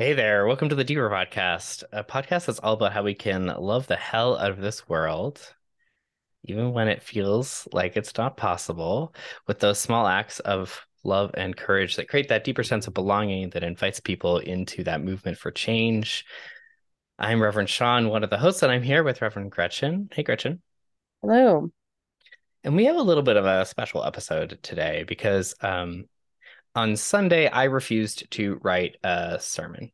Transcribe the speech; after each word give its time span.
Hey 0.00 0.12
there, 0.12 0.46
welcome 0.46 0.68
to 0.68 0.76
the 0.76 0.84
Deeper 0.84 1.10
Podcast, 1.10 1.82
a 1.90 2.04
podcast 2.04 2.46
that's 2.46 2.60
all 2.60 2.74
about 2.74 2.92
how 2.92 3.02
we 3.02 3.14
can 3.14 3.46
love 3.46 3.88
the 3.88 3.96
hell 3.96 4.38
out 4.38 4.52
of 4.52 4.60
this 4.60 4.88
world, 4.88 5.56
even 6.44 6.72
when 6.72 6.86
it 6.86 7.02
feels 7.02 7.66
like 7.72 7.96
it's 7.96 8.16
not 8.16 8.36
possible, 8.36 9.12
with 9.48 9.58
those 9.58 9.80
small 9.80 10.06
acts 10.06 10.38
of 10.38 10.86
love 11.02 11.32
and 11.34 11.56
courage 11.56 11.96
that 11.96 12.08
create 12.08 12.28
that 12.28 12.44
deeper 12.44 12.62
sense 12.62 12.86
of 12.86 12.94
belonging 12.94 13.50
that 13.50 13.64
invites 13.64 13.98
people 13.98 14.38
into 14.38 14.84
that 14.84 15.02
movement 15.02 15.36
for 15.36 15.50
change. 15.50 16.24
I'm 17.18 17.42
Reverend 17.42 17.68
Sean, 17.68 18.08
one 18.08 18.22
of 18.22 18.30
the 18.30 18.38
hosts, 18.38 18.62
and 18.62 18.70
I'm 18.70 18.84
here 18.84 19.02
with 19.02 19.20
Reverend 19.20 19.50
Gretchen. 19.50 20.10
Hey, 20.12 20.22
Gretchen. 20.22 20.62
Hello. 21.22 21.72
And 22.62 22.76
we 22.76 22.84
have 22.84 22.94
a 22.94 23.02
little 23.02 23.24
bit 23.24 23.36
of 23.36 23.46
a 23.46 23.66
special 23.66 24.04
episode 24.04 24.60
today 24.62 25.04
because 25.08 25.56
um, 25.60 26.04
on 26.78 26.94
Sunday, 26.94 27.48
I 27.48 27.64
refused 27.64 28.30
to 28.30 28.60
write 28.62 28.98
a 29.02 29.38
sermon. 29.40 29.90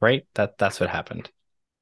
Right? 0.00 0.24
That 0.34 0.56
that's 0.56 0.80
what 0.80 0.88
happened. 0.88 1.30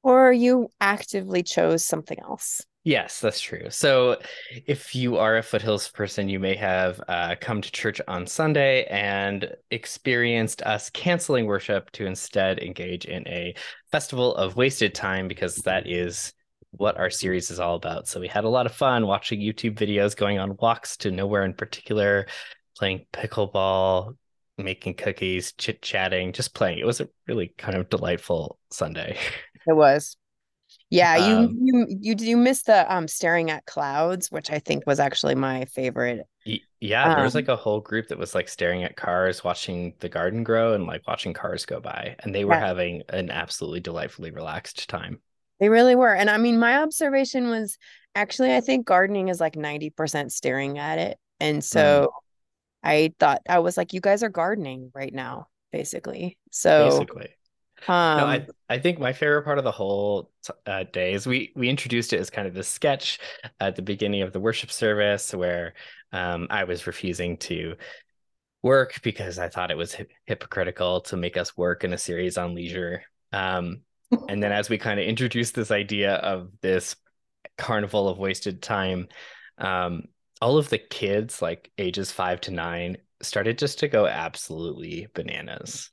Or 0.03 0.33
you 0.33 0.67
actively 0.81 1.43
chose 1.43 1.85
something 1.85 2.19
else. 2.19 2.61
Yes, 2.83 3.21
that's 3.21 3.39
true. 3.39 3.69
So, 3.69 4.17
if 4.65 4.95
you 4.95 5.17
are 5.17 5.37
a 5.37 5.43
foothills 5.43 5.87
person, 5.89 6.27
you 6.27 6.39
may 6.39 6.55
have 6.55 6.99
uh, 7.07 7.35
come 7.39 7.61
to 7.61 7.71
church 7.71 8.01
on 8.07 8.27
Sunday 8.27 8.85
and 8.85 9.53
experienced 9.71 10.61
us 10.63 10.89
canceling 10.89 11.45
worship 11.45 11.91
to 11.91 12.05
instead 12.05 12.59
engage 12.59 13.05
in 13.05 13.25
a 13.27 13.55
festival 13.91 14.35
of 14.35 14.57
wasted 14.57 14.93
time 14.93 15.27
because 15.29 15.55
that 15.57 15.87
is 15.87 16.33
what 16.71 16.97
our 16.97 17.09
series 17.09 17.51
is 17.51 17.59
all 17.59 17.75
about. 17.75 18.07
So, 18.07 18.19
we 18.19 18.27
had 18.27 18.43
a 18.45 18.49
lot 18.49 18.65
of 18.65 18.73
fun 18.75 19.07
watching 19.07 19.39
YouTube 19.41 19.75
videos, 19.75 20.15
going 20.15 20.39
on 20.39 20.57
walks 20.57 20.97
to 20.97 21.11
nowhere 21.11 21.43
in 21.43 21.53
particular, 21.53 22.27
playing 22.77 23.05
pickleball, 23.13 24.15
making 24.57 24.95
cookies, 24.95 25.53
chit 25.53 25.81
chatting, 25.81 26.33
just 26.33 26.53
playing. 26.53 26.79
It 26.79 26.85
was 26.85 27.01
a 27.01 27.09
really 27.27 27.53
kind 27.57 27.77
of 27.77 27.89
delightful 27.89 28.59
Sunday. 28.71 29.17
It 29.67 29.73
was. 29.75 30.17
Yeah, 30.89 31.17
you 31.17 31.37
Um, 31.37 31.59
you 31.61 31.87
you 31.89 32.15
you 32.19 32.37
missed 32.37 32.67
the 32.67 32.91
um 32.93 33.07
staring 33.07 33.51
at 33.51 33.65
clouds, 33.65 34.31
which 34.31 34.51
I 34.51 34.59
think 34.59 34.85
was 34.87 34.99
actually 34.99 35.35
my 35.35 35.65
favorite. 35.65 36.27
Yeah, 36.81 37.09
there 37.09 37.23
was 37.23 37.35
Um 37.35 37.35
like 37.35 37.47
a 37.49 37.55
whole 37.55 37.81
group 37.81 38.07
that 38.07 38.17
was 38.17 38.33
like 38.33 38.47
staring 38.47 38.83
at 38.83 38.95
cars, 38.95 39.43
watching 39.43 39.93
the 39.99 40.09
garden 40.09 40.43
grow 40.43 40.73
and 40.73 40.85
like 40.87 41.05
watching 41.07 41.33
cars 41.33 41.65
go 41.65 41.79
by. 41.79 42.15
And 42.19 42.33
they 42.33 42.45
were 42.45 42.55
yeah, 42.55 42.63
having 42.63 43.03
an 43.09 43.29
absolutely 43.29 43.81
delightfully 43.81 44.31
relaxed 44.31 44.89
time. 44.89 45.21
They 45.59 45.69
really 45.69 45.95
were. 45.95 46.13
And 46.13 46.29
I 46.29 46.37
mean, 46.37 46.59
my 46.59 46.77
observation 46.81 47.49
was 47.49 47.77
actually 48.15 48.55
I 48.55 48.61
think 48.61 48.85
gardening 48.85 49.29
is 49.29 49.39
like 49.39 49.55
90% 49.55 50.31
staring 50.31 50.77
at 50.79 50.99
it. 50.99 51.17
And 51.39 51.63
Mm, 51.73 52.03
so 52.03 52.11
I 52.83 53.13
thought 53.19 53.41
I 53.49 53.59
was 53.59 53.77
like, 53.77 53.93
you 53.93 54.01
guys 54.01 54.23
are 54.23 54.29
gardening 54.29 54.91
right 54.95 55.13
now, 55.13 55.47
basically. 55.71 56.37
So 56.51 57.09
basically. 57.09 57.29
No, 58.15 58.25
um 58.27 58.27
I 58.27 58.49
I 58.69 58.79
think 58.79 58.99
my 58.99 59.13
favorite 59.13 59.43
part 59.43 59.57
of 59.59 59.63
the 59.65 59.71
whole 59.71 60.31
uh, 60.67 60.85
day 60.85 61.13
is 61.13 61.27
we 61.27 61.53
we 61.55 61.69
introduced 61.69 62.13
it 62.13 62.19
as 62.19 62.29
kind 62.29 62.47
of 62.47 62.53
this 62.53 62.67
sketch 62.69 63.19
at 63.59 63.75
the 63.75 63.81
beginning 63.83 64.23
of 64.23 64.33
the 64.33 64.39
worship 64.39 64.71
service 64.71 65.33
where 65.33 65.75
um, 66.13 66.47
I 66.49 66.65
was 66.65 66.87
refusing 66.87 67.37
to 67.39 67.75
work 68.63 69.01
because 69.03 69.39
I 69.39 69.49
thought 69.49 69.71
it 69.71 69.77
was 69.77 69.93
hip- 69.93 70.11
hypocritical 70.25 71.01
to 71.03 71.17
make 71.17 71.37
us 71.37 71.57
work 71.57 71.83
in 71.85 71.93
a 71.93 71.97
series 71.99 72.37
on 72.37 72.55
leisure. 72.55 73.03
Um, 73.33 73.81
and 74.27 74.41
then 74.41 74.51
as 74.51 74.69
we 74.69 74.77
kind 74.77 74.99
of 74.99 75.05
introduced 75.05 75.55
this 75.55 75.71
idea 75.71 76.15
of 76.15 76.51
this 76.61 76.95
carnival 77.57 78.09
of 78.09 78.17
wasted 78.19 78.61
time, 78.61 79.07
um, 79.57 80.03
all 80.41 80.57
of 80.57 80.69
the 80.69 80.77
kids, 80.79 81.41
like 81.41 81.71
ages 81.77 82.11
five 82.11 82.41
to 82.41 82.51
nine, 82.51 82.97
started 83.21 83.57
just 83.57 83.79
to 83.79 83.87
go 83.87 84.07
absolutely 84.07 85.07
bananas. 85.13 85.91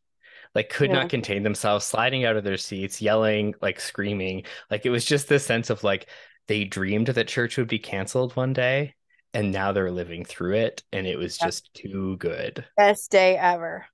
Like, 0.55 0.71
could 0.71 0.91
yeah. 0.91 0.97
not 1.01 1.11
contain 1.11 1.43
themselves, 1.43 1.85
sliding 1.85 2.25
out 2.25 2.37
of 2.37 2.45
their 2.45 2.57
seats, 2.57 3.03
yelling, 3.03 3.55
like 3.63 3.81
screaming. 3.81 4.45
Like, 4.71 4.87
it 4.87 4.91
was 4.91 5.05
just 5.05 5.29
this 5.29 5.47
sense 5.47 5.71
of 5.71 5.85
like 5.85 6.09
they 6.49 6.65
dreamed 6.65 7.09
that 7.09 7.29
church 7.29 7.57
would 7.59 7.69
be 7.69 7.79
canceled 7.79 8.37
one 8.37 8.53
day, 8.53 8.95
and 9.35 9.53
now 9.53 9.73
they're 9.73 9.91
living 9.93 10.25
through 10.25 10.57
it, 10.57 10.83
and 10.93 11.07
it 11.07 11.19
was 11.19 11.41
Yeah. 11.41 11.47
just 11.47 11.73
too 11.75 12.17
good. 12.19 12.65
Best 12.77 13.11
day 13.11 13.37
ever. 13.37 13.87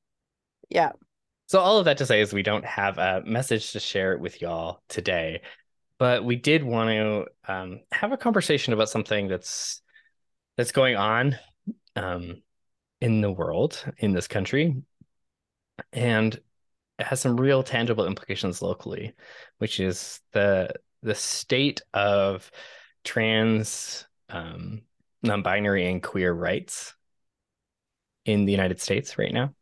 Yeah. 0.69 0.93
So, 1.53 1.61
all 1.61 1.77
of 1.77 1.85
that 1.85 1.99
to 1.99 2.07
say 2.07 2.23
is 2.23 2.33
we 2.33 2.43
don't 2.43 2.65
have 2.65 2.97
a 2.97 3.23
message 3.27 3.73
to 3.73 3.79
share 3.79 4.17
with 4.17 4.41
y'all 4.41 4.81
today, 4.89 5.43
but 5.99 6.25
we 6.25 6.35
did 6.35 6.65
want 6.65 6.89
to 6.89 7.27
um, 7.47 7.81
have 7.93 8.11
a 8.11 8.17
conversation 8.17 8.73
about 8.73 8.89
something 8.89 9.29
that's 9.29 9.83
that's 10.57 10.73
going 10.73 10.97
on 10.97 11.37
um, 11.95 12.41
in 13.03 13.21
the 13.21 13.31
world, 13.31 13.85
in 13.99 14.15
this 14.15 14.29
country, 14.29 14.83
and 15.93 16.41
it 16.99 17.05
has 17.05 17.21
some 17.21 17.39
real 17.39 17.63
tangible 17.63 18.07
implications 18.07 18.63
locally, 18.63 19.13
which 19.59 19.79
is 19.79 20.21
the 20.33 20.71
the 21.03 21.15
state 21.15 21.83
of 21.93 22.51
trans, 23.05 24.07
um, 24.31 24.81
non-binary, 25.23 25.87
and 25.87 26.03
queer 26.03 26.33
rights 26.33 26.95
in 28.25 28.47
the 28.47 28.53
United 28.53 28.81
States 28.81 29.19
right 29.19 29.35
now. 29.35 29.55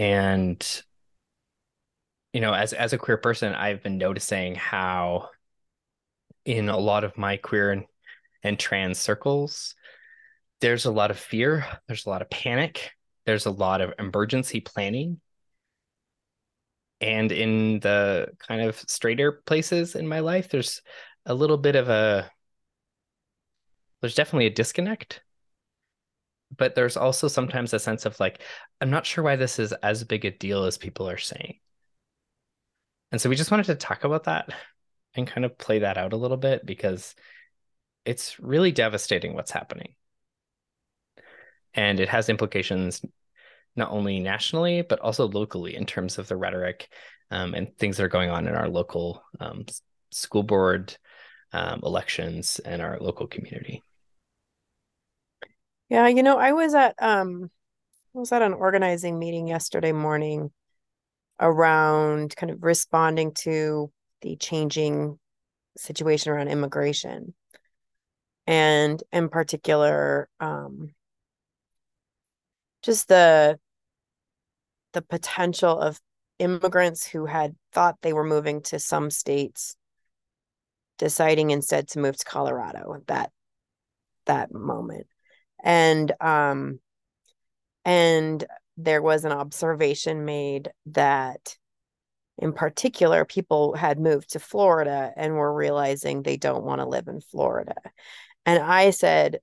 And 0.00 0.82
you 2.32 2.40
know, 2.40 2.54
as 2.54 2.72
as 2.72 2.94
a 2.94 2.98
queer 2.98 3.18
person, 3.18 3.54
I've 3.54 3.82
been 3.82 3.98
noticing 3.98 4.54
how 4.54 5.28
in 6.46 6.70
a 6.70 6.78
lot 6.78 7.04
of 7.04 7.18
my 7.18 7.36
queer 7.36 7.70
and, 7.70 7.84
and 8.42 8.58
trans 8.58 8.98
circles, 8.98 9.74
there's 10.62 10.86
a 10.86 10.90
lot 10.90 11.10
of 11.10 11.18
fear, 11.18 11.66
there's 11.86 12.06
a 12.06 12.08
lot 12.08 12.22
of 12.22 12.30
panic, 12.30 12.92
there's 13.26 13.44
a 13.44 13.50
lot 13.50 13.82
of 13.82 13.92
emergency 13.98 14.60
planning. 14.60 15.20
And 17.02 17.30
in 17.30 17.80
the 17.80 18.28
kind 18.38 18.62
of 18.62 18.78
straighter 18.78 19.42
places 19.44 19.96
in 19.96 20.08
my 20.08 20.20
life, 20.20 20.48
there's 20.48 20.80
a 21.26 21.34
little 21.34 21.58
bit 21.58 21.76
of 21.76 21.90
a 21.90 22.30
there's 24.00 24.14
definitely 24.14 24.46
a 24.46 24.50
disconnect, 24.50 25.20
but 26.56 26.74
there's 26.74 26.96
also 26.96 27.28
sometimes 27.28 27.72
a 27.72 27.78
sense 27.78 28.06
of 28.06 28.18
like, 28.20 28.40
I'm 28.80 28.90
not 28.90 29.06
sure 29.06 29.24
why 29.24 29.36
this 29.36 29.58
is 29.58 29.72
as 29.72 30.04
big 30.04 30.24
a 30.24 30.30
deal 30.30 30.64
as 30.64 30.78
people 30.78 31.08
are 31.08 31.18
saying. 31.18 31.58
And 33.12 33.20
so 33.20 33.28
we 33.28 33.36
just 33.36 33.50
wanted 33.50 33.66
to 33.66 33.74
talk 33.74 34.04
about 34.04 34.24
that 34.24 34.52
and 35.14 35.26
kind 35.26 35.44
of 35.44 35.58
play 35.58 35.80
that 35.80 35.98
out 35.98 36.12
a 36.12 36.16
little 36.16 36.36
bit 36.36 36.64
because 36.64 37.14
it's 38.04 38.38
really 38.40 38.72
devastating 38.72 39.34
what's 39.34 39.50
happening. 39.50 39.94
And 41.74 42.00
it 42.00 42.08
has 42.08 42.28
implications 42.28 43.04
not 43.76 43.90
only 43.90 44.18
nationally, 44.18 44.82
but 44.82 44.98
also 45.00 45.28
locally 45.28 45.76
in 45.76 45.86
terms 45.86 46.18
of 46.18 46.28
the 46.28 46.36
rhetoric 46.36 46.88
um, 47.30 47.54
and 47.54 47.76
things 47.76 47.96
that 47.96 48.04
are 48.04 48.08
going 48.08 48.30
on 48.30 48.48
in 48.48 48.54
our 48.54 48.68
local 48.68 49.22
um, 49.38 49.64
school 50.10 50.42
board 50.42 50.96
um, 51.52 51.80
elections 51.82 52.58
and 52.60 52.82
our 52.82 52.98
local 53.00 53.26
community. 53.26 53.82
Yeah, 55.90 56.06
you 56.06 56.22
know, 56.22 56.38
I 56.38 56.52
was 56.52 56.74
at 56.74 56.94
um 57.00 57.50
I 58.14 58.18
was 58.18 58.32
at 58.32 58.42
an 58.42 58.54
organizing 58.54 59.18
meeting 59.18 59.48
yesterday 59.48 59.92
morning 59.92 60.52
around 61.40 62.36
kind 62.36 62.52
of 62.52 62.62
responding 62.62 63.32
to 63.32 63.92
the 64.22 64.36
changing 64.36 65.18
situation 65.76 66.32
around 66.32 66.48
immigration. 66.48 67.34
And 68.46 69.02
in 69.12 69.28
particular, 69.28 70.28
um, 70.40 70.94
just 72.82 73.08
the 73.08 73.58
the 74.92 75.02
potential 75.02 75.78
of 75.78 76.00
immigrants 76.38 77.06
who 77.06 77.26
had 77.26 77.54
thought 77.72 77.98
they 78.02 78.12
were 78.12 78.24
moving 78.24 78.62
to 78.62 78.78
some 78.78 79.10
states 79.10 79.76
deciding 80.98 81.50
instead 81.50 81.88
to 81.88 81.98
move 81.98 82.16
to 82.16 82.24
Colorado 82.24 82.94
at 82.94 83.06
that 83.08 83.32
that 84.26 84.52
moment. 84.52 85.06
And 85.62 86.12
um 86.20 86.80
and 87.84 88.44
there 88.76 89.02
was 89.02 89.24
an 89.24 89.32
observation 89.32 90.24
made 90.24 90.70
that 90.86 91.56
in 92.38 92.52
particular 92.52 93.24
people 93.24 93.74
had 93.74 93.98
moved 93.98 94.30
to 94.32 94.38
Florida 94.38 95.12
and 95.16 95.34
were 95.34 95.52
realizing 95.52 96.22
they 96.22 96.36
don't 96.36 96.64
want 96.64 96.80
to 96.80 96.88
live 96.88 97.08
in 97.08 97.20
Florida. 97.20 97.74
And 98.46 98.62
I 98.62 98.90
said, 98.90 99.40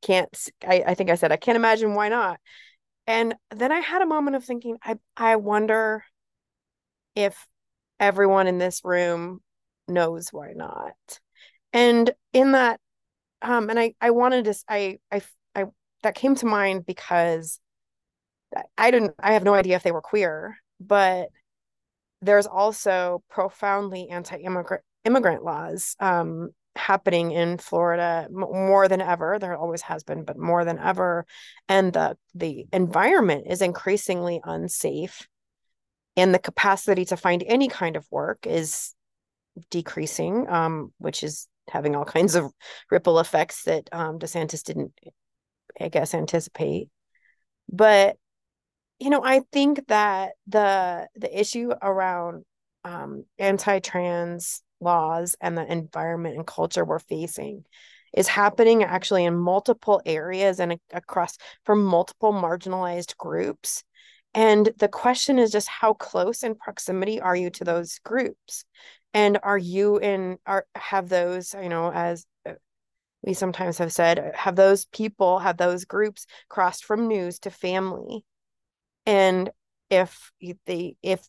can't 0.00 0.36
I, 0.66 0.82
I 0.86 0.94
think 0.94 1.10
I 1.10 1.14
said 1.14 1.32
I 1.32 1.36
can't 1.36 1.56
imagine 1.56 1.94
why 1.94 2.08
not. 2.08 2.40
And 3.06 3.34
then 3.50 3.72
I 3.72 3.80
had 3.80 4.02
a 4.02 4.06
moment 4.06 4.36
of 4.36 4.44
thinking, 4.44 4.78
I 4.82 4.98
I 5.16 5.36
wonder 5.36 6.04
if 7.14 7.46
everyone 8.00 8.46
in 8.46 8.58
this 8.58 8.80
room 8.84 9.40
knows 9.88 10.28
why 10.32 10.52
not. 10.54 11.20
And 11.72 12.10
in 12.32 12.52
that 12.52 12.80
um 13.42 13.70
and 13.70 13.78
I 13.78 13.94
I 14.00 14.10
wanted 14.10 14.46
to 14.46 14.54
I 14.68 14.98
I 15.10 15.22
I 15.54 15.64
that 16.02 16.14
came 16.14 16.34
to 16.36 16.46
mind 16.46 16.86
because 16.86 17.60
I 18.76 18.90
didn't 18.90 19.14
I 19.18 19.34
have 19.34 19.44
no 19.44 19.54
idea 19.54 19.76
if 19.76 19.82
they 19.82 19.92
were 19.92 20.02
queer, 20.02 20.56
but 20.80 21.28
there's 22.20 22.46
also 22.46 23.22
profoundly 23.28 24.08
anti-immigrant 24.10 24.82
immigrant 25.04 25.44
laws 25.44 25.96
um 26.00 26.50
happening 26.74 27.32
in 27.32 27.58
Florida 27.58 28.26
more 28.30 28.88
than 28.88 29.00
ever. 29.02 29.38
There 29.38 29.56
always 29.56 29.82
has 29.82 30.04
been, 30.04 30.24
but 30.24 30.38
more 30.38 30.64
than 30.64 30.78
ever. 30.78 31.26
And 31.68 31.92
the 31.92 32.16
the 32.34 32.66
environment 32.72 33.46
is 33.48 33.62
increasingly 33.62 34.40
unsafe. 34.42 35.28
And 36.16 36.34
the 36.34 36.38
capacity 36.38 37.04
to 37.06 37.16
find 37.16 37.42
any 37.46 37.68
kind 37.68 37.96
of 37.96 38.06
work 38.10 38.46
is 38.46 38.94
decreasing, 39.70 40.48
um, 40.48 40.92
which 40.98 41.22
is 41.22 41.48
having 41.68 41.96
all 41.96 42.04
kinds 42.04 42.34
of 42.34 42.50
ripple 42.90 43.18
effects 43.18 43.64
that 43.64 43.88
um, 43.92 44.18
DeSantis 44.18 44.62
didn't, 44.62 44.92
I 45.80 45.88
guess, 45.88 46.14
anticipate. 46.14 46.88
But 47.70 48.16
you 48.98 49.10
know, 49.10 49.22
I 49.24 49.42
think 49.52 49.88
that 49.88 50.32
the 50.46 51.08
the 51.16 51.40
issue 51.40 51.72
around 51.82 52.44
um, 52.84 53.24
anti-trans 53.38 54.62
laws 54.80 55.36
and 55.40 55.56
the 55.56 55.70
environment 55.70 56.36
and 56.36 56.46
culture 56.46 56.84
we're 56.84 56.98
facing 56.98 57.64
is 58.12 58.28
happening 58.28 58.82
actually 58.84 59.24
in 59.24 59.36
multiple 59.36 60.02
areas 60.04 60.60
and 60.60 60.78
across 60.92 61.36
from 61.64 61.82
multiple 61.82 62.32
marginalized 62.32 63.16
groups 63.16 63.84
and 64.34 64.70
the 64.78 64.88
question 64.88 65.38
is 65.38 65.50
just 65.50 65.68
how 65.68 65.92
close 65.94 66.42
in 66.42 66.54
proximity 66.54 67.20
are 67.20 67.36
you 67.36 67.50
to 67.50 67.64
those 67.64 67.98
groups 68.00 68.64
and 69.14 69.38
are 69.42 69.58
you 69.58 69.98
in 69.98 70.38
are 70.46 70.66
have 70.74 71.08
those 71.08 71.54
you 71.54 71.68
know 71.68 71.90
as 71.92 72.26
uh, 72.46 72.52
we 73.22 73.34
sometimes 73.34 73.78
have 73.78 73.92
said 73.92 74.32
have 74.34 74.56
those 74.56 74.86
people 74.86 75.38
have 75.40 75.56
those 75.56 75.84
groups 75.84 76.26
crossed 76.48 76.84
from 76.84 77.08
news 77.08 77.38
to 77.40 77.50
family? 77.50 78.24
And 79.06 79.50
if 79.90 80.32
they 80.66 80.96
if 81.02 81.26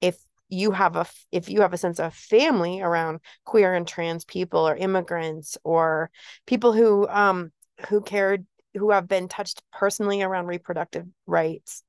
if 0.00 0.16
you 0.48 0.70
have 0.70 0.96
a 0.96 1.06
if 1.30 1.48
you 1.48 1.60
have 1.60 1.72
a 1.72 1.78
sense 1.78 2.00
of 2.00 2.14
family 2.14 2.80
around 2.80 3.20
queer 3.44 3.74
and 3.74 3.86
trans 3.86 4.24
people 4.24 4.66
or 4.66 4.76
immigrants 4.76 5.58
or 5.64 6.10
people 6.46 6.72
who 6.72 7.06
um 7.08 7.52
who 7.88 8.00
cared 8.00 8.46
who 8.74 8.90
have 8.90 9.08
been 9.08 9.28
touched 9.28 9.62
personally 9.72 10.22
around 10.22 10.46
reproductive 10.46 11.06
rights 11.26 11.82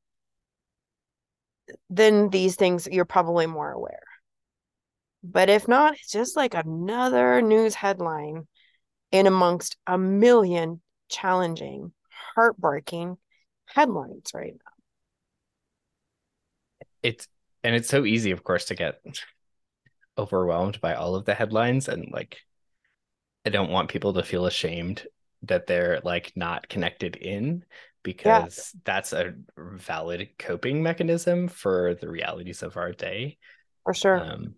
then 1.90 2.30
these 2.30 2.56
things 2.56 2.88
you're 2.92 3.06
probably 3.06 3.46
more 3.46 3.72
aware 3.72 4.09
but 5.24 5.50
if 5.50 5.68
not 5.68 5.94
it's 5.94 6.12
just 6.12 6.36
like 6.36 6.54
another 6.54 7.42
news 7.42 7.75
headline 7.75 8.48
in 9.12 9.27
amongst 9.27 9.77
a 9.88 9.98
million 9.98 10.81
challenging 11.10 11.92
heartbreaking 12.36 13.18
headlines 13.66 14.31
right 14.33 14.54
now 14.54 14.80
it's 17.04 17.27
and 17.63 17.75
it's 17.75 17.89
so 17.89 18.06
easy, 18.06 18.31
of 18.31 18.44
course, 18.44 18.66
to 18.66 18.75
get 18.75 19.01
overwhelmed 20.18 20.81
by 20.81 20.95
all 20.95 21.16
of 21.16 21.25
the 21.25 21.33
headlines 21.33 21.88
and 21.88 22.12
like 22.12 22.38
I 23.45 23.50
don't 23.50 23.71
want 23.71 23.89
people 23.89 24.13
to 24.13 24.24
feel 24.24 24.45
ashamed 24.45 25.07
that 25.44 25.66
they're 25.66 26.01
like 26.04 26.33
not 26.36 26.68
connected 26.68 27.16
in 27.16 27.63
because 28.04 28.74
yeah. 28.74 28.80
that's 28.83 29.13
a 29.13 29.33
valid 29.57 30.30
coping 30.38 30.83
mechanism 30.83 31.48
for 31.48 31.95
the 31.95 32.10
realities 32.10 32.63
of 32.63 32.75
our 32.75 32.92
day. 32.92 33.38
For 33.86 33.94
sure. 33.94 34.19
Um, 34.19 34.56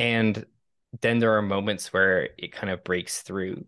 and 0.00 0.46
then 1.02 1.18
there 1.18 1.36
are 1.36 1.42
moments 1.42 1.92
where 1.92 2.30
it 2.38 2.52
kind 2.52 2.70
of 2.70 2.82
breaks 2.82 3.20
through. 3.20 3.66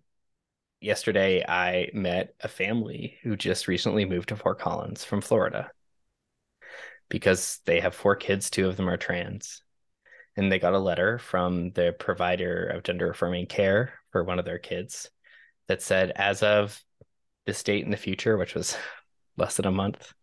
Yesterday, 0.81 1.45
I 1.47 1.91
met 1.93 2.35
a 2.41 2.49
family 2.49 3.19
who 3.23 3.37
just 3.37 3.69
recently 3.69 4.07
moved 4.07 4.31
to 4.31 4.37
Fort 4.37 4.59
Collins 4.59 5.05
from 5.05 5.21
Florida 5.21 5.71
because 7.11 7.61
they 7.67 7.81
have 7.81 7.95
four 7.95 8.17
kids, 8.17 8.49
two 8.49 8.67
of 8.67 8.79
them 8.79 8.89
are 8.89 8.97
trans. 8.97 9.63
And 10.35 10.51
they 10.51 10.59
got 10.59 10.73
a 10.73 10.79
letter 10.79 11.19
from 11.19 11.71
the 11.73 11.95
provider 11.99 12.69
of 12.69 12.83
gender 12.83 13.11
affirming 13.11 13.47
care 13.47 13.93
for 14.11 14.25
one 14.25 14.39
of 14.39 14.47
their 14.47 14.59
kids 14.59 15.11
that 15.69 15.83
said, 15.83 16.13
as 16.17 16.43
of 16.43 16.83
this 17.45 17.63
date 17.63 17.85
in 17.85 17.91
the 17.91 17.97
future, 17.99 18.39
which 18.39 18.55
was 18.55 18.75
less 19.37 19.57
than 19.57 19.67
a 19.67 19.71
month, 19.71 20.15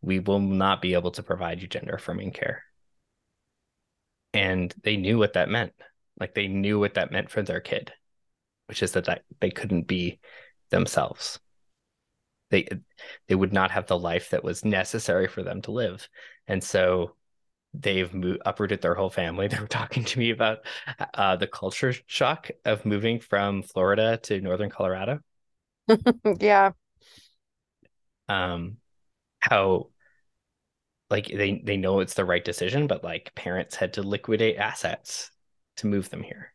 we 0.00 0.20
will 0.20 0.38
not 0.38 0.80
be 0.80 0.94
able 0.94 1.10
to 1.10 1.24
provide 1.24 1.60
you 1.60 1.66
gender 1.66 1.94
affirming 1.94 2.30
care. 2.30 2.62
And 4.32 4.72
they 4.82 4.96
knew 4.96 5.18
what 5.18 5.34
that 5.34 5.48
meant. 5.48 5.72
Like 6.18 6.34
they 6.34 6.48
knew 6.48 6.78
what 6.78 6.94
that 6.94 7.10
meant 7.12 7.30
for 7.30 7.42
their 7.42 7.60
kid, 7.60 7.92
which 8.66 8.82
is 8.82 8.92
that, 8.92 9.04
that 9.06 9.22
they 9.40 9.50
couldn't 9.50 9.86
be 9.86 10.20
themselves. 10.70 11.40
They 12.50 12.68
they 13.28 13.34
would 13.34 13.52
not 13.52 13.70
have 13.70 13.86
the 13.86 13.98
life 13.98 14.30
that 14.30 14.44
was 14.44 14.64
necessary 14.64 15.28
for 15.28 15.42
them 15.42 15.62
to 15.62 15.70
live. 15.72 16.08
And 16.48 16.62
so 16.62 17.14
they've 17.74 18.12
moved, 18.12 18.42
uprooted 18.46 18.82
their 18.82 18.94
whole 18.94 19.10
family. 19.10 19.48
They 19.50 19.60
were 19.60 19.66
talking 19.68 20.04
to 20.04 20.18
me 20.18 20.30
about 20.30 20.60
uh, 21.14 21.36
the 21.36 21.46
culture 21.46 21.94
shock 22.06 22.50
of 22.64 22.84
moving 22.86 23.20
from 23.20 23.62
florida 23.62 24.18
to 24.24 24.40
northern 24.40 24.70
colorado. 24.70 25.20
Yeah. 26.40 26.72
Um 28.28 28.78
how 29.40 29.90
like 31.10 31.26
they 31.26 31.60
they 31.64 31.76
know 31.76 32.00
it's 32.00 32.14
the 32.14 32.24
right 32.24 32.44
decision 32.44 32.86
but 32.86 33.04
like 33.04 33.34
parents 33.34 33.76
had 33.76 33.94
to 33.94 34.02
liquidate 34.02 34.56
assets 34.56 35.30
to 35.76 35.86
move 35.86 36.10
them 36.10 36.22
here 36.22 36.52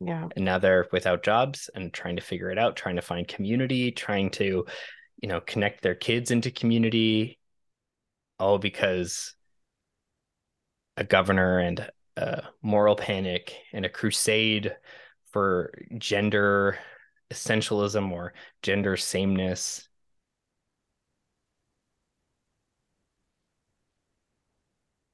yeah. 0.00 0.28
And 0.36 0.44
now 0.44 0.58
they're 0.58 0.86
without 0.92 1.24
jobs 1.24 1.68
and 1.74 1.92
trying 1.92 2.16
to 2.16 2.22
figure 2.22 2.50
it 2.50 2.58
out, 2.58 2.76
trying 2.76 2.96
to 2.96 3.02
find 3.02 3.26
community, 3.26 3.90
trying 3.90 4.30
to, 4.32 4.66
you 5.20 5.28
know, 5.28 5.40
connect 5.40 5.82
their 5.82 5.96
kids 5.96 6.30
into 6.30 6.50
community, 6.50 7.38
all 8.38 8.58
because 8.58 9.34
a 10.96 11.04
governor 11.04 11.58
and 11.58 11.90
a 12.16 12.44
moral 12.62 12.94
panic 12.94 13.56
and 13.72 13.84
a 13.84 13.88
crusade 13.88 14.76
for 15.32 15.72
gender 15.98 16.78
essentialism 17.32 18.10
or 18.10 18.32
gender 18.62 18.96
sameness 18.96 19.87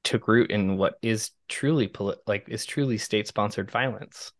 took 0.05 0.27
root 0.27 0.51
in 0.51 0.77
what 0.77 0.95
is 1.01 1.31
truly 1.49 1.87
poli- 1.87 2.17
like 2.27 2.47
is 2.47 2.65
truly 2.65 2.97
state 2.97 3.27
sponsored 3.27 3.71
violence 3.71 4.31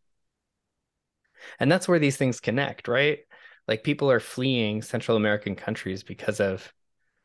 and 1.59 1.71
that's 1.71 1.87
where 1.87 1.99
these 1.99 2.17
things 2.17 2.39
connect, 2.39 2.87
right? 2.87 3.19
Like 3.67 3.83
people 3.83 4.11
are 4.11 4.19
fleeing 4.19 4.81
Central 4.81 5.17
American 5.17 5.55
countries 5.55 6.03
because 6.03 6.39
of 6.39 6.71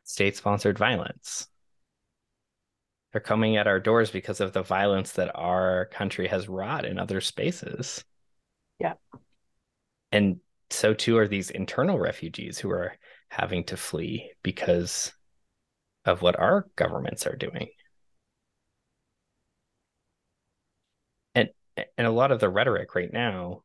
state 0.04 0.37
sponsored 0.37 0.78
violence. 0.78 1.46
They're 3.12 3.20
coming 3.20 3.56
at 3.56 3.66
our 3.66 3.81
doors 3.81 4.10
because 4.10 4.40
of 4.40 4.52
the 4.52 4.62
violence 4.62 5.12
that 5.12 5.32
our 5.34 5.86
country 5.86 6.28
has 6.28 6.48
wrought 6.48 6.84
in 6.84 6.98
other 6.98 7.20
spaces. 7.20 8.04
Yeah. 8.78 8.94
And 10.12 10.40
so 10.70 10.94
too 10.94 11.19
are 11.19 11.28
these 11.28 11.50
internal 11.50 11.98
refugees 11.98 12.58
who 12.58 12.70
are 12.70 12.94
having 13.28 13.64
to 13.64 13.76
flee 13.76 14.31
because 14.43 15.12
of 16.04 16.22
what 16.22 16.38
our 16.38 16.69
governments 16.76 17.26
are 17.26 17.36
doing. 17.36 17.69
And 21.96 22.06
a 22.06 22.10
lot 22.10 22.32
of 22.32 22.41
the 22.41 22.49
rhetoric 22.49 22.94
right 22.94 23.13
now 23.13 23.63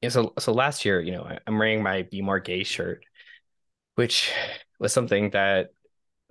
yeah, 0.00 0.08
so 0.08 0.32
so 0.38 0.52
last 0.52 0.84
year, 0.84 1.00
you 1.00 1.12
know, 1.12 1.28
I'm 1.46 1.58
wearing 1.58 1.82
my 1.82 2.02
Be 2.02 2.22
More 2.22 2.40
Gay 2.40 2.64
shirt, 2.64 3.04
which 3.96 4.32
was 4.78 4.92
something 4.92 5.30
that 5.30 5.70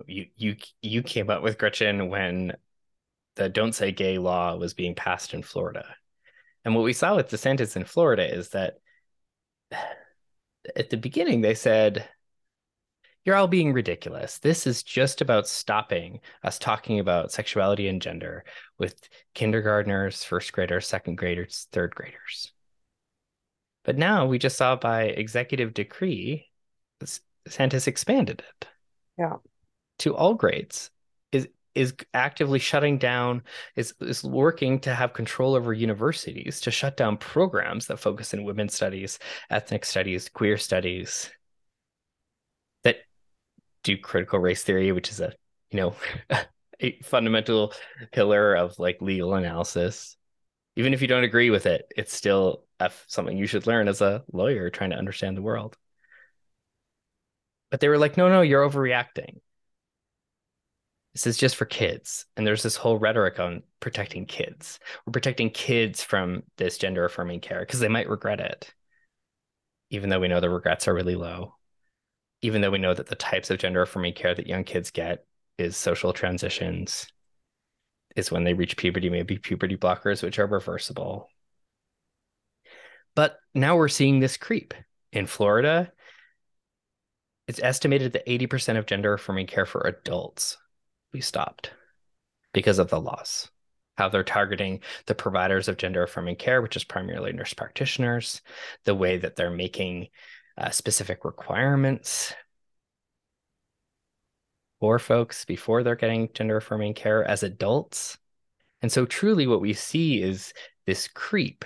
you 0.06 0.26
you 0.36 0.56
you 0.82 1.02
came 1.02 1.30
up 1.30 1.42
with, 1.42 1.58
Gretchen, 1.58 2.08
when 2.08 2.56
the 3.36 3.48
Don't 3.48 3.74
Say 3.74 3.92
Gay 3.92 4.18
law 4.18 4.56
was 4.56 4.74
being 4.74 4.94
passed 4.94 5.34
in 5.34 5.42
Florida. 5.42 5.86
And 6.64 6.74
what 6.74 6.84
we 6.84 6.92
saw 6.92 7.16
with 7.16 7.28
the 7.28 7.36
DeSantis 7.36 7.76
in 7.76 7.84
Florida 7.84 8.32
is 8.32 8.50
that 8.50 8.74
at 10.76 10.90
the 10.90 10.96
beginning 10.96 11.40
they 11.40 11.54
said, 11.54 12.08
You're 13.24 13.36
all 13.36 13.48
being 13.48 13.72
ridiculous. 13.72 14.38
This 14.38 14.66
is 14.66 14.82
just 14.82 15.20
about 15.20 15.46
stopping 15.46 16.20
us 16.42 16.58
talking 16.58 17.00
about 17.00 17.32
sexuality 17.32 17.88
and 17.88 18.00
gender 18.00 18.44
with 18.78 18.98
kindergartners, 19.34 20.24
first 20.24 20.52
graders, 20.52 20.86
second 20.86 21.16
graders, 21.16 21.68
third 21.70 21.94
graders. 21.94 22.52
But 23.84 23.98
now 23.98 24.26
we 24.26 24.38
just 24.38 24.56
saw 24.56 24.76
by 24.76 25.04
executive 25.04 25.74
decree, 25.74 26.48
Santis 27.48 27.86
expanded 27.86 28.42
it. 28.60 28.68
Yeah. 29.18 29.36
To 30.00 30.16
all 30.16 30.34
grades. 30.34 30.90
Is 31.32 31.48
is 31.74 31.94
actively 32.14 32.58
shutting 32.58 32.98
down, 32.98 33.42
is 33.76 33.94
is 34.00 34.24
working 34.24 34.80
to 34.80 34.94
have 34.94 35.12
control 35.12 35.54
over 35.54 35.72
universities 35.72 36.60
to 36.62 36.70
shut 36.70 36.96
down 36.96 37.16
programs 37.16 37.86
that 37.86 37.98
focus 37.98 38.34
in 38.34 38.44
women's 38.44 38.74
studies, 38.74 39.18
ethnic 39.50 39.84
studies, 39.84 40.28
queer 40.28 40.56
studies, 40.56 41.30
do 43.82 43.96
critical 43.96 44.38
race 44.38 44.62
theory, 44.62 44.92
which 44.92 45.10
is 45.10 45.20
a 45.20 45.32
you 45.70 45.80
know 45.80 45.94
a 46.80 46.98
fundamental 47.02 47.72
pillar 48.12 48.54
of 48.54 48.78
like 48.78 49.00
legal 49.00 49.34
analysis 49.34 50.16
even 50.76 50.94
if 50.94 51.02
you 51.02 51.08
don't 51.08 51.24
agree 51.24 51.50
with 51.50 51.66
it, 51.66 51.92
it's 51.96 52.14
still 52.14 52.64
something 53.06 53.36
you 53.36 53.46
should 53.46 53.66
learn 53.66 53.88
as 53.88 54.00
a 54.00 54.24
lawyer 54.32 54.70
trying 54.70 54.90
to 54.90 54.96
understand 54.96 55.36
the 55.36 55.42
world. 55.42 55.76
But 57.70 57.80
they 57.80 57.88
were 57.88 57.98
like, 57.98 58.16
no, 58.16 58.28
no, 58.28 58.40
you're 58.40 58.68
overreacting. 58.68 59.40
this 61.12 61.26
is 61.26 61.36
just 61.36 61.56
for 61.56 61.66
kids. 61.66 62.24
And 62.36 62.46
there's 62.46 62.62
this 62.62 62.76
whole 62.76 62.98
rhetoric 62.98 63.38
on 63.38 63.62
protecting 63.80 64.26
kids. 64.26 64.78
We're 65.04 65.12
protecting 65.12 65.50
kids 65.50 66.02
from 66.02 66.44
this 66.56 66.78
gender 66.78 67.04
affirming 67.04 67.40
care 67.40 67.60
because 67.60 67.80
they 67.80 67.88
might 67.88 68.08
regret 68.08 68.40
it, 68.40 68.72
even 69.90 70.08
though 70.08 70.20
we 70.20 70.28
know 70.28 70.40
the 70.40 70.50
regrets 70.50 70.88
are 70.88 70.94
really 70.94 71.16
low. 71.16 71.56
Even 72.42 72.60
though 72.60 72.70
we 72.70 72.78
know 72.78 72.94
that 72.94 73.06
the 73.06 73.14
types 73.14 73.50
of 73.50 73.58
gender 73.58 73.82
affirming 73.82 74.14
care 74.14 74.34
that 74.34 74.46
young 74.46 74.64
kids 74.64 74.90
get 74.90 75.26
is 75.58 75.76
social 75.76 76.12
transitions, 76.12 77.06
is 78.16 78.30
when 78.30 78.44
they 78.44 78.54
reach 78.54 78.76
puberty, 78.76 79.10
maybe 79.10 79.38
puberty 79.38 79.76
blockers, 79.76 80.22
which 80.22 80.38
are 80.38 80.46
reversible. 80.46 81.28
But 83.14 83.38
now 83.54 83.76
we're 83.76 83.88
seeing 83.88 84.20
this 84.20 84.36
creep 84.36 84.74
in 85.12 85.26
Florida. 85.26 85.92
It's 87.48 87.60
estimated 87.62 88.12
that 88.12 88.26
80% 88.26 88.78
of 88.78 88.86
gender 88.86 89.12
affirming 89.12 89.46
care 89.46 89.66
for 89.66 89.86
adults 89.86 90.56
we 91.12 91.20
stopped 91.20 91.72
because 92.52 92.78
of 92.78 92.90
the 92.90 93.00
laws. 93.00 93.50
How 93.96 94.08
they're 94.08 94.24
targeting 94.24 94.80
the 95.06 95.14
providers 95.14 95.68
of 95.68 95.76
gender 95.76 96.02
affirming 96.02 96.36
care, 96.36 96.62
which 96.62 96.76
is 96.76 96.84
primarily 96.84 97.32
nurse 97.32 97.52
practitioners, 97.52 98.40
the 98.84 98.94
way 98.94 99.18
that 99.18 99.36
they're 99.36 99.50
making 99.50 100.08
uh, 100.60 100.70
specific 100.70 101.24
requirements 101.24 102.34
for 104.78 104.98
folks 104.98 105.44
before 105.44 105.82
they're 105.82 105.96
getting 105.96 106.28
gender 106.34 106.58
affirming 106.58 106.94
care 106.94 107.24
as 107.24 107.42
adults. 107.42 108.18
And 108.82 108.90
so, 108.92 109.06
truly, 109.06 109.46
what 109.46 109.60
we 109.60 109.72
see 109.72 110.22
is 110.22 110.52
this 110.86 111.08
creep 111.08 111.64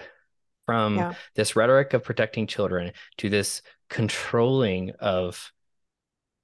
from 0.66 0.96
yeah. 0.96 1.14
this 1.34 1.56
rhetoric 1.56 1.92
of 1.92 2.04
protecting 2.04 2.46
children 2.46 2.92
to 3.18 3.28
this 3.28 3.62
controlling 3.90 4.92
of 5.00 5.52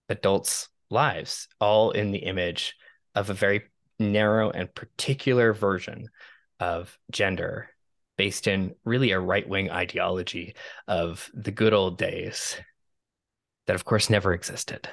adults' 0.09 0.69
lives, 0.91 1.49
all 1.61 1.91
in 1.93 2.11
the 2.11 2.19
image 2.19 2.77
of 3.15 3.31
a 3.31 3.35
very 3.35 3.63
narrow 3.99 4.51
and 4.51 4.75
particular 4.75 5.53
version 5.53 6.09
of 6.59 6.99
gender 7.11 7.71
based 8.21 8.47
in 8.47 8.75
really 8.85 9.13
a 9.13 9.19
right 9.19 9.49
wing 9.49 9.71
ideology 9.71 10.55
of 10.87 11.31
the 11.33 11.51
good 11.51 11.73
old 11.73 11.97
days 11.97 12.55
that, 13.67 13.75
of 13.75 13.87
course, 13.87 14.11
never 14.11 14.35
existed. 14.35 14.91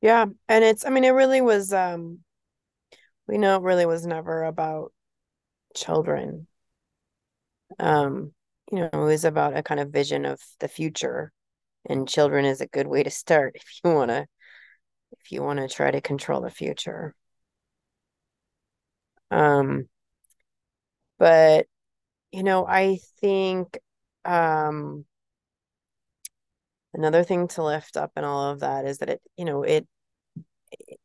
Yeah. 0.00 0.24
And 0.48 0.64
it's, 0.64 0.86
I 0.86 0.88
mean, 0.88 1.04
it 1.04 1.10
really 1.10 1.42
was, 1.42 1.70
um, 1.70 2.20
we 3.26 3.36
know 3.36 3.56
it 3.56 3.62
really 3.62 3.84
was 3.84 4.06
never 4.06 4.44
about 4.44 4.94
children. 5.76 6.46
Um, 7.78 8.32
you 8.72 8.78
know, 8.78 8.88
it 8.90 8.96
was 8.96 9.26
about 9.26 9.54
a 9.54 9.62
kind 9.62 9.80
of 9.80 9.90
vision 9.90 10.24
of 10.24 10.40
the 10.60 10.68
future 10.68 11.30
and 11.84 12.08
children 12.08 12.46
is 12.46 12.62
a 12.62 12.66
good 12.66 12.86
way 12.86 13.02
to 13.02 13.10
start 13.10 13.52
if 13.56 13.80
you 13.84 13.92
want 13.92 14.10
to 14.12 14.26
if 15.12 15.32
you 15.32 15.42
want 15.42 15.58
to 15.58 15.68
try 15.68 15.90
to 15.90 16.00
control 16.00 16.40
the 16.40 16.50
future 16.50 17.14
um 19.30 19.88
but 21.18 21.66
you 22.32 22.42
know 22.42 22.66
i 22.66 22.98
think 23.20 23.78
um 24.24 25.04
another 26.94 27.22
thing 27.24 27.48
to 27.48 27.62
lift 27.62 27.96
up 27.96 28.12
in 28.16 28.24
all 28.24 28.50
of 28.50 28.60
that 28.60 28.84
is 28.84 28.98
that 28.98 29.08
it 29.08 29.22
you 29.36 29.44
know 29.44 29.62
it, 29.62 29.86
it 30.72 30.98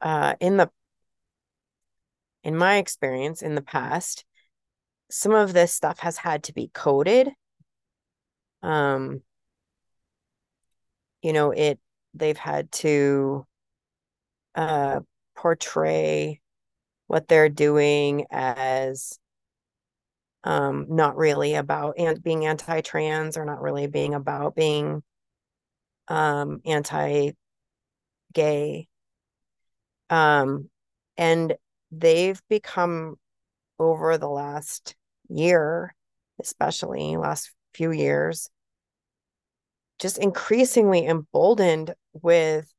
uh 0.00 0.34
in 0.40 0.56
the 0.56 0.70
in 2.42 2.56
my 2.56 2.76
experience 2.78 3.42
in 3.42 3.54
the 3.54 3.62
past 3.62 4.24
some 5.10 5.32
of 5.32 5.52
this 5.52 5.72
stuff 5.74 5.98
has 6.00 6.16
had 6.18 6.44
to 6.44 6.52
be 6.54 6.70
coded. 6.72 7.30
Um 8.62 9.22
you 11.22 11.32
know 11.32 11.50
it 11.50 11.78
they've 12.14 12.36
had 12.36 12.70
to 12.72 13.46
uh 14.54 15.00
portray 15.36 16.40
what 17.06 17.28
they're 17.28 17.48
doing 17.48 18.26
as 18.30 19.18
um 20.44 20.86
not 20.88 21.16
really 21.16 21.54
about 21.54 21.94
and 21.98 22.22
being 22.22 22.46
anti-trans 22.46 23.36
or 23.36 23.44
not 23.44 23.60
really 23.60 23.86
being 23.86 24.14
about 24.14 24.54
being 24.54 25.02
um 26.08 26.60
anti-gay. 26.64 27.34
Um 30.08 30.70
and 31.16 31.54
they've 31.92 32.40
become 32.48 33.16
over 33.78 34.18
the 34.18 34.28
last 34.28 34.94
year, 35.28 35.94
especially 36.40 37.16
last 37.16 37.52
few 37.74 37.90
years, 37.90 38.50
just 39.98 40.18
increasingly 40.18 41.06
emboldened 41.06 41.94
with 42.12 42.72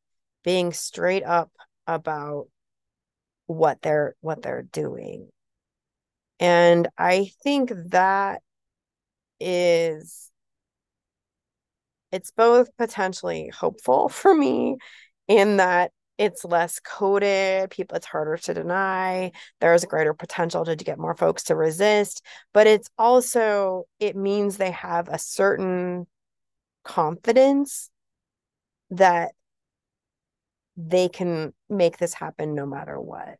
being 0.44 0.74
straight 0.74 1.24
up 1.24 1.52
about 1.88 2.48
what 3.48 3.82
they're 3.82 4.16
what 4.22 4.42
they're 4.42 4.64
doing. 4.64 5.30
And 6.40 6.88
I 6.98 7.32
think 7.44 7.72
that 7.90 8.42
is 9.40 10.32
it's 12.12 12.32
both 12.32 12.76
potentially 12.78 13.50
hopeful 13.50 14.10
for 14.10 14.34
me 14.34 14.78
in 15.28 15.58
that 15.58 15.92
it's 16.18 16.46
less 16.46 16.80
coded 16.80 17.70
people 17.72 17.98
it's 17.98 18.06
harder 18.06 18.38
to 18.38 18.54
deny 18.54 19.32
there's 19.60 19.84
a 19.84 19.88
greater 19.88 20.14
potential 20.14 20.66
to, 20.66 20.76
get 20.76 21.00
more 21.00 21.16
folks 21.16 21.44
to 21.44 21.56
resist 21.56 22.24
but 22.54 22.68
it's 22.68 22.90
also 22.98 23.86
it 24.00 24.16
means 24.16 24.58
they 24.58 24.72
have 24.72 25.08
a 25.08 25.18
certain 25.18 26.06
confidence 26.84 27.90
that 28.92 29.32
they 30.78 31.10
can 31.10 31.54
make 31.70 31.98
this 31.98 32.14
happen 32.14 32.56
no 32.56 32.66
matter 32.66 33.00
what 33.00 33.38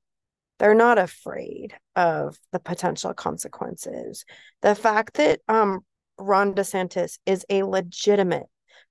they're 0.60 0.76
not 0.76 0.98
afraid 0.98 1.74
of 1.96 2.38
the 2.52 2.60
potential 2.60 3.14
consequences 3.14 4.26
the 4.62 4.76
fact 4.76 5.16
that 5.16 5.40
um 5.48 5.80
ron 6.18 6.54
desantis 6.54 7.18
is 7.26 7.46
a 7.50 7.64
legitimate 7.64 8.48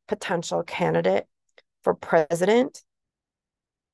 potential 0.09 0.63
candidate 0.63 1.27
for 1.83 1.95
president 1.95 2.83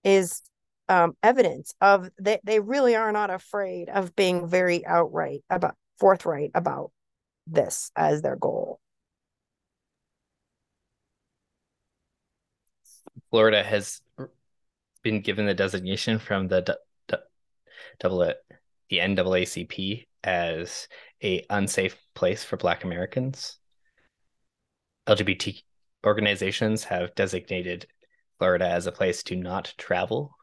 is 0.04 0.42
um, 0.88 1.16
evidence 1.22 1.74
of 1.80 2.08
that 2.18 2.40
they 2.44 2.60
really 2.60 2.94
are 2.94 3.12
not 3.12 3.30
afraid 3.30 3.88
of 3.88 4.14
being 4.14 4.46
very 4.46 4.86
outright 4.86 5.42
about 5.50 5.74
forthright 5.98 6.52
about 6.54 6.92
this 7.46 7.90
as 7.96 8.22
their 8.22 8.36
goal. 8.36 8.78
Florida 13.30 13.62
has 13.62 14.00
been 15.02 15.20
given 15.20 15.46
the 15.46 15.54
designation 15.54 16.18
from 16.18 16.48
the 16.48 16.78
double 17.98 18.32
the 18.88 18.98
NAACP 18.98 20.06
as 20.22 20.88
a 21.22 21.44
unsafe 21.50 21.96
place 22.14 22.44
for 22.44 22.56
Black 22.56 22.84
Americans. 22.84 23.58
LGBT 25.08 25.62
organizations 26.04 26.84
have 26.84 27.14
designated 27.14 27.86
Florida 28.38 28.68
as 28.68 28.86
a 28.86 28.92
place 28.92 29.22
to 29.24 29.36
not 29.36 29.74
travel 29.78 30.36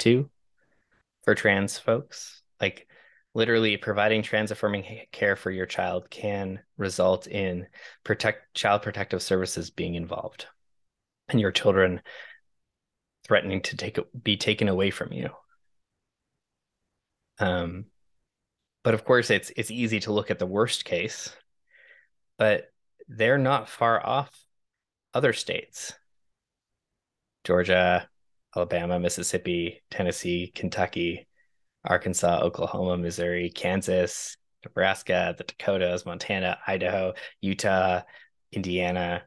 to 0.00 0.30
for 1.24 1.34
trans 1.34 1.78
folks. 1.78 2.42
Like 2.60 2.86
literally 3.34 3.76
providing 3.76 4.22
trans 4.22 4.50
affirming 4.50 4.84
care 5.10 5.36
for 5.36 5.50
your 5.50 5.66
child 5.66 6.10
can 6.10 6.60
result 6.76 7.26
in 7.26 7.66
protect 8.04 8.54
child 8.54 8.82
protective 8.82 9.22
services 9.22 9.70
being 9.70 9.94
involved 9.94 10.46
and 11.32 11.40
your 11.40 11.52
children 11.52 12.00
threatening 13.26 13.62
to 13.62 13.76
take 13.76 13.98
be 14.22 14.36
taken 14.36 14.68
away 14.68 14.90
from 14.90 15.12
you. 15.12 15.30
Um 17.38 17.86
but 18.84 18.94
of 18.94 19.04
course 19.04 19.30
it's 19.30 19.50
it's 19.56 19.70
easy 19.70 20.00
to 20.00 20.12
look 20.12 20.30
at 20.30 20.38
the 20.38 20.46
worst 20.46 20.84
case, 20.84 21.34
but 22.38 22.72
they're 23.08 23.38
not 23.38 23.68
far 23.68 24.04
off 24.04 24.30
other 25.14 25.32
states 25.32 25.94
Georgia, 27.44 28.08
Alabama, 28.54 29.00
Mississippi, 29.00 29.82
Tennessee, 29.90 30.52
Kentucky, 30.54 31.26
Arkansas, 31.84 32.40
Oklahoma, 32.40 32.96
Missouri, 32.96 33.50
Kansas, 33.50 34.36
Nebraska, 34.64 35.34
the 35.36 35.44
Dakotas, 35.44 36.06
Montana, 36.06 36.58
Idaho, 36.66 37.14
Utah, 37.40 38.02
Indiana, 38.52 39.24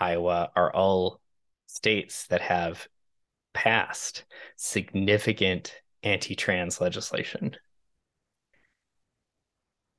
Iowa 0.00 0.50
are 0.56 0.74
all 0.74 1.20
states 1.66 2.26
that 2.28 2.40
have 2.40 2.88
passed 3.52 4.24
significant 4.56 5.74
anti 6.02 6.34
trans 6.34 6.80
legislation 6.80 7.56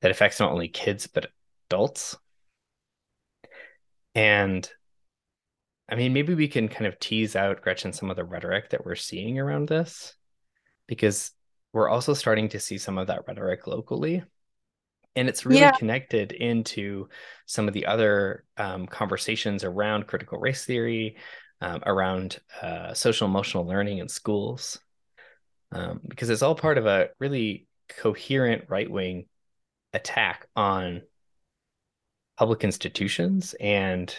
that 0.02 0.10
affects 0.10 0.38
not 0.38 0.52
only 0.52 0.68
kids, 0.68 1.06
but 1.06 1.30
adults. 1.68 2.16
And 4.14 4.68
I 5.88 5.94
mean, 5.94 6.12
maybe 6.12 6.34
we 6.34 6.48
can 6.48 6.68
kind 6.68 6.86
of 6.86 6.98
tease 6.98 7.36
out, 7.36 7.62
Gretchen, 7.62 7.92
some 7.92 8.10
of 8.10 8.16
the 8.16 8.24
rhetoric 8.24 8.70
that 8.70 8.84
we're 8.84 8.94
seeing 8.94 9.38
around 9.38 9.68
this, 9.68 10.14
because 10.86 11.32
we're 11.72 11.88
also 11.88 12.14
starting 12.14 12.48
to 12.50 12.60
see 12.60 12.78
some 12.78 12.98
of 12.98 13.08
that 13.08 13.26
rhetoric 13.26 13.66
locally 13.66 14.24
and 15.16 15.28
it's 15.28 15.46
really 15.46 15.60
yeah. 15.60 15.72
connected 15.72 16.30
into 16.32 17.08
some 17.46 17.66
of 17.66 17.74
the 17.74 17.86
other 17.86 18.44
um, 18.58 18.86
conversations 18.86 19.64
around 19.64 20.06
critical 20.06 20.38
race 20.38 20.64
theory 20.64 21.16
um, 21.60 21.82
around 21.86 22.38
uh, 22.62 22.94
social 22.94 23.26
emotional 23.26 23.66
learning 23.66 23.98
in 23.98 24.08
schools 24.08 24.78
um, 25.72 26.00
because 26.06 26.30
it's 26.30 26.42
all 26.42 26.54
part 26.54 26.78
of 26.78 26.86
a 26.86 27.08
really 27.18 27.66
coherent 27.88 28.64
right-wing 28.68 29.26
attack 29.92 30.46
on 30.54 31.02
public 32.36 32.64
institutions 32.64 33.54
and 33.60 34.14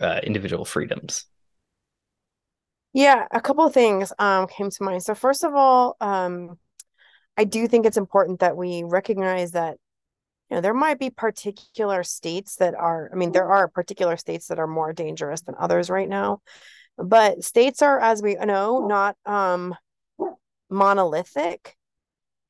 uh, 0.00 0.20
individual 0.22 0.64
freedoms. 0.64 1.26
Yeah 2.94 3.26
a 3.30 3.40
couple 3.40 3.66
of 3.66 3.74
things 3.74 4.12
um, 4.18 4.46
came 4.46 4.70
to 4.70 4.82
mind. 4.82 5.02
So 5.02 5.14
first 5.14 5.44
of 5.44 5.54
all 5.54 5.96
um, 6.00 6.58
I 7.36 7.44
do 7.44 7.66
think 7.66 7.86
it's 7.86 7.96
important 7.96 8.40
that 8.40 8.56
we 8.56 8.82
recognize 8.82 9.52
that 9.52 9.76
you 10.52 10.56
know 10.56 10.60
there 10.60 10.74
might 10.74 10.98
be 10.98 11.08
particular 11.08 12.04
states 12.04 12.56
that 12.56 12.74
are 12.74 13.08
I 13.10 13.16
mean 13.16 13.32
there 13.32 13.48
are 13.48 13.68
particular 13.68 14.18
states 14.18 14.48
that 14.48 14.58
are 14.58 14.66
more 14.66 14.92
dangerous 14.92 15.40
than 15.40 15.54
others 15.58 15.88
right 15.88 16.08
now. 16.08 16.42
But 16.98 17.42
states 17.42 17.80
are 17.80 17.98
as 17.98 18.20
we 18.22 18.34
know 18.34 18.86
not 18.86 19.16
um 19.24 19.74
monolithic. 20.68 21.74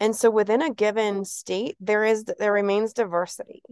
And 0.00 0.16
so 0.16 0.30
within 0.30 0.62
a 0.62 0.74
given 0.74 1.24
state 1.24 1.76
there 1.78 2.04
is 2.04 2.24
there 2.24 2.52
remains 2.52 2.92
diversity. 2.92 3.62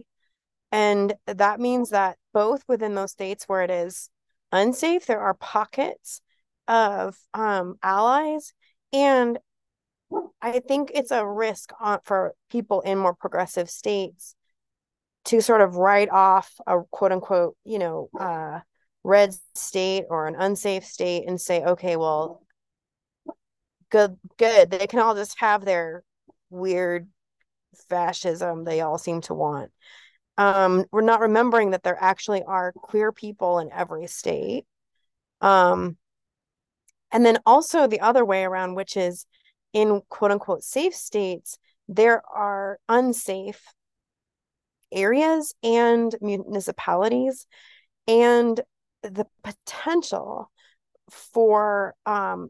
And 0.71 1.13
that 1.27 1.59
means 1.59 1.89
that 1.89 2.17
both 2.33 2.63
within 2.69 2.95
those 2.95 3.11
states 3.11 3.49
where 3.49 3.63
it 3.63 3.69
is 3.69 4.09
unsafe 4.53 5.07
there 5.07 5.19
are 5.19 5.33
pockets 5.33 6.21
of 6.69 7.17
um, 7.33 7.75
allies 7.83 8.53
and 8.93 9.39
I 10.41 10.59
think 10.59 10.91
it's 10.93 11.11
a 11.11 11.25
risk 11.25 11.71
on, 11.79 11.99
for 12.03 12.33
people 12.49 12.81
in 12.81 12.97
more 12.97 13.13
progressive 13.13 13.69
states 13.69 14.35
to 15.25 15.41
sort 15.41 15.61
of 15.61 15.75
write 15.75 16.09
off 16.09 16.51
a 16.65 16.79
quote 16.89 17.11
unquote, 17.11 17.55
you 17.63 17.79
know, 17.79 18.09
uh, 18.19 18.59
red 19.03 19.33
state 19.55 20.05
or 20.09 20.27
an 20.27 20.35
unsafe 20.35 20.85
state 20.85 21.27
and 21.27 21.39
say, 21.39 21.63
okay, 21.63 21.95
well, 21.95 22.43
good, 23.89 24.17
good. 24.37 24.71
They 24.71 24.87
can 24.87 24.99
all 24.99 25.15
just 25.15 25.39
have 25.39 25.63
their 25.63 26.03
weird 26.49 27.07
fascism 27.89 28.63
they 28.63 28.81
all 28.81 28.97
seem 28.97 29.21
to 29.21 29.33
want. 29.33 29.71
Um, 30.37 30.85
we're 30.91 31.01
not 31.01 31.19
remembering 31.19 31.71
that 31.71 31.83
there 31.83 31.97
actually 31.99 32.43
are 32.43 32.71
queer 32.71 33.11
people 33.11 33.59
in 33.59 33.71
every 33.71 34.07
state. 34.07 34.65
Um, 35.39 35.97
and 37.11 37.25
then 37.25 37.39
also 37.45 37.87
the 37.87 37.99
other 37.99 38.23
way 38.23 38.43
around, 38.43 38.75
which 38.75 38.95
is 38.95 39.25
in 39.73 40.01
quote 40.09 40.31
unquote 40.31 40.63
safe 40.63 40.95
states, 40.95 41.57
there 41.87 42.21
are 42.27 42.79
unsafe 42.89 43.63
areas 44.91 45.53
and 45.63 46.15
municipalities 46.21 47.47
and 48.07 48.61
the 49.03 49.25
potential 49.43 50.51
for 51.09 51.95
um, 52.05 52.49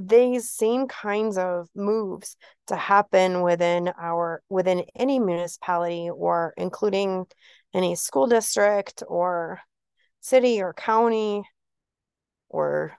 these 0.00 0.50
same 0.50 0.86
kinds 0.86 1.36
of 1.36 1.68
moves 1.74 2.36
to 2.68 2.76
happen 2.76 3.42
within 3.42 3.88
our 4.00 4.42
within 4.48 4.84
any 4.94 5.18
municipality 5.18 6.08
or 6.10 6.54
including 6.56 7.26
any 7.74 7.94
school 7.94 8.26
district 8.26 9.02
or 9.08 9.60
city 10.20 10.62
or 10.62 10.72
county 10.72 11.42
or 12.48 12.96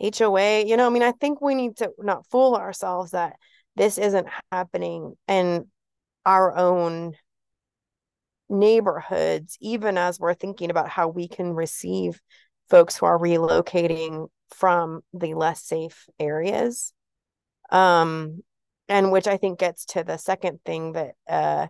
HOA. 0.00 0.64
You 0.64 0.76
know, 0.76 0.86
I 0.86 0.90
mean, 0.90 1.02
I 1.02 1.12
think 1.12 1.40
we 1.40 1.54
need 1.54 1.76
to 1.78 1.90
not 1.98 2.26
fool 2.26 2.54
ourselves 2.54 3.12
that 3.12 3.36
this 3.76 3.98
isn't 3.98 4.28
happening 4.52 5.14
in 5.26 5.66
our 6.26 6.56
own 6.56 7.14
neighborhoods, 8.48 9.56
even 9.60 9.98
as 9.98 10.18
we're 10.18 10.34
thinking 10.34 10.70
about 10.70 10.88
how 10.88 11.08
we 11.08 11.28
can 11.28 11.52
receive 11.52 12.20
folks 12.70 12.96
who 12.96 13.06
are 13.06 13.18
relocating 13.18 14.28
from 14.50 15.02
the 15.12 15.34
less 15.34 15.62
safe 15.62 16.06
areas. 16.18 16.92
Um, 17.70 18.42
and 18.88 19.12
which 19.12 19.26
I 19.26 19.36
think 19.36 19.58
gets 19.58 19.84
to 19.86 20.02
the 20.02 20.16
second 20.16 20.60
thing 20.64 20.92
that 20.92 21.14
uh 21.28 21.66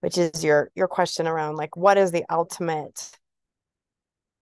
which 0.00 0.18
is 0.18 0.44
your 0.44 0.70
your 0.74 0.88
question 0.88 1.26
around 1.26 1.56
like 1.56 1.76
what 1.76 1.98
is 1.98 2.12
the 2.12 2.24
ultimate 2.30 3.10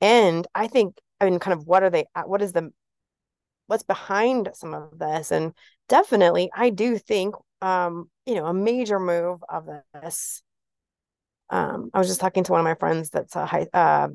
end 0.00 0.46
i 0.54 0.66
think 0.66 0.96
i 1.20 1.24
mean 1.24 1.38
kind 1.38 1.58
of 1.58 1.66
what 1.66 1.82
are 1.82 1.90
they 1.90 2.04
what 2.26 2.42
is 2.42 2.52
the 2.52 2.70
what's 3.66 3.82
behind 3.82 4.50
some 4.54 4.74
of 4.74 4.98
this 4.98 5.30
and 5.30 5.52
definitely 5.88 6.50
i 6.54 6.70
do 6.70 6.98
think 6.98 7.34
um 7.62 8.08
you 8.26 8.34
know 8.34 8.46
a 8.46 8.54
major 8.54 8.98
move 8.98 9.40
of 9.48 9.68
this 9.94 10.42
um 11.50 11.90
i 11.94 11.98
was 11.98 12.08
just 12.08 12.20
talking 12.20 12.44
to 12.44 12.52
one 12.52 12.60
of 12.60 12.64
my 12.64 12.74
friends 12.74 13.10
that's 13.10 13.36
a 13.36 13.46
high 13.46 13.66
uh, 13.72 14.08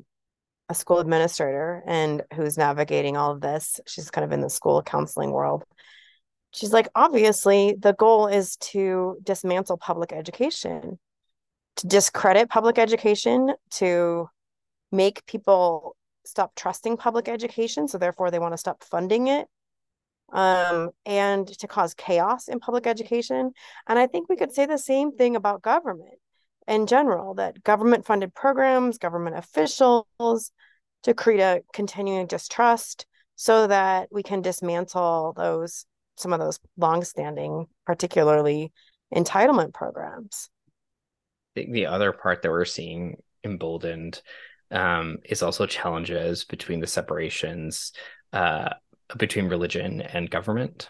a 0.71 0.73
school 0.73 0.99
administrator 0.99 1.83
and 1.85 2.23
who's 2.33 2.57
navigating 2.57 3.17
all 3.17 3.31
of 3.31 3.41
this. 3.41 3.81
She's 3.85 4.09
kind 4.09 4.23
of 4.23 4.31
in 4.31 4.39
the 4.39 4.49
school 4.49 4.81
counseling 4.81 5.31
world. 5.31 5.65
She's 6.53 6.71
like 6.71 6.87
obviously 6.95 7.75
the 7.77 7.93
goal 7.93 8.27
is 8.27 8.55
to 8.57 9.17
dismantle 9.21 9.77
public 9.77 10.13
education 10.13 10.97
to 11.77 11.87
discredit 11.87 12.49
public 12.49 12.77
education 12.77 13.53
to 13.71 14.27
make 14.91 15.25
people 15.25 15.95
stop 16.25 16.53
trusting 16.55 16.97
public 16.97 17.27
education 17.27 17.87
so 17.87 17.97
therefore 17.97 18.31
they 18.31 18.39
want 18.39 18.53
to 18.53 18.57
stop 18.57 18.83
funding 18.83 19.27
it 19.27 19.47
um, 20.33 20.91
and 21.05 21.47
to 21.47 21.67
cause 21.67 21.93
chaos 21.93 22.47
in 22.47 22.59
public 22.59 22.87
education. 22.87 23.51
And 23.87 23.99
i 23.99 24.07
think 24.07 24.29
we 24.29 24.37
could 24.37 24.53
say 24.53 24.65
the 24.65 24.77
same 24.77 25.11
thing 25.11 25.35
about 25.35 25.61
government 25.61 26.19
in 26.67 26.87
general 26.87 27.33
that 27.35 27.63
government 27.63 28.05
funded 28.05 28.33
programs 28.33 28.97
government 28.97 29.37
officials 29.37 30.51
to 31.03 31.13
create 31.13 31.39
a 31.39 31.61
continuing 31.73 32.27
distrust 32.27 33.05
so 33.35 33.65
that 33.67 34.07
we 34.11 34.21
can 34.21 34.41
dismantle 34.41 35.33
those 35.35 35.85
some 36.15 36.33
of 36.33 36.39
those 36.39 36.59
long-standing 36.77 37.65
particularly 37.85 38.71
entitlement 39.13 39.73
programs. 39.73 40.49
I 41.55 41.61
think 41.61 41.73
the 41.73 41.87
other 41.87 42.11
part 42.11 42.43
that 42.43 42.51
we're 42.51 42.65
seeing 42.65 43.17
emboldened 43.43 44.21
um, 44.71 45.17
is 45.25 45.43
also 45.43 45.65
challenges 45.65 46.43
between 46.43 46.79
the 46.79 46.87
separations 46.87 47.91
uh, 48.33 48.69
between 49.17 49.49
religion 49.49 50.01
and 50.01 50.29
government. 50.29 50.89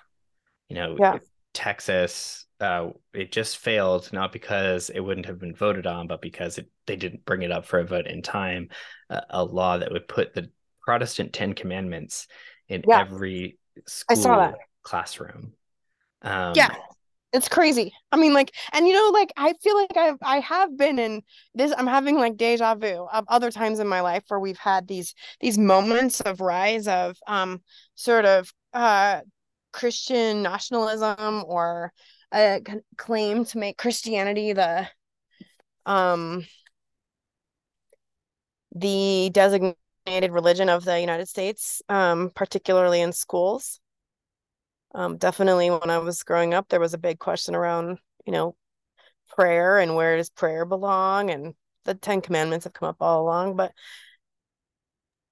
You 0.69 0.75
know, 0.75 0.95
yeah. 0.99 1.17
Texas, 1.53 2.45
uh, 2.59 2.89
it 3.13 3.31
just 3.31 3.57
failed 3.57 4.11
not 4.13 4.31
because 4.31 4.89
it 4.89 4.99
wouldn't 4.99 5.25
have 5.25 5.39
been 5.39 5.55
voted 5.55 5.85
on, 5.85 6.07
but 6.07 6.21
because 6.21 6.57
it, 6.57 6.69
they 6.85 6.95
didn't 6.95 7.25
bring 7.25 7.41
it 7.41 7.51
up 7.51 7.65
for 7.65 7.79
a 7.79 7.85
vote 7.85 8.07
in 8.07 8.21
time. 8.21 8.69
Uh, 9.09 9.21
a 9.29 9.43
law 9.43 9.77
that 9.77 9.91
would 9.91 10.07
put 10.07 10.33
the 10.33 10.49
Protestant 10.81 11.33
Ten 11.33 11.53
Commandments 11.53 12.27
in 12.69 12.83
yeah. 12.87 13.01
every 13.01 13.57
school 13.87 14.55
classroom. 14.83 15.53
Um, 16.21 16.53
yeah, 16.55 16.73
it's 17.33 17.47
crazy. 17.47 17.93
I 18.11 18.17
mean, 18.17 18.33
like, 18.33 18.53
and 18.73 18.87
you 18.87 18.93
know, 18.93 19.09
like, 19.13 19.31
I 19.37 19.53
feel 19.53 19.77
like 19.77 19.95
I've 19.95 20.17
I 20.21 20.39
have 20.39 20.77
been 20.77 20.99
in 20.99 21.21
this. 21.55 21.73
I'm 21.77 21.87
having 21.87 22.17
like 22.17 22.37
deja 22.37 22.75
vu 22.75 23.07
of 23.11 23.25
other 23.27 23.51
times 23.51 23.79
in 23.79 23.87
my 23.87 24.01
life 24.01 24.23
where 24.27 24.39
we've 24.39 24.57
had 24.57 24.87
these 24.87 25.15
these 25.39 25.57
moments 25.57 26.21
of 26.21 26.41
rise 26.41 26.87
of 26.87 27.17
um 27.27 27.61
sort 27.95 28.25
of 28.25 28.51
uh 28.73 29.21
Christian 29.71 30.41
nationalism 30.43 31.43
or 31.47 31.93
a 32.33 32.61
claim 32.97 33.45
to 33.45 33.57
make 33.57 33.77
Christianity 33.77 34.53
the 34.53 34.87
um 35.85 36.45
the 38.73 39.29
designated 39.33 40.31
religion 40.31 40.69
of 40.69 40.85
the 40.85 40.99
United 40.99 41.27
States, 41.27 41.81
um, 41.89 42.31
particularly 42.33 43.01
in 43.01 43.11
schools 43.11 43.79
um, 44.93 45.17
definitely 45.17 45.69
when 45.69 45.89
I 45.89 45.97
was 45.99 46.23
growing 46.23 46.53
up, 46.53 46.67
there 46.69 46.79
was 46.79 46.93
a 46.93 46.99
big 46.99 47.19
question 47.19 47.55
around, 47.55 47.99
you 48.25 48.33
know, 48.33 48.55
prayer 49.29 49.79
and 49.79 49.95
where 49.95 50.17
does 50.17 50.29
prayer 50.29 50.65
belong? 50.65 51.29
And 51.29 51.53
the 51.85 51.95
Ten 51.95 52.21
Commandments 52.21 52.65
have 52.65 52.73
come 52.73 52.89
up 52.89 52.97
all 52.99 53.21
along. 53.21 53.55
But, 53.55 53.71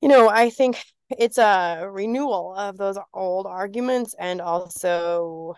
you 0.01 0.07
know, 0.07 0.29
I 0.29 0.49
think 0.49 0.81
it's 1.09 1.37
a 1.37 1.87
renewal 1.89 2.55
of 2.55 2.77
those 2.77 2.97
old 3.13 3.47
arguments. 3.47 4.15
And 4.17 4.41
also, 4.41 5.55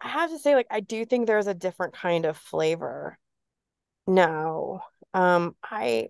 I 0.00 0.08
have 0.08 0.30
to 0.30 0.38
say, 0.38 0.54
like, 0.54 0.66
I 0.70 0.80
do 0.80 1.04
think 1.04 1.26
there's 1.26 1.46
a 1.46 1.54
different 1.54 1.94
kind 1.94 2.26
of 2.26 2.36
flavor 2.36 3.18
now. 4.06 4.82
Um, 5.14 5.56
I 5.62 6.08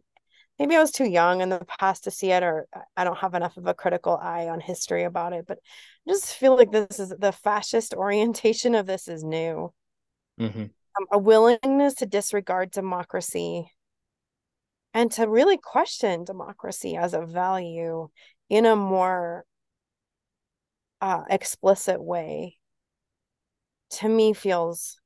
maybe 0.59 0.77
I 0.77 0.81
was 0.81 0.91
too 0.91 1.09
young 1.09 1.41
in 1.41 1.49
the 1.51 1.65
past 1.79 2.05
to 2.05 2.11
see 2.11 2.31
it, 2.31 2.43
or 2.43 2.67
I 2.97 3.05
don't 3.05 3.19
have 3.19 3.35
enough 3.35 3.57
of 3.57 3.67
a 3.67 3.75
critical 3.75 4.17
eye 4.17 4.49
on 4.49 4.61
history 4.61 5.05
about 5.05 5.33
it. 5.33 5.47
But 5.47 5.59
I 6.07 6.13
just 6.13 6.35
feel 6.35 6.57
like 6.57 6.73
this 6.73 6.99
is 6.99 7.15
the 7.19 7.33
fascist 7.33 7.95
orientation 7.95 8.75
of 8.75 8.87
this 8.87 9.09
is 9.09 9.23
new. 9.23 9.73
Mm-hmm. 10.41 10.63
Um, 10.63 11.07
a 11.13 11.19
willingness 11.19 11.95
to 11.97 12.07
disregard 12.07 12.71
democracy 12.71 13.71
and 14.95 15.13
to 15.13 15.29
really 15.29 15.59
question 15.59 16.25
democracy 16.25 16.97
as 16.97 17.13
a 17.13 17.21
value 17.21 18.09
in 18.49 18.65
a 18.65 18.77
more 18.77 19.45
uh, 21.01 21.25
explicit 21.29 22.03
way 22.03 22.57
to 23.91 24.09
me 24.09 24.33
feels 24.33 24.99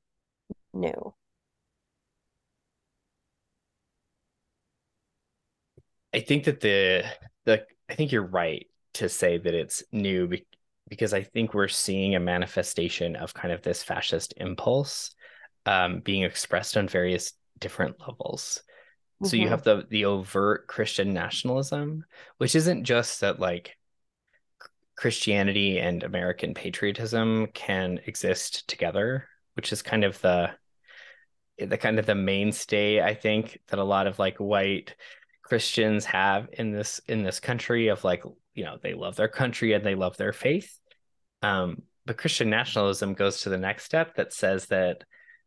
new? 0.73 1.13
I 6.13 6.19
think 6.19 6.45
that 6.45 6.59
the 6.59 7.03
the 7.45 7.65
I 7.89 7.95
think 7.95 8.11
you're 8.11 8.25
right 8.25 8.67
to 8.93 9.09
say 9.09 9.37
that 9.37 9.53
it's 9.53 9.83
new 9.91 10.29
because 10.89 11.13
I 11.13 11.23
think 11.23 11.53
we're 11.53 11.67
seeing 11.67 12.15
a 12.15 12.19
manifestation 12.19 13.15
of 13.15 13.33
kind 13.33 13.53
of 13.53 13.61
this 13.61 13.83
fascist 13.83 14.33
impulse 14.37 15.15
um, 15.65 16.01
being 16.01 16.23
expressed 16.23 16.75
on 16.75 16.87
various 16.87 17.33
different 17.59 17.99
levels. 17.99 18.61
Mm-hmm. 19.21 19.25
So 19.27 19.37
you 19.37 19.43
mm-hmm. 19.43 19.51
have 19.51 19.63
the 19.63 19.85
the 19.89 20.05
overt 20.05 20.67
Christian 20.67 21.13
nationalism, 21.13 22.03
which 22.37 22.55
isn't 22.55 22.83
just 22.83 23.21
that 23.21 23.39
like 23.39 23.77
Christianity 24.95 25.79
and 25.79 26.03
American 26.03 26.53
patriotism 26.53 27.47
can 27.53 27.99
exist 28.05 28.67
together, 28.67 29.27
which 29.55 29.71
is 29.71 29.81
kind 29.81 30.03
of 30.03 30.19
the 30.21 30.51
the 31.57 31.77
kind 31.77 31.99
of 31.99 32.05
the 32.05 32.15
mainstay 32.15 33.01
I 33.01 33.13
think 33.13 33.59
that 33.67 33.79
a 33.79 33.83
lot 33.83 34.07
of 34.07 34.19
like 34.19 34.37
white 34.37 34.95
Christians 35.41 36.05
have 36.05 36.49
in 36.53 36.71
this 36.71 37.01
in 37.07 37.23
this 37.23 37.39
country 37.39 37.87
of 37.89 38.03
like 38.03 38.23
you 38.53 38.63
know 38.63 38.77
they 38.81 38.93
love 38.93 39.15
their 39.15 39.27
country 39.27 39.73
and 39.73 39.85
they 39.85 39.95
love 39.95 40.17
their 40.17 40.33
faith. 40.33 40.79
Um, 41.41 41.83
but 42.05 42.17
Christian 42.17 42.49
nationalism 42.49 43.13
goes 43.13 43.41
to 43.41 43.49
the 43.49 43.57
next 43.57 43.85
step 43.85 44.15
that 44.15 44.33
says 44.33 44.67
that 44.67 45.03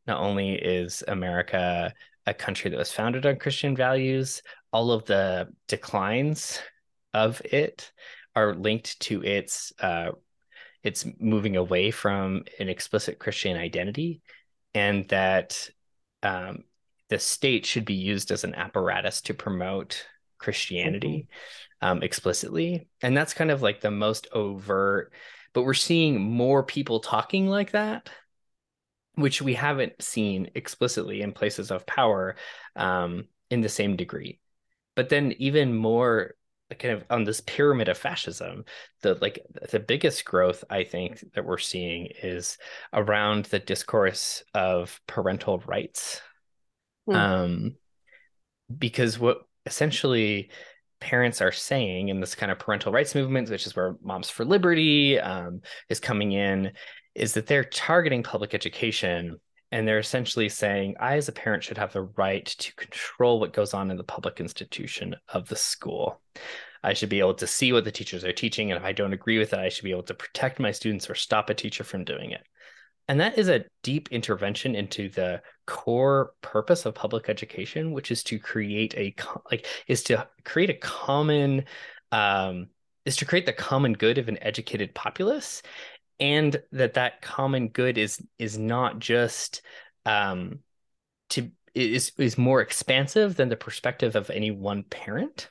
not 0.07 0.21
only 0.21 0.53
is 0.55 1.03
America 1.07 1.93
a 2.27 2.35
country 2.35 2.71
that 2.71 2.77
was 2.79 2.93
founded 2.93 3.27
on 3.27 3.37
Christian 3.37 3.77
values, 3.77 4.43
all 4.73 4.93
of 4.93 5.05
the 5.05 5.49
declines 5.69 6.59
of 7.13 7.41
it 7.45 7.93
are 8.35 8.55
linked 8.55 8.99
to 9.01 9.23
its 9.23 9.73
uh, 9.81 10.11
its 10.83 11.07
moving 11.19 11.57
away 11.57 11.91
from 11.91 12.45
an 12.59 12.69
explicit 12.69 13.19
Christian 13.19 13.57
identity, 13.57 14.21
and 14.75 15.09
that 15.09 15.71
um, 16.23 16.65
the 17.15 17.21
state 17.21 17.65
should 17.65 17.85
be 17.85 17.95
used 17.95 18.33
as 18.33 18.43
an 18.43 18.57
apparatus 18.57 19.21
to 19.21 19.35
promote 19.35 20.05
Christianity 20.39 21.29
mm-hmm. 21.81 21.87
um, 21.87 22.03
explicitly. 22.03 22.89
And 23.03 23.17
that's 23.17 23.35
kind 23.35 23.53
of 23.53 23.63
like 23.63 23.81
the 23.81 23.93
most 23.93 24.27
overt, 24.33 25.13
but 25.53 25.63
we're 25.63 25.75
seeing 25.75 26.21
more 26.21 26.65
people 26.65 26.99
talking 26.99 27.47
like 27.47 27.71
that, 27.71 28.11
which 29.15 29.41
we 29.41 29.55
haven't 29.55 30.03
seen 30.03 30.51
explicitly 30.57 31.23
in 31.23 31.31
places 31.31 31.71
of 31.71 31.87
power 31.87 32.35
um, 32.75 33.29
in 33.49 33.61
the 33.61 33.69
same 33.69 33.95
degree. 33.95 34.41
But 34.97 35.09
then, 35.09 35.35
even 35.39 35.73
more 35.73 36.35
kind 36.81 36.95
of 36.95 37.05
on 37.11 37.23
this 37.23 37.41
pyramid 37.43 37.89
of 37.89 37.97
fascism 37.97 38.65
the 39.03 39.15
like 39.21 39.39
the 39.71 39.79
biggest 39.79 40.25
growth 40.25 40.65
i 40.71 40.83
think 40.83 41.23
that 41.35 41.45
we're 41.45 41.59
seeing 41.59 42.09
is 42.21 42.59
around 42.93 43.45
the 43.45 43.61
discourse 43.61 44.43
of 44.55 45.01
parental 45.07 45.61
rights 45.67 46.21
mm. 47.09 47.15
um, 47.15 47.77
because 48.77 49.19
what 49.19 49.43
essentially 49.67 50.51
parents 51.01 51.43
are 51.43 51.53
saying 51.53 52.09
in 52.09 52.21
this 52.21 52.35
kind 52.35 52.51
of 52.51 52.59
parental 52.59 52.93
rights 52.93 53.15
movement, 53.15 53.51
which 53.51 53.67
is 53.67 53.77
where 53.77 53.97
Moms 54.03 54.31
for 54.31 54.45
Liberty 54.45 55.21
um, 55.21 55.61
is 55.89 56.01
coming 56.01 56.33
in, 56.33 56.73
is 57.15 57.35
that 57.35 57.47
they're 57.47 57.65
targeting 57.65 58.23
public 58.23 58.55
education 58.55 59.37
and 59.71 59.89
they're 59.89 59.99
essentially 59.99 60.49
saying, 60.49 60.95
I, 61.01 61.17
as 61.17 61.29
a 61.29 61.33
parent, 61.33 61.65
should 61.65 61.79
have 61.79 61.93
the 61.93 62.03
right 62.03 62.47
to 62.47 62.75
control 62.77 63.41
what 63.41 63.53
goes 63.53 63.75
on 63.75 63.91
in 63.91 63.97
the 63.97 64.05
public 64.05 64.39
institution 64.39 65.17
of 65.29 65.49
the 65.49 65.57
school. 65.57 66.21
I 66.83 66.93
should 66.93 67.09
be 67.09 67.19
able 67.19 67.35
to 67.35 67.47
see 67.47 67.73
what 67.73 67.85
the 67.85 67.91
teachers 67.91 68.25
are 68.25 68.33
teaching. 68.33 68.71
And 68.71 68.79
if 68.79 68.85
I 68.85 68.93
don't 68.93 69.15
agree 69.15 69.39
with 69.39 69.53
it, 69.53 69.59
I 69.59 69.71
should 69.71 69.85
be 69.85 69.91
able 69.91 70.05
to 70.05 70.15
protect 70.15 70.61
my 70.61 70.71
students 70.71 71.11
or 71.11 71.15
stop 71.15 71.51
a 71.51 71.55
teacher 71.55 71.83
from 71.83 72.05
doing 72.05 72.31
it. 72.31 72.47
And 73.09 73.21
that 73.21 73.39
is 73.39 73.49
a 73.49 73.65
deep 73.83 74.09
intervention 74.11 74.75
into 74.75 75.11
the 75.11 75.43
core 75.67 76.33
purpose 76.41 76.87
of 76.87 76.95
public 76.95 77.29
education, 77.29 77.93
which 77.93 78.11
is 78.11 78.23
to 78.25 78.39
create 78.39 78.95
a 78.97 79.15
like 79.51 79.67
is 79.87 80.03
to 80.05 80.27
create 80.45 80.71
a 80.71 80.75
common 80.75 81.65
um, 82.13 82.69
is 83.05 83.17
to 83.17 83.27
create 83.27 83.47
the 83.47 83.53
common 83.53 83.93
good 83.93 84.19
of 84.19 84.29
an 84.29 84.43
educated 84.43 84.95
populace, 84.95 85.63
and 86.19 86.61
that 86.73 86.95
that 86.95 87.21
common 87.21 87.69
good 87.69 87.99
is 87.99 88.23
is 88.39 88.59
not 88.59 88.99
just 88.99 89.61
um, 90.07 90.61
to 91.31 91.51
is 91.75 92.13
is 92.19 92.39
more 92.39 92.61
expansive 92.61 93.37
than 93.37 93.49
the 93.49 93.57
perspective 93.57 94.17
of 94.17 94.31
any 94.31 94.51
one 94.51 94.83
parent. 94.85 95.51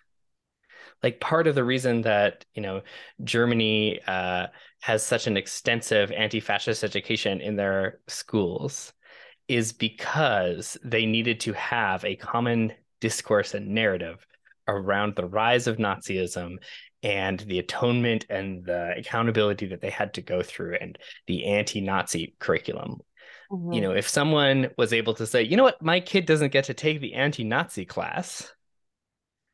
Like 1.04 1.20
part 1.20 1.48
of 1.48 1.56
the 1.56 1.66
reason 1.66 2.02
that 2.04 2.46
you 2.56 2.62
know 2.62 2.82
Germany 3.24 4.00
uh, 4.08 4.48
has 4.84 5.02
such 5.02 5.28
an 5.28 5.38
extensive 5.38 6.12
anti-fascist 6.12 6.84
education 6.84 7.40
in 7.40 7.56
their 7.56 8.02
schools 8.10 8.92
is 9.48 9.72
because 9.72 10.78
they 10.84 11.06
needed 11.06 11.40
to 11.40 11.54
have 11.54 12.04
a 12.04 12.18
common 12.18 12.74
discourse 13.00 13.54
and 13.54 13.70
narrative 13.70 14.28
around 14.68 15.16
the 15.16 15.26
rise 15.26 15.68
of 15.68 15.78
Nazism 15.78 16.58
and 17.02 17.40
the 17.40 17.60
atonement 17.60 18.26
and 18.30 18.66
the 18.66 18.94
accountability 18.98 19.68
that 19.68 19.80
they 19.80 19.90
had 19.90 20.14
to 20.16 20.22
go 20.22 20.44
through 20.44 20.76
and 20.82 20.98
the 21.28 21.46
anti-Nazi 21.46 22.36
curriculum. 22.40 23.00
Mm-hmm. 23.50 23.72
You 23.72 23.80
know, 23.80 23.92
if 23.94 24.10
someone 24.10 24.70
was 24.78 24.92
able 24.92 25.14
to 25.14 25.26
say, 25.26 25.44
you 25.44 25.56
know 25.56 25.64
what, 25.64 25.82
my 25.82 26.02
kid 26.02 26.26
doesn't 26.26 26.52
get 26.52 26.66
to 26.66 26.74
take 26.74 27.00
the 27.00 27.14
anti-Nazi 27.14 27.86
class, 27.86 28.52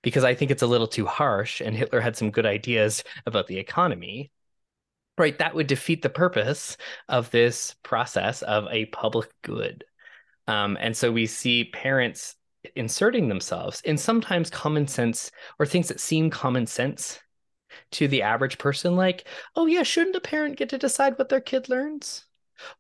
because 0.02 0.24
I 0.24 0.34
think 0.34 0.50
it's 0.50 0.64
a 0.64 0.68
little 0.68 0.88
too 0.88 1.06
harsh 1.06 1.62
and 1.62 1.76
Hitler 1.76 2.02
had 2.02 2.18
some 2.18 2.32
good 2.32 2.48
ideas 2.48 3.04
about 3.28 3.46
the 3.46 3.60
economy, 3.60 4.32
right? 5.20 5.38
That 5.38 5.54
would 5.54 5.68
defeat 5.68 6.02
the 6.02 6.10
purpose 6.10 6.78
of 7.08 7.30
this 7.32 7.76
process 7.84 8.42
of 8.42 8.68
a 8.72 8.86
public 8.88 9.30
good. 9.44 9.84
Um, 10.48 10.78
and 10.80 10.98
so 10.98 11.12
we 11.12 11.28
see 11.28 11.66
parents 11.66 12.36
inserting 12.76 13.30
themselves 13.30 13.82
in 13.82 13.98
sometimes 13.98 14.50
common 14.50 14.88
sense 14.88 15.32
or 15.60 15.66
things 15.66 15.90
that 15.90 16.00
seem 16.00 16.30
common 16.30 16.66
sense 16.66 17.20
to 17.92 18.08
the 18.08 18.24
average 18.24 18.58
person, 18.58 18.96
like, 18.96 19.28
oh, 19.56 19.68
yeah, 19.68 19.84
shouldn't 19.84 20.16
a 20.16 20.22
parent 20.22 20.58
get 20.58 20.70
to 20.70 20.78
decide 20.78 21.18
what 21.18 21.30
their 21.30 21.42
kid 21.42 21.70
learns? 21.70 22.26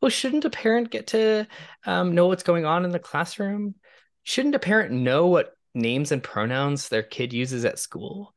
Well, 0.01 0.09
shouldn't 0.09 0.45
a 0.45 0.49
parent 0.49 0.89
get 0.89 1.07
to 1.07 1.47
um, 1.85 2.15
know 2.15 2.27
what's 2.27 2.43
going 2.43 2.65
on 2.65 2.85
in 2.85 2.91
the 2.91 2.99
classroom? 2.99 3.75
Shouldn't 4.23 4.55
a 4.55 4.59
parent 4.59 4.91
know 4.91 5.27
what 5.27 5.53
names 5.73 6.11
and 6.11 6.23
pronouns 6.23 6.89
their 6.89 7.03
kid 7.03 7.31
uses 7.33 7.65
at 7.65 7.79
school 7.79 8.33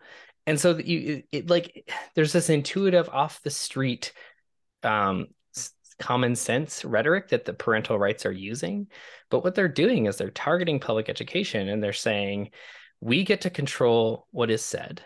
and 0.46 0.58
so 0.58 0.76
you 0.76 0.98
it, 1.00 1.28
it, 1.32 1.50
like 1.50 1.90
there's 2.14 2.32
this 2.32 2.50
intuitive 2.50 3.08
off 3.08 3.42
the 3.42 3.50
street 3.50 4.12
um 4.82 5.26
common 5.98 6.34
sense 6.34 6.84
rhetoric 6.84 7.28
that 7.28 7.44
the 7.44 7.52
parental 7.52 7.96
rights 7.96 8.26
are 8.26 8.32
using 8.32 8.88
but 9.30 9.44
what 9.44 9.54
they're 9.54 9.68
doing 9.68 10.06
is 10.06 10.16
they're 10.16 10.30
targeting 10.30 10.80
public 10.80 11.08
education 11.08 11.68
and 11.68 11.82
they're 11.82 11.92
saying 11.92 12.50
we 13.02 13.24
get 13.24 13.40
to 13.40 13.50
control 13.50 14.28
what 14.30 14.48
is 14.48 14.64
said. 14.64 15.04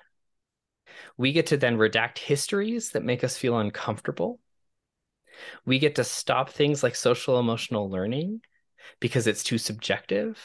We 1.17 1.33
get 1.33 1.47
to 1.47 1.57
then 1.57 1.79
redact 1.79 2.19
histories 2.19 2.91
that 2.91 3.03
make 3.03 3.25
us 3.25 3.39
feel 3.39 3.59
uncomfortable. 3.59 4.39
We 5.65 5.79
get 5.79 5.95
to 5.95 6.05
stop 6.05 6.51
things 6.51 6.83
like 6.83 6.95
social 6.95 7.39
emotional 7.39 7.89
learning 7.89 8.43
because 9.01 9.27
it's 9.27 9.43
too 9.43 9.57
subjective 9.57 10.39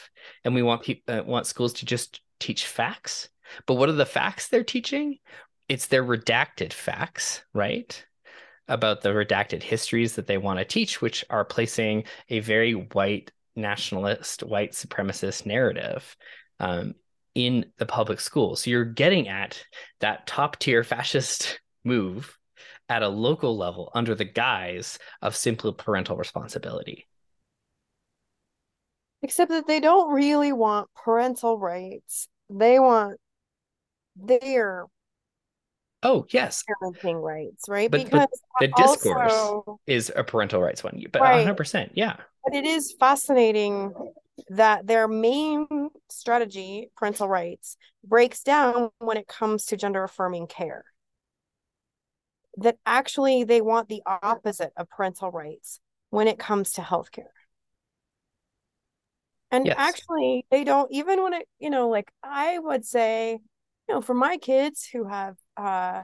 and 0.44 0.54
we 0.54 0.62
want 0.62 0.82
people 0.82 1.14
uh, 1.14 1.22
want 1.24 1.46
schools 1.46 1.74
to 1.74 1.86
just 1.86 2.22
teach 2.40 2.66
facts 2.66 3.28
but 3.66 3.74
what 3.74 3.88
are 3.88 3.92
the 3.92 4.06
facts 4.06 4.48
they're 4.48 4.64
teaching? 4.64 5.18
It's 5.68 5.86
their 5.86 6.04
redacted 6.04 6.72
facts 6.72 7.44
right? 7.52 8.04
About 8.68 9.02
the 9.02 9.10
redacted 9.10 9.62
histories 9.62 10.14
that 10.14 10.26
they 10.26 10.38
want 10.38 10.58
to 10.58 10.64
teach 10.64 11.00
which 11.02 11.24
are 11.30 11.44
placing 11.44 12.04
a 12.28 12.40
very 12.40 12.72
white 12.72 13.32
nationalist 13.54 14.42
white 14.42 14.72
supremacist 14.72 15.44
narrative 15.44 16.16
um, 16.58 16.94
in 17.34 17.66
the 17.76 17.84
public 17.84 18.18
school 18.18 18.56
so 18.56 18.70
you're 18.70 18.84
getting 18.84 19.28
at 19.28 19.62
that 20.00 20.26
top 20.26 20.58
tier 20.58 20.82
fascist 20.82 21.60
move 21.84 22.38
at 22.92 23.02
a 23.02 23.08
local 23.08 23.56
level 23.56 23.90
under 23.94 24.14
the 24.14 24.24
guise 24.24 24.98
of 25.22 25.34
simple 25.34 25.72
parental 25.72 26.16
responsibility. 26.16 27.08
Except 29.22 29.50
that 29.50 29.66
they 29.66 29.80
don't 29.80 30.12
really 30.12 30.52
want 30.52 30.90
parental 30.94 31.58
rights. 31.58 32.28
They 32.50 32.78
want 32.78 33.18
their 34.16 34.86
Oh 36.02 36.26
yes, 36.30 36.64
parenting 36.68 37.22
rights, 37.22 37.68
right? 37.68 37.90
But, 37.90 38.04
because 38.04 38.28
but 38.30 38.40
the 38.60 38.68
discourse 38.68 39.32
also, 39.32 39.80
is 39.86 40.12
a 40.14 40.24
parental 40.24 40.60
rights 40.60 40.82
one, 40.82 41.02
but 41.12 41.22
hundred 41.22 41.56
percent, 41.56 41.92
yeah. 41.94 42.16
But 42.44 42.54
it 42.54 42.64
is 42.64 42.94
fascinating 42.98 43.92
that 44.48 44.86
their 44.86 45.06
main 45.06 45.90
strategy, 46.10 46.90
parental 46.96 47.28
rights, 47.28 47.76
breaks 48.02 48.42
down 48.42 48.90
when 48.98 49.16
it 49.16 49.28
comes 49.28 49.66
to 49.66 49.76
gender 49.76 50.02
affirming 50.02 50.48
care. 50.48 50.84
That 52.56 52.78
actually 52.84 53.44
they 53.44 53.60
want 53.60 53.88
the 53.88 54.02
opposite 54.04 54.72
of 54.76 54.90
parental 54.90 55.30
rights 55.30 55.78
when 56.10 56.26
it 56.26 56.38
comes 56.38 56.72
to 56.72 56.80
healthcare. 56.80 57.30
And 59.52 59.66
yes. 59.66 59.76
actually, 59.78 60.46
they 60.50 60.64
don't 60.64 60.90
even 60.90 61.22
when 61.22 61.34
it, 61.34 61.48
you 61.60 61.70
know, 61.70 61.88
like 61.90 62.10
I 62.22 62.58
would 62.58 62.84
say, 62.84 63.38
you 63.88 63.94
know, 63.94 64.00
for 64.00 64.14
my 64.14 64.36
kids 64.36 64.88
who 64.92 65.04
have 65.04 65.36
uh 65.56 66.02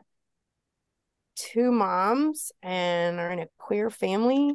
two 1.37 1.71
moms 1.71 2.51
and 2.63 3.21
are 3.21 3.31
in 3.31 3.39
a 3.39 3.47
queer 3.59 3.91
family, 3.91 4.55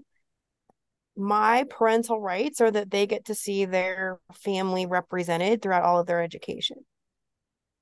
my 1.15 1.65
parental 1.69 2.19
rights 2.19 2.59
are 2.59 2.71
that 2.71 2.91
they 2.91 3.05
get 3.05 3.25
to 3.25 3.35
see 3.35 3.65
their 3.65 4.19
family 4.33 4.85
represented 4.85 5.61
throughout 5.61 5.83
all 5.83 5.99
of 5.99 6.07
their 6.07 6.21
education. 6.21 6.77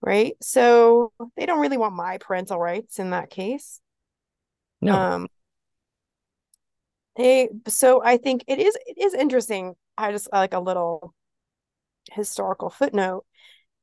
Right. 0.02 0.36
So 0.42 1.14
they 1.38 1.46
don't 1.46 1.62
really 1.62 1.78
want 1.78 1.96
my 1.96 2.18
parental 2.18 2.60
rights 2.60 3.00
in 3.00 3.12
that 3.12 3.30
case. 3.30 3.80
No. 4.82 4.96
Um 4.96 5.28
they 7.16 7.50
so 7.68 8.04
I 8.04 8.18
think 8.18 8.44
it 8.48 8.60
is 8.60 8.76
it 8.86 8.98
is 8.98 9.14
interesting. 9.14 9.76
I 9.98 10.12
just 10.12 10.32
like 10.32 10.54
a 10.54 10.60
little 10.60 11.14
historical 12.12 12.70
footnote. 12.70 13.26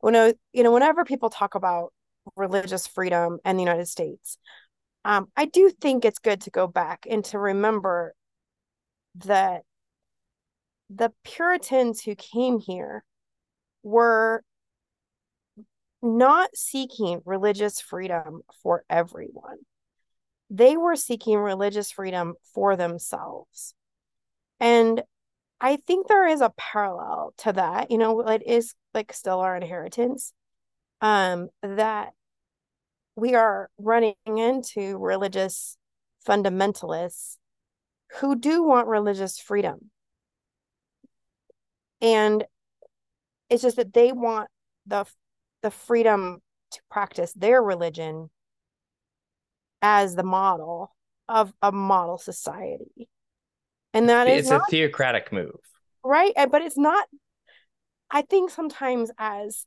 When 0.00 0.16
I, 0.16 0.34
you 0.52 0.62
know, 0.62 0.72
whenever 0.72 1.04
people 1.04 1.30
talk 1.30 1.54
about 1.54 1.92
religious 2.36 2.86
freedom 2.86 3.38
in 3.44 3.56
the 3.56 3.62
United 3.62 3.88
States, 3.88 4.38
um, 5.04 5.28
I 5.36 5.46
do 5.46 5.70
think 5.70 6.04
it's 6.04 6.18
good 6.18 6.42
to 6.42 6.50
go 6.50 6.66
back 6.66 7.06
and 7.08 7.24
to 7.26 7.38
remember 7.38 8.14
that 9.24 9.62
the 10.90 11.12
Puritans 11.24 12.02
who 12.02 12.14
came 12.14 12.58
here 12.58 13.04
were 13.82 14.42
not 16.02 16.50
seeking 16.54 17.20
religious 17.24 17.80
freedom 17.80 18.42
for 18.62 18.84
everyone. 18.88 19.58
They 20.50 20.76
were 20.76 20.96
seeking 20.96 21.38
religious 21.38 21.90
freedom 21.90 22.34
for 22.54 22.76
themselves. 22.76 23.74
And 24.60 25.02
I 25.60 25.76
think 25.76 26.06
there 26.06 26.26
is 26.26 26.40
a 26.40 26.52
parallel 26.56 27.34
to 27.38 27.52
that. 27.52 27.90
You 27.90 27.98
know, 27.98 28.20
it 28.20 28.42
is 28.46 28.74
like 28.94 29.12
still 29.12 29.40
our 29.40 29.56
inheritance. 29.56 30.32
Um, 31.00 31.48
that 31.62 32.12
we 33.14 33.34
are 33.34 33.70
running 33.78 34.14
into 34.26 34.98
religious 34.98 35.76
fundamentalists 36.26 37.36
who 38.20 38.36
do 38.36 38.62
want 38.62 38.88
religious 38.88 39.38
freedom. 39.38 39.90
And 42.00 42.44
it's 43.50 43.62
just 43.62 43.76
that 43.76 43.92
they 43.92 44.12
want 44.12 44.48
the 44.86 45.04
the 45.62 45.70
freedom 45.70 46.38
to 46.70 46.80
practice 46.90 47.32
their 47.32 47.60
religion 47.60 48.30
as 49.82 50.14
the 50.14 50.22
model 50.22 50.94
of 51.28 51.52
a 51.62 51.72
model 51.72 52.18
society. 52.18 53.08
And 53.94 54.08
that 54.08 54.28
it's 54.28 54.46
is 54.46 54.50
not, 54.50 54.62
a 54.62 54.70
theocratic 54.70 55.32
move. 55.32 55.58
Right. 56.04 56.32
But 56.36 56.62
it's 56.62 56.78
not, 56.78 57.06
I 58.10 58.22
think 58.22 58.50
sometimes 58.50 59.10
as 59.18 59.66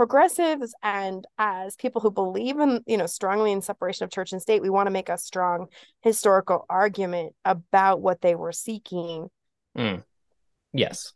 progressives 0.00 0.74
and 0.82 1.26
as 1.36 1.76
people 1.76 2.00
who 2.00 2.10
believe 2.10 2.58
in 2.58 2.82
you 2.86 2.96
know 2.96 3.04
strongly 3.04 3.52
in 3.52 3.60
separation 3.60 4.02
of 4.02 4.10
church 4.10 4.32
and 4.32 4.40
state 4.40 4.62
we 4.62 4.70
want 4.70 4.86
to 4.86 4.90
make 4.90 5.10
a 5.10 5.18
strong 5.18 5.66
historical 6.00 6.64
argument 6.70 7.34
about 7.44 8.00
what 8.00 8.22
they 8.22 8.34
were 8.34 8.50
seeking 8.50 9.28
mm. 9.76 10.02
yes 10.72 11.12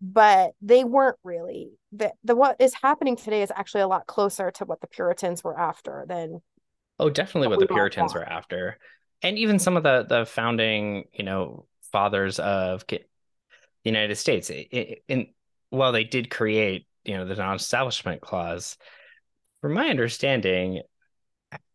but 0.00 0.52
they 0.62 0.84
weren't 0.84 1.18
really 1.24 1.72
the, 1.90 2.12
the 2.22 2.36
what 2.36 2.54
is 2.60 2.72
happening 2.80 3.16
today 3.16 3.42
is 3.42 3.50
actually 3.56 3.80
a 3.80 3.88
lot 3.88 4.06
closer 4.06 4.52
to 4.52 4.64
what 4.64 4.80
the 4.80 4.86
puritans 4.86 5.42
were 5.42 5.58
after 5.58 6.04
than 6.06 6.40
oh 7.00 7.10
definitely 7.10 7.48
what, 7.48 7.58
what 7.58 7.68
the 7.68 7.74
puritans 7.74 8.14
were 8.14 8.22
after 8.22 8.78
and 9.24 9.38
even 9.38 9.58
some 9.58 9.76
of 9.76 9.82
the 9.82 10.06
the 10.08 10.24
founding 10.24 11.04
you 11.12 11.24
know 11.24 11.66
fathers 11.90 12.38
of 12.38 12.86
the 12.86 13.00
united 13.82 14.14
states 14.14 14.50
in 14.50 15.26
while 15.70 15.90
they 15.90 16.04
did 16.04 16.30
create 16.30 16.86
you 17.04 17.16
know 17.16 17.24
the 17.24 17.34
non-establishment 17.34 18.20
clause 18.20 18.76
from 19.60 19.72
my 19.72 19.88
understanding 19.88 20.82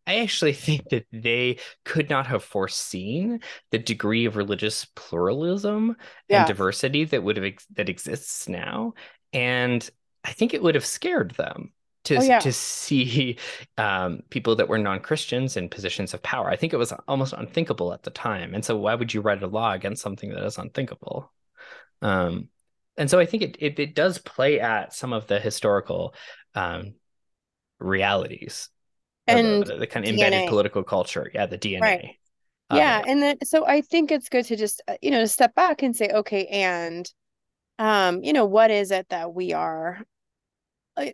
I 0.06 0.16
actually 0.16 0.52
think 0.54 0.88
that 0.90 1.06
they 1.12 1.58
could 1.84 2.10
not 2.10 2.26
have 2.26 2.42
foreseen 2.42 3.40
the 3.70 3.78
degree 3.78 4.24
of 4.24 4.36
religious 4.36 4.86
pluralism 4.96 5.96
yeah. 6.28 6.38
and 6.38 6.48
diversity 6.48 7.04
that 7.04 7.22
would 7.22 7.36
have 7.36 7.54
that 7.76 7.88
exists 7.88 8.48
now, 8.48 8.94
and 9.32 9.88
I 10.24 10.32
think 10.32 10.52
it 10.52 10.62
would 10.62 10.74
have 10.74 10.84
scared 10.84 11.32
them 11.32 11.72
to 12.04 12.16
oh, 12.16 12.22
yeah. 12.22 12.38
to 12.40 12.52
see 12.52 13.38
um, 13.78 14.20
people 14.30 14.56
that 14.56 14.68
were 14.68 14.78
non 14.78 15.00
Christians 15.00 15.56
in 15.56 15.68
positions 15.68 16.14
of 16.14 16.22
power. 16.22 16.48
I 16.48 16.56
think 16.56 16.72
it 16.72 16.78
was 16.78 16.92
almost 17.08 17.32
unthinkable 17.32 17.92
at 17.92 18.02
the 18.02 18.10
time, 18.10 18.54
and 18.54 18.64
so 18.64 18.76
why 18.76 18.94
would 18.94 19.12
you 19.12 19.20
write 19.20 19.42
a 19.42 19.46
law 19.46 19.72
against 19.72 20.02
something 20.02 20.30
that 20.30 20.44
is 20.44 20.58
unthinkable? 20.58 21.32
Um, 22.02 22.48
and 22.96 23.10
so 23.10 23.18
I 23.18 23.26
think 23.26 23.42
it, 23.42 23.56
it, 23.60 23.78
it 23.78 23.94
does 23.94 24.18
play 24.18 24.60
at 24.60 24.92
some 24.94 25.12
of 25.12 25.26
the 25.26 25.38
historical 25.38 26.14
um, 26.54 26.94
realities 27.78 28.68
and 29.26 29.64
the, 29.64 29.76
the, 29.76 29.86
kind 29.86 30.04
of 30.04 30.12
embedded 30.12 30.48
political 30.48 30.82
culture. 30.82 31.30
Yeah, 31.32 31.46
the 31.46 31.58
DNA. 31.58 31.80
Right. 31.80 32.16
Yeah, 32.72 33.02
and 33.04 33.20
then 33.20 33.36
so 33.42 33.66
I 33.66 33.80
think 33.80 34.12
it's 34.12 34.28
good 34.28 34.44
to 34.44 34.56
just 34.56 34.80
uh, 34.86 34.94
you 35.02 35.10
know 35.10 35.24
step 35.24 35.54
back 35.56 35.82
and 35.82 35.94
say, 35.94 36.08
okay, 36.08 36.46
and 36.46 37.10
um, 37.80 38.22
you 38.22 38.34
know, 38.34 38.44
what 38.44 38.70
is 38.70 38.90
it 38.90 39.08
that 39.08 39.34
we 39.34 39.54
are, 39.54 39.98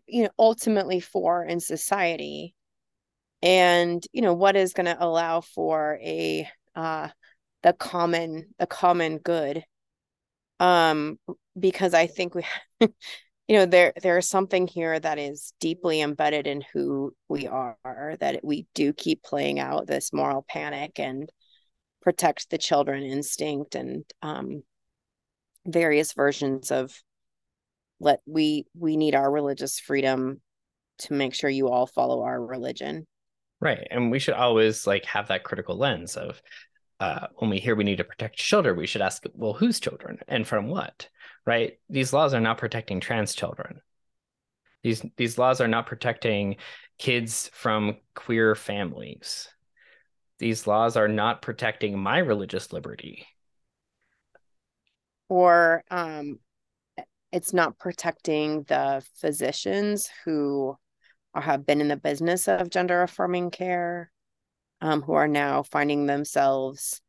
you 0.07 0.25
know, 0.25 0.31
ultimately 0.39 1.01
for 1.01 1.45
in 1.45 1.61
society, 1.61 2.55
and 3.43 4.05
you 4.13 4.23
know, 4.23 4.35
what 4.35 4.57
is 4.57 4.73
going 4.73 4.87
to 4.87 5.05
allow 5.05 5.41
for 5.41 5.99
a 6.03 6.49
uh, 6.75 7.09
the 7.63 7.73
common 7.73 8.55
the 8.59 8.67
common 8.67 9.19
good? 9.19 9.65
Um 10.61 11.19
because 11.59 11.95
i 11.95 12.07
think 12.07 12.35
we 12.35 12.45
you 12.81 12.89
know 13.49 13.67
there 13.67 13.93
there's 14.03 14.29
something 14.29 14.67
here 14.67 14.99
that 14.99 15.19
is 15.19 15.53
deeply 15.61 16.01
embedded 16.01 16.47
in 16.47 16.63
who 16.73 17.15
we 17.29 17.47
are 17.47 18.17
that 18.21 18.41
we 18.45 18.67
do 18.75 18.93
keep 18.93 19.23
playing 19.23 19.59
out 19.59 19.87
this 19.87 20.13
moral 20.13 20.45
panic 20.49 20.99
and 20.99 21.31
protect 22.03 22.51
the 22.51 22.59
children 22.59 23.03
instinct 23.03 23.75
and 23.75 24.05
um 24.23 24.63
various 25.67 26.13
versions 26.13 26.71
of 26.71 26.95
let 28.01 28.21
we 28.27 28.67
we 28.79 28.97
need 28.97 29.15
our 29.15 29.31
religious 29.31 29.79
freedom 29.79 30.41
to 30.99 31.13
make 31.13 31.35
sure 31.35 31.51
you 31.51 31.69
all 31.69 31.87
follow 31.87 32.23
our 32.23 32.43
religion 32.43 33.07
right 33.61 33.87
and 33.91 34.11
we 34.11 34.19
should 34.19 34.35
always 34.35 34.87
like 34.87 35.05
have 35.05 35.29
that 35.29 35.45
critical 35.45 35.77
lens 35.77 36.17
of 36.17 36.41
uh, 36.99 37.27
when 37.37 37.51
we 37.51 37.59
hear 37.59 37.75
we 37.75 37.85
need 37.85 37.99
to 37.99 38.05
protect 38.05 38.37
children, 38.37 38.77
we 38.77 38.87
should 38.87 39.03
ask, 39.03 39.25
well, 39.35 39.53
whose 39.53 39.81
children 39.81 40.19
and 40.29 40.47
from 40.47 40.69
what, 40.69 41.09
right? 41.45 41.79
These 41.91 42.13
laws 42.13 42.33
are 42.33 42.41
not 42.41 42.59
protecting 42.59 43.01
trans 43.01 43.35
children. 43.35 43.81
These 44.83 45.05
these 45.17 45.37
laws 45.37 45.61
are 45.61 45.69
not 45.69 45.87
protecting 45.87 46.57
kids 46.99 47.51
from 47.53 47.97
queer 48.15 48.55
families. 48.55 49.49
These 50.39 50.67
laws 50.67 50.97
are 50.97 51.09
not 51.09 51.43
protecting 51.43 51.99
my 51.99 52.19
religious 52.19 52.73
liberty. 52.73 53.27
Or 55.29 55.83
um, 55.91 56.39
it's 57.37 57.53
not 57.53 57.79
protecting 57.79 58.63
the 58.63 59.05
physicians 59.21 60.09
who 60.25 60.75
have 61.35 61.67
been 61.67 61.83
in 61.83 61.89
the 61.89 61.97
business 61.99 62.49
of 62.49 62.71
gender 62.71 63.03
affirming 63.03 63.51
care 63.51 64.11
um, 64.81 65.03
who 65.03 65.13
are 65.13 65.29
now 65.29 65.63
finding 65.63 66.07
themselves 66.07 67.03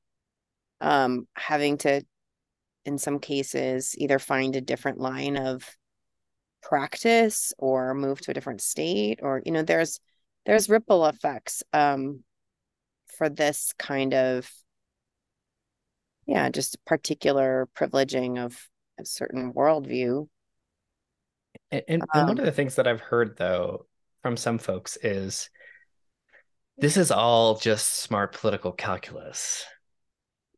um, 0.81 1.29
having 1.37 1.77
to, 1.77 2.01
in 2.83 2.97
some 2.97 3.19
cases, 3.19 3.95
either 3.97 4.19
find 4.19 4.57
a 4.57 4.61
different 4.61 4.99
line 4.99 5.37
of 5.37 5.63
practice 6.61 7.53
or 7.57 7.93
move 7.93 8.19
to 8.19 8.31
a 8.31 8.33
different 8.33 8.59
state, 8.59 9.19
or 9.21 9.41
you 9.45 9.53
know, 9.53 9.63
there's 9.63 10.01
there's 10.45 10.69
ripple 10.69 11.05
effects 11.05 11.63
um, 11.71 12.21
for 13.17 13.29
this 13.29 13.73
kind 13.79 14.13
of 14.13 14.51
yeah, 16.25 16.49
just 16.49 16.83
particular 16.83 17.69
privileging 17.73 18.43
of 18.43 18.67
a 18.99 19.05
certain 19.05 19.53
worldview. 19.53 20.27
And, 21.71 21.83
and, 21.88 22.01
um, 22.01 22.07
and 22.13 22.27
one 22.29 22.39
of 22.39 22.45
the 22.45 22.51
things 22.51 22.75
that 22.75 22.88
I've 22.88 23.01
heard 23.01 23.38
though 23.38 23.86
from 24.21 24.38
some 24.38 24.57
folks 24.57 24.97
is 25.01 25.49
this 26.77 26.97
is 26.97 27.12
all 27.12 27.57
just 27.57 27.88
smart 27.88 28.33
political 28.33 28.71
calculus. 28.71 29.65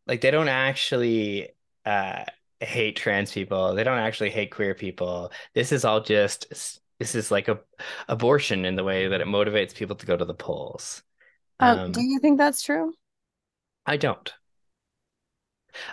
Like 0.08 0.22
they 0.22 0.32
don't 0.32 0.50
actually 0.50 1.50
uh, 1.86 2.24
hate 2.60 2.96
trans 2.96 3.32
people. 3.32 3.76
They 3.76 3.84
don't 3.84 4.00
actually 4.00 4.32
hate 4.32 4.52
queer 4.52 4.76
people. 4.76 5.32
This 5.54 5.72
is 5.72 5.86
all 5.86 6.02
just 6.02 6.80
this 7.00 7.16
is 7.16 7.32
like 7.32 7.48
a 7.48 7.60
abortion 8.08 8.66
in 8.66 8.76
the 8.76 8.84
way 8.84 9.08
that 9.08 9.22
it 9.22 9.28
motivates 9.28 9.74
people 9.74 9.96
to 9.96 10.06
go 10.06 10.18
to 10.18 10.26
the 10.26 10.34
polls. 10.34 11.02
Um, 11.60 11.80
um, 11.80 11.92
do 11.92 12.02
you 12.02 12.20
think 12.20 12.38
that's 12.38 12.62
true? 12.62 12.94
I 13.86 13.98
don't. 13.98 14.34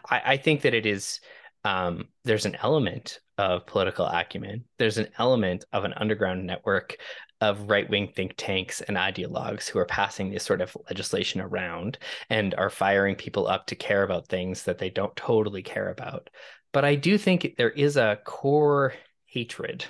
I, 0.09 0.23
I 0.25 0.37
think 0.37 0.63
that 0.63 0.75
it 0.75 0.87
is. 0.87 1.21
Um, 1.67 2.07
there's 2.25 2.47
an 2.47 2.57
element 2.63 3.19
of 3.39 3.67
political 3.67 4.07
acumen. 4.07 4.65
There's 4.79 4.99
an 4.99 5.09
element 5.19 5.65
of 5.73 5.85
an 5.85 5.95
underground 5.95 6.47
network 6.47 6.97
of 7.41 7.69
right 7.69 7.91
wing 7.91 8.13
think 8.15 8.35
tanks 8.37 8.83
and 8.83 8.97
ideologues 8.97 9.69
who 9.69 9.81
are 9.81 9.85
passing 9.85 10.31
this 10.31 10.45
sort 10.45 10.61
of 10.61 10.77
legislation 10.89 11.41
around 11.41 11.99
and 12.31 12.55
are 12.55 12.71
firing 12.71 13.17
people 13.17 13.49
up 13.49 13.67
to 13.67 13.75
care 13.75 14.05
about 14.05 14.29
things 14.29 14.63
that 14.63 14.79
they 14.79 14.91
don't 14.91 15.17
totally 15.17 15.61
care 15.61 15.91
about. 15.91 16.31
But 16.73 16.85
I 16.85 16.95
do 16.95 17.19
think 17.19 17.57
there 17.59 17.71
is 17.71 17.97
a 17.97 18.21
core 18.25 18.95
hatred 19.25 19.85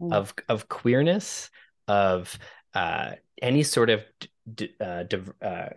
mm. 0.00 0.12
of 0.12 0.32
of 0.48 0.68
queerness, 0.68 1.50
of 1.88 2.38
uh, 2.72 3.14
any 3.42 3.64
sort 3.64 3.90
of 3.90 4.04
d- 4.54 4.74
uh, 4.80 5.02
uh, 5.42 5.70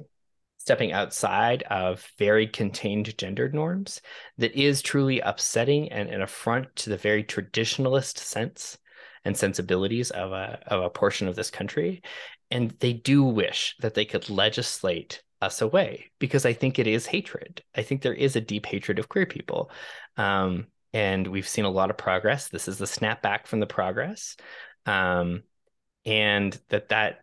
stepping 0.63 0.93
outside 0.93 1.61
of 1.63 2.09
very 2.17 2.47
contained 2.47 3.17
gendered 3.17 3.53
norms 3.53 3.99
that 4.37 4.53
is 4.53 4.81
truly 4.81 5.19
upsetting 5.19 5.91
and 5.91 6.09
an 6.09 6.21
affront 6.21 6.73
to 6.73 6.89
the 6.89 6.95
very 6.95 7.21
traditionalist 7.21 8.17
sense 8.17 8.77
and 9.25 9.35
sensibilities 9.35 10.09
of 10.11 10.31
a 10.31 10.63
of 10.67 10.81
a 10.81 10.89
portion 10.89 11.27
of 11.27 11.35
this 11.35 11.51
country 11.51 12.01
and 12.49 12.71
they 12.79 12.93
do 12.93 13.23
wish 13.23 13.75
that 13.81 13.93
they 13.93 14.05
could 14.05 14.29
legislate 14.29 15.21
us 15.41 15.61
away 15.61 16.11
because 16.19 16.45
I 16.45 16.53
think 16.53 16.79
it 16.79 16.87
is 16.87 17.05
hatred. 17.05 17.61
I 17.75 17.81
think 17.81 18.01
there 18.01 18.13
is 18.13 18.37
a 18.37 18.41
deep 18.41 18.65
hatred 18.65 18.99
of 18.99 19.09
queer 19.09 19.25
people. 19.25 19.69
Um, 20.15 20.67
and 20.93 21.27
we've 21.27 21.47
seen 21.47 21.65
a 21.65 21.69
lot 21.69 21.89
of 21.89 21.97
progress. 21.97 22.47
This 22.47 22.67
is 22.67 22.77
the 22.77 22.85
snapback 22.85 23.47
from 23.47 23.59
the 23.59 23.65
progress. 23.65 24.37
Um, 24.85 25.43
and 26.05 26.57
that 26.69 26.89
that 26.89 27.22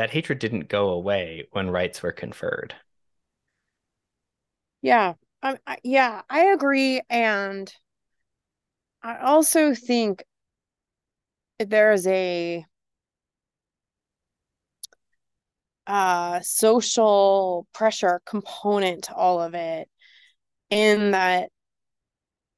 that 0.00 0.08
hatred 0.08 0.38
didn't 0.38 0.70
go 0.70 0.88
away 0.88 1.46
when 1.50 1.68
rights 1.68 2.02
were 2.02 2.10
conferred. 2.10 2.74
Yeah. 4.80 5.12
Um, 5.42 5.58
yeah, 5.84 6.22
I 6.30 6.46
agree 6.46 7.02
and 7.10 7.70
I 9.02 9.18
also 9.18 9.74
think 9.74 10.24
there's 11.58 12.06
a 12.06 12.64
uh, 15.86 16.40
social 16.40 17.66
pressure 17.74 18.22
component 18.24 19.04
to 19.04 19.14
all 19.14 19.42
of 19.42 19.54
it 19.54 19.86
in 20.70 21.10
that 21.10 21.50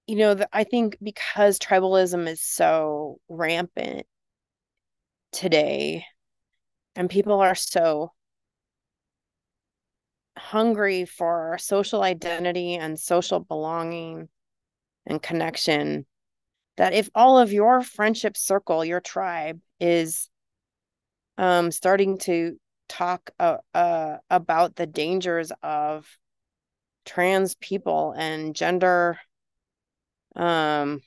you 0.06 0.14
know 0.14 0.34
the, 0.34 0.48
i 0.52 0.62
think 0.64 0.96
because 1.02 1.58
tribalism 1.58 2.28
is 2.28 2.42
so 2.42 3.18
rampant 3.28 4.06
today 5.32 6.04
and 6.96 7.08
people 7.08 7.40
are 7.40 7.54
so 7.54 8.12
hungry 10.36 11.04
for 11.04 11.56
social 11.58 12.02
identity 12.02 12.74
and 12.74 12.98
social 12.98 13.40
belonging 13.40 14.28
and 15.06 15.22
connection 15.22 16.06
that 16.76 16.94
if 16.94 17.10
all 17.14 17.38
of 17.38 17.52
your 17.52 17.82
friendship 17.82 18.36
circle 18.36 18.84
your 18.84 19.00
tribe 19.00 19.60
is 19.78 20.30
um 21.38 21.70
starting 21.70 22.18
to 22.18 22.58
talk 22.88 23.30
uh, 23.38 23.56
uh, 23.74 24.16
about 24.30 24.76
the 24.76 24.86
dangers 24.86 25.52
of 25.62 26.06
trans 27.04 27.54
people 27.56 28.14
and 28.16 28.54
gender 28.54 29.18
um 30.36 31.00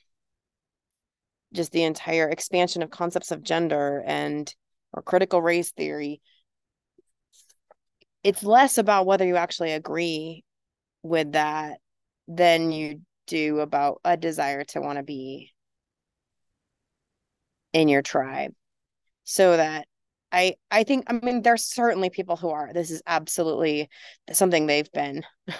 just 1.52 1.72
the 1.72 1.84
entire 1.84 2.28
expansion 2.28 2.82
of 2.82 2.90
concepts 2.90 3.30
of 3.30 3.42
gender 3.42 4.02
and 4.06 4.54
or 4.96 5.02
critical 5.02 5.40
race 5.40 5.70
theory 5.72 6.20
it's 8.22 8.42
less 8.42 8.78
about 8.78 9.06
whether 9.06 9.24
you 9.24 9.36
actually 9.36 9.72
agree 9.72 10.42
with 11.02 11.32
that 11.32 11.78
than 12.26 12.72
you 12.72 13.00
do 13.28 13.60
about 13.60 14.00
a 14.04 14.16
desire 14.16 14.64
to 14.64 14.80
want 14.80 14.98
to 14.98 15.04
be 15.04 15.52
in 17.72 17.88
your 17.88 18.02
tribe 18.02 18.52
so 19.22 19.56
that 19.56 19.86
I 20.32 20.54
I 20.72 20.82
think 20.82 21.04
I 21.06 21.12
mean 21.12 21.42
there's 21.42 21.64
certainly 21.64 22.10
people 22.10 22.36
who 22.36 22.50
are. 22.50 22.72
This 22.72 22.90
is 22.90 23.00
absolutely 23.06 23.88
something 24.32 24.66
they've 24.66 24.90
been 24.90 25.22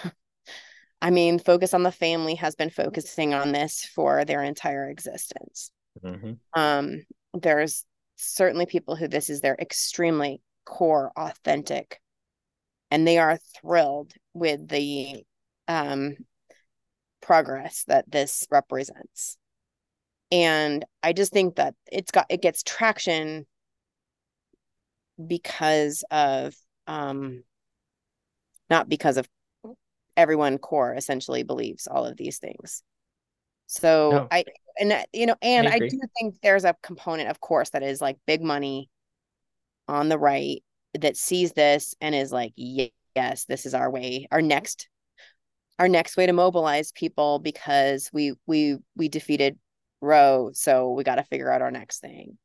I 1.01 1.11
mean, 1.11 1.39
Focus 1.39 1.73
on 1.73 1.83
the 1.83 1.91
Family 1.91 2.35
has 2.35 2.55
been 2.55 2.69
focusing 2.69 3.33
on 3.33 3.51
this 3.51 3.85
for 3.93 4.25
their 4.25 4.43
entire 4.43 4.89
existence. 4.89 5.71
Mm-hmm. 6.03 6.33
Um, 6.59 7.03
there's 7.33 7.85
certainly 8.17 8.65
people 8.65 8.95
who 8.95 9.07
this 9.07 9.29
is 9.29 9.41
their 9.41 9.55
extremely 9.55 10.41
core, 10.65 11.11
authentic, 11.15 12.01
and 12.91 13.07
they 13.07 13.17
are 13.17 13.39
thrilled 13.61 14.13
with 14.33 14.67
the 14.67 15.23
um, 15.67 16.15
progress 17.21 17.83
that 17.87 18.09
this 18.09 18.45
represents. 18.51 19.37
And 20.31 20.83
I 21.01 21.13
just 21.13 21.31
think 21.31 21.55
that 21.55 21.73
it's 21.89 22.11
got 22.11 22.25
it 22.29 22.41
gets 22.41 22.63
traction 22.63 23.45
because 25.25 26.03
of 26.11 26.53
um 26.85 27.43
not 28.69 28.87
because 28.89 29.17
of 29.17 29.27
everyone 30.15 30.57
core 30.57 30.93
essentially 30.95 31.43
believes 31.43 31.87
all 31.87 32.05
of 32.05 32.17
these 32.17 32.37
things 32.37 32.83
so 33.65 34.09
no. 34.11 34.27
i 34.31 34.43
and 34.79 35.05
you 35.13 35.25
know 35.25 35.35
and 35.41 35.67
I, 35.67 35.75
I, 35.75 35.79
do 35.79 35.99
think 36.17 36.35
there's 36.41 36.65
a 36.65 36.75
component 36.83 37.29
of 37.29 37.39
course 37.39 37.71
that 37.71 37.83
is 37.83 38.01
like 38.01 38.17
big 38.25 38.41
money 38.41 38.89
on 39.87 40.09
the 40.09 40.17
right 40.17 40.63
that 40.99 41.17
sees 41.17 41.53
this 41.53 41.95
and 42.01 42.13
is 42.15 42.31
like 42.31 42.53
yes 42.55 43.45
this 43.45 43.65
is 43.65 43.73
our 43.73 43.89
way 43.89 44.27
our 44.31 44.41
next 44.41 44.89
our 45.79 45.87
next 45.87 46.17
way 46.17 46.25
to 46.25 46.33
mobilize 46.33 46.91
people 46.91 47.39
because 47.39 48.09
we 48.11 48.33
we 48.45 48.77
we 48.95 49.07
defeated 49.07 49.57
roe 50.01 50.51
so 50.53 50.91
we 50.91 51.03
got 51.03 51.15
to 51.15 51.23
figure 51.23 51.51
out 51.51 51.61
our 51.61 51.71
next 51.71 51.99
thing. 51.99 52.37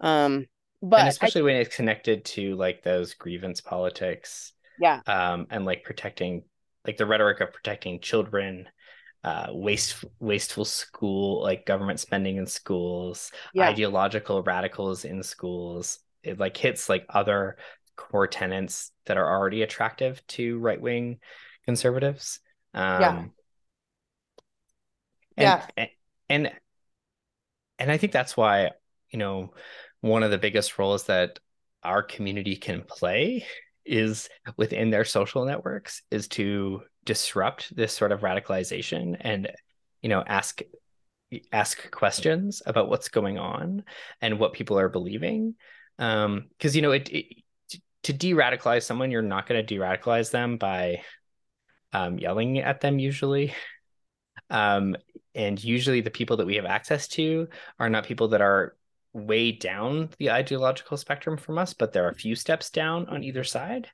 Um 0.00 0.46
but 0.82 1.00
and 1.00 1.08
especially 1.08 1.42
I, 1.42 1.44
when 1.44 1.56
it's 1.56 1.74
connected 1.74 2.24
to 2.26 2.56
like 2.56 2.82
those 2.82 3.14
grievance 3.14 3.60
politics 3.60 4.52
yeah. 4.80 5.00
um 5.06 5.46
and 5.50 5.64
like 5.66 5.84
protecting 5.84 6.44
like 6.86 6.96
the 6.96 7.06
rhetoric 7.06 7.40
of 7.40 7.52
protecting 7.52 8.00
children 8.00 8.66
uh 9.22 9.48
waste 9.50 10.04
wasteful 10.18 10.64
school 10.64 11.42
like 11.42 11.66
government 11.66 12.00
spending 12.00 12.36
in 12.36 12.46
schools 12.46 13.30
yeah. 13.52 13.68
ideological 13.68 14.42
radicals 14.42 15.04
in 15.04 15.22
schools. 15.22 15.98
It 16.22 16.38
like 16.38 16.56
hits 16.56 16.88
like 16.88 17.06
other 17.08 17.56
core 17.96 18.26
tenets 18.26 18.92
that 19.06 19.18
are 19.18 19.28
already 19.28 19.62
attractive 19.62 20.26
to 20.28 20.58
right-wing 20.58 21.18
conservatives. 21.66 22.40
Um 22.72 23.00
yeah 23.02 23.24
and, 25.40 25.46
yeah. 25.46 25.66
and, 25.76 25.88
and 26.28 26.52
and 27.78 27.90
i 27.90 27.96
think 27.96 28.12
that's 28.12 28.36
why 28.36 28.70
you 29.10 29.18
know 29.18 29.52
one 30.00 30.22
of 30.22 30.30
the 30.30 30.38
biggest 30.38 30.78
roles 30.78 31.04
that 31.04 31.38
our 31.82 32.02
community 32.02 32.56
can 32.56 32.82
play 32.82 33.44
is 33.90 34.28
within 34.56 34.90
their 34.90 35.04
social 35.04 35.44
networks 35.44 36.02
is 36.10 36.28
to 36.28 36.82
disrupt 37.04 37.74
this 37.74 37.92
sort 37.92 38.12
of 38.12 38.20
radicalization 38.20 39.16
and 39.20 39.50
you 40.00 40.08
know 40.08 40.22
ask 40.26 40.60
ask 41.52 41.90
questions 41.90 42.62
about 42.66 42.88
what's 42.88 43.08
going 43.08 43.38
on 43.38 43.84
and 44.20 44.38
what 44.38 44.52
people 44.52 44.78
are 44.78 44.88
believing. 44.88 45.54
Um 45.98 46.46
because 46.56 46.76
you 46.76 46.82
know 46.82 46.92
it, 46.92 47.08
it 47.10 47.26
to 48.04 48.12
de-radicalize 48.12 48.84
someone 48.84 49.10
you're 49.10 49.22
not 49.22 49.46
going 49.46 49.60
to 49.60 49.66
de-radicalize 49.66 50.30
them 50.30 50.56
by 50.56 51.02
um, 51.92 52.18
yelling 52.18 52.58
at 52.58 52.80
them 52.80 52.98
usually. 52.98 53.54
Um, 54.48 54.96
and 55.34 55.62
usually 55.62 56.00
the 56.00 56.10
people 56.10 56.38
that 56.38 56.46
we 56.46 56.56
have 56.56 56.64
access 56.64 57.08
to 57.08 57.48
are 57.78 57.90
not 57.90 58.06
people 58.06 58.28
that 58.28 58.40
are 58.40 58.74
way 59.12 59.52
down 59.52 60.10
the 60.18 60.30
ideological 60.30 60.96
spectrum 60.96 61.36
from 61.36 61.58
us, 61.58 61.74
but 61.74 61.92
there 61.92 62.04
are 62.06 62.10
a 62.10 62.14
few 62.14 62.34
steps 62.34 62.70
down 62.70 63.06
on 63.08 63.24
either 63.24 63.44
side. 63.44 63.88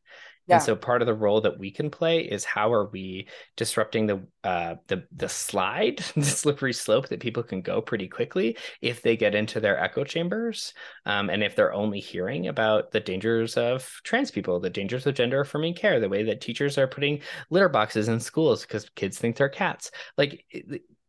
Yeah. 0.47 0.57
And 0.57 0.65
so 0.65 0.77
part 0.77 1.03
of 1.03 1.07
the 1.07 1.15
role 1.15 1.41
that 1.41 1.59
we 1.59 1.73
can 1.73 1.91
play 1.91 2.21
is 2.21 2.45
how 2.45 2.73
are 2.73 2.89
we 2.89 3.27
disrupting 3.57 4.07
the 4.07 4.27
uh, 4.45 4.77
the 4.87 5.05
the 5.11 5.29
slide, 5.29 5.99
the 6.15 6.25
slippery 6.25 6.73
slope 6.73 7.09
that 7.09 7.19
people 7.19 7.43
can 7.43 7.63
go 7.63 7.81
pretty 7.81 8.07
quickly 8.07 8.57
if 8.81 9.03
they 9.03 9.17
get 9.17 9.35
into 9.35 9.59
their 9.59 9.83
echo 9.83 10.05
chambers, 10.05 10.73
um, 11.05 11.31
and 11.31 11.43
if 11.43 11.57
they're 11.57 11.73
only 11.73 11.99
hearing 11.99 12.47
about 12.47 12.93
the 12.93 13.01
dangers 13.01 13.57
of 13.57 14.01
trans 14.05 14.31
people, 14.31 14.61
the 14.61 14.71
dangers 14.71 15.07
of 15.07 15.15
gender 15.15 15.41
affirming 15.41 15.75
care, 15.75 15.99
the 15.99 16.09
way 16.09 16.23
that 16.23 16.41
teachers 16.41 16.79
are 16.79 16.87
putting 16.87 17.21
litter 17.51 17.69
boxes 17.69 18.07
in 18.07 18.21
schools 18.21 18.63
because 18.63 18.89
kids 18.95 19.19
think 19.19 19.37
they're 19.37 19.49
cats, 19.49 19.91
like. 20.17 20.45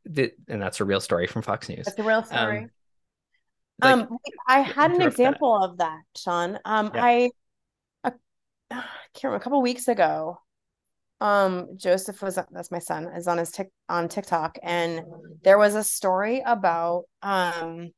The, 0.09 0.31
and 0.47 0.61
that's 0.61 0.79
a 0.79 0.85
real 0.85 1.01
story 1.01 1.27
from 1.27 1.41
Fox 1.41 1.67
News. 1.67 1.83
That's 1.83 1.99
a 1.99 2.03
real 2.03 2.23
story. 2.23 2.59
Um, 2.59 2.69
like, 3.81 3.95
um, 3.95 4.17
I 4.47 4.59
had 4.61 4.91
an 4.91 5.01
example 5.01 5.59
that. 5.59 5.69
of 5.69 5.77
that, 5.77 6.01
Sean. 6.15 6.59
Um, 6.65 6.91
yeah. 6.93 7.03
I, 7.03 7.29
I 8.03 8.11
can't 8.71 9.23
remember 9.23 9.37
a 9.37 9.39
couple 9.39 9.61
weeks 9.61 9.87
ago. 9.87 10.39
Um, 11.19 11.77
Joseph 11.77 12.21
was 12.21 12.37
that's 12.51 12.71
my 12.71 12.79
son 12.79 13.07
is 13.15 13.27
on 13.27 13.39
his 13.39 13.51
tick 13.51 13.69
on 13.89 14.07
TikTok, 14.07 14.59
and 14.61 15.03
there 15.43 15.57
was 15.57 15.73
a 15.73 15.83
story 15.83 16.43
about 16.45 17.05
um 17.23 17.91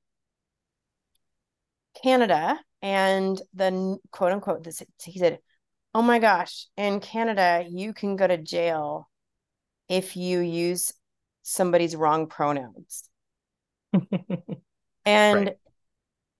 Canada 2.01 2.57
and 2.81 3.41
the 3.53 3.97
quote 4.11 4.31
unquote 4.31 4.63
this 4.63 4.81
he 5.03 5.19
said, 5.19 5.39
"Oh 5.93 6.01
my 6.01 6.19
gosh, 6.19 6.67
in 6.77 7.01
Canada 7.01 7.65
you 7.69 7.93
can 7.93 8.15
go 8.15 8.25
to 8.25 8.37
jail 8.37 9.09
if 9.89 10.15
you 10.15 10.39
use 10.39 10.93
somebody's 11.41 11.97
wrong 11.97 12.27
pronouns." 12.27 13.09
and 15.05 15.47
right. 15.47 15.57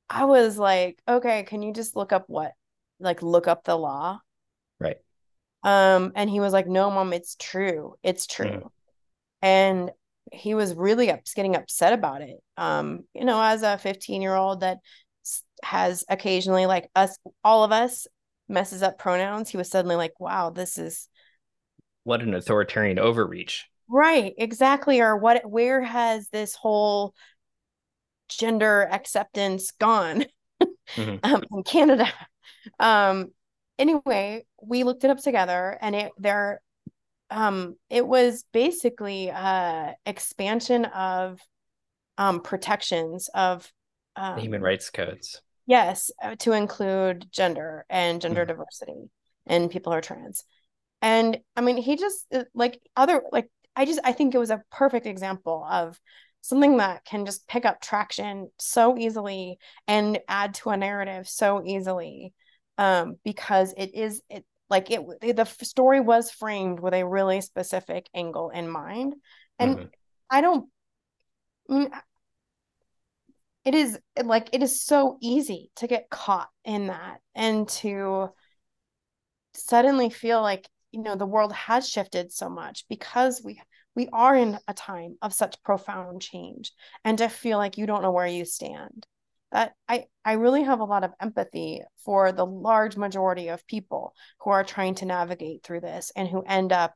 I 0.10 0.26
was 0.26 0.58
like, 0.58 1.02
okay, 1.08 1.44
can 1.44 1.62
you 1.62 1.74
just 1.74 1.96
look 1.96 2.12
up 2.12 2.26
what, 2.28 2.54
like, 3.00 3.22
look 3.22 3.48
up 3.48 3.64
the 3.64 3.78
law? 3.78 4.20
Right. 4.80 4.98
Um, 5.64 6.14
and 6.16 6.30
he 6.30 6.40
was 6.40 6.54
like, 6.54 6.68
no, 6.68 6.90
mom, 6.90 7.14
it's 7.14 7.36
true. 7.36 7.96
It's 8.02 8.26
true. 8.26 8.48
Mm. 8.48 8.70
And 9.42 9.92
he 10.32 10.56
was 10.56 10.74
really 10.74 11.12
up, 11.12 11.22
getting 11.36 11.56
upset 11.56 11.94
about 11.94 12.22
it. 12.22 12.38
Um, 12.58 13.02
you 13.14 13.26
know, 13.26 13.42
as 13.42 13.62
a 13.64 13.78
15 13.78 14.22
year 14.22 14.36
old 14.36 14.62
that 14.62 14.80
has 15.64 16.04
occasionally, 16.10 16.66
like 16.66 16.90
us, 16.96 17.18
all 17.44 17.64
of 17.64 17.72
us 17.72 18.08
messes 18.48 18.82
up 18.82 18.98
pronouns, 18.98 19.50
he 19.50 19.58
was 19.58 19.70
suddenly 19.70 19.96
like, 19.96 20.20
wow, 20.20 20.50
this 20.50 20.78
is 20.78 21.08
what 22.04 22.22
an 22.22 22.34
authoritarian 22.34 23.00
overreach. 23.00 23.66
Right, 23.88 24.34
exactly. 24.38 25.02
Or 25.02 25.18
what 25.18 25.50
where 25.50 25.82
has 25.82 26.30
this 26.30 26.56
whole 26.56 27.14
gender 28.30 28.88
acceptance 28.92 29.72
gone 29.72 30.26
mm-hmm. 30.96 31.16
um, 31.24 31.44
in 31.52 31.64
Canada? 31.64 32.12
Um 32.80 33.32
anyway, 33.78 34.46
we 34.62 34.84
looked 34.84 35.04
it 35.04 35.10
up 35.10 35.20
together 35.20 35.78
and 35.82 35.96
it 35.96 36.12
there 36.18 36.62
um 37.32 37.76
it 37.90 38.06
was 38.06 38.44
basically 38.52 39.32
uh 39.32 39.94
expansion 40.06 40.86
of 40.86 41.40
um 42.18 42.42
protections 42.42 43.30
of 43.34 43.72
um, 44.16 44.38
human 44.38 44.62
rights 44.62 44.90
codes 44.90 45.42
yes 45.66 46.12
uh, 46.24 46.36
to 46.40 46.52
include 46.52 47.28
gender 47.32 47.86
and 47.90 48.22
gender 48.22 48.44
mm. 48.44 48.48
diversity 48.48 49.10
and 49.46 49.72
people 49.72 49.94
are 49.94 50.02
trans 50.02 50.44
and 51.02 51.40
i 51.56 51.62
mean 51.62 51.78
he 51.78 51.96
just 51.96 52.26
uh, 52.34 52.44
like 52.54 52.82
other 52.96 53.22
like 53.32 53.50
i 53.76 53.86
just 53.86 54.00
i 54.04 54.12
think 54.12 54.34
it 54.34 54.40
was 54.40 54.50
a 54.50 54.64
perfect 54.72 55.06
example 55.06 55.66
of 55.70 56.00
something 56.42 56.78
that 56.78 57.06
can 57.06 57.26
just 57.26 57.48
pick 57.48 57.66
up 57.66 57.82
traction 57.82 58.50
so 58.58 58.98
easily 58.98 59.58
and 59.88 60.20
add 60.28 60.54
to 60.56 60.70
a 60.70 60.78
narrative 60.78 61.28
so 61.28 61.62
easily 61.66 62.34
um, 62.78 63.16
because 63.24 63.74
it 63.78 63.94
is 63.94 64.22
it 64.30 64.46
like 64.70 64.90
it 64.92 65.02
the 65.36 65.46
story 65.64 66.00
was 66.00 66.32
framed 66.32 66.80
with 66.80 66.94
a 66.94 67.06
really 67.06 67.42
specific 67.42 68.08
angle 68.14 68.52
in 68.52 68.70
mind 68.70 69.16
and 69.58 69.78
mm-hmm. 69.78 69.86
i 70.30 70.42
don't 70.42 70.70
I 71.70 71.74
mean, 71.74 71.92
it 73.66 73.76
is 73.76 74.00
like 74.24 74.50
it 74.54 74.64
is 74.64 74.82
so 74.82 75.18
easy 75.22 75.72
to 75.76 75.88
get 75.88 76.10
caught 76.10 76.50
in 76.66 76.88
that 76.88 77.20
and 77.36 77.68
to 77.70 78.30
suddenly 79.54 80.10
feel 80.10 80.42
like 80.42 80.68
you 80.92 81.02
know 81.02 81.16
the 81.16 81.26
world 81.26 81.54
has 81.54 81.88
shifted 81.88 82.32
so 82.32 82.50
much 82.50 82.86
because 82.90 83.42
we 83.44 83.62
we 84.00 84.08
are 84.14 84.34
in 84.34 84.58
a 84.66 84.74
time 84.74 85.18
of 85.22 85.34
such 85.34 85.62
profound 85.62 86.22
change 86.22 86.72
and 87.04 87.18
to 87.18 87.28
feel 87.28 87.58
like 87.58 87.78
you 87.78 87.86
don't 87.86 88.02
know 88.02 88.14
where 88.14 88.26
you 88.26 88.46
stand 88.46 89.06
that 89.52 89.74
I, 89.90 90.06
I 90.24 90.34
really 90.34 90.64
have 90.64 90.80
a 90.80 90.86
lot 90.86 91.04
of 91.04 91.12
empathy 91.22 91.82
for 92.06 92.32
the 92.32 92.46
large 92.46 92.96
majority 92.96 93.50
of 93.50 93.68
people 93.68 94.14
who 94.40 94.52
are 94.52 94.64
trying 94.64 94.96
to 94.96 95.06
navigate 95.06 95.64
through 95.64 95.82
this 95.82 96.14
and 96.16 96.30
who 96.30 96.44
end 96.44 96.72
up 96.72 96.94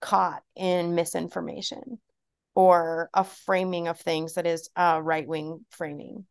caught 0.00 0.44
in 0.54 0.94
misinformation 0.94 1.98
or 2.54 3.10
a 3.12 3.24
framing 3.24 3.88
of 3.88 3.98
things 3.98 4.34
that 4.34 4.46
is 4.46 4.70
uh, 4.76 5.00
right 5.02 5.26
wing 5.26 5.64
framing. 5.70 6.24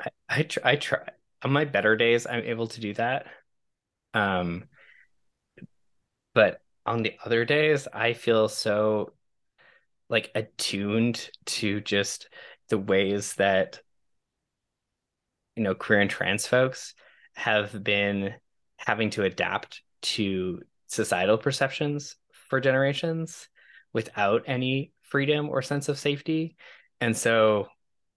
I, 0.00 0.10
I, 0.28 0.42
try, 0.44 0.70
I 0.70 0.76
try 0.76 1.08
on 1.42 1.50
my 1.50 1.64
better 1.64 1.96
days, 1.96 2.28
I'm 2.28 2.44
able 2.44 2.68
to 2.68 2.80
do 2.80 2.94
that. 2.94 3.26
Um, 4.14 4.66
but 6.32 6.60
on 6.86 7.02
the 7.02 7.16
other 7.24 7.44
days, 7.44 7.88
I 7.92 8.12
feel 8.12 8.48
so 8.48 9.14
like 10.12 10.30
attuned 10.34 11.30
to 11.46 11.80
just 11.80 12.28
the 12.68 12.78
ways 12.78 13.34
that 13.34 13.80
you 15.56 15.62
know 15.62 15.74
queer 15.74 16.00
and 16.00 16.10
trans 16.10 16.46
folks 16.46 16.94
have 17.34 17.82
been 17.82 18.34
having 18.76 19.10
to 19.10 19.24
adapt 19.24 19.82
to 20.02 20.60
societal 20.86 21.38
perceptions 21.38 22.16
for 22.48 22.60
generations 22.60 23.48
without 23.92 24.42
any 24.46 24.92
freedom 25.02 25.48
or 25.48 25.62
sense 25.62 25.88
of 25.88 25.98
safety. 25.98 26.56
And 27.00 27.16
so 27.16 27.68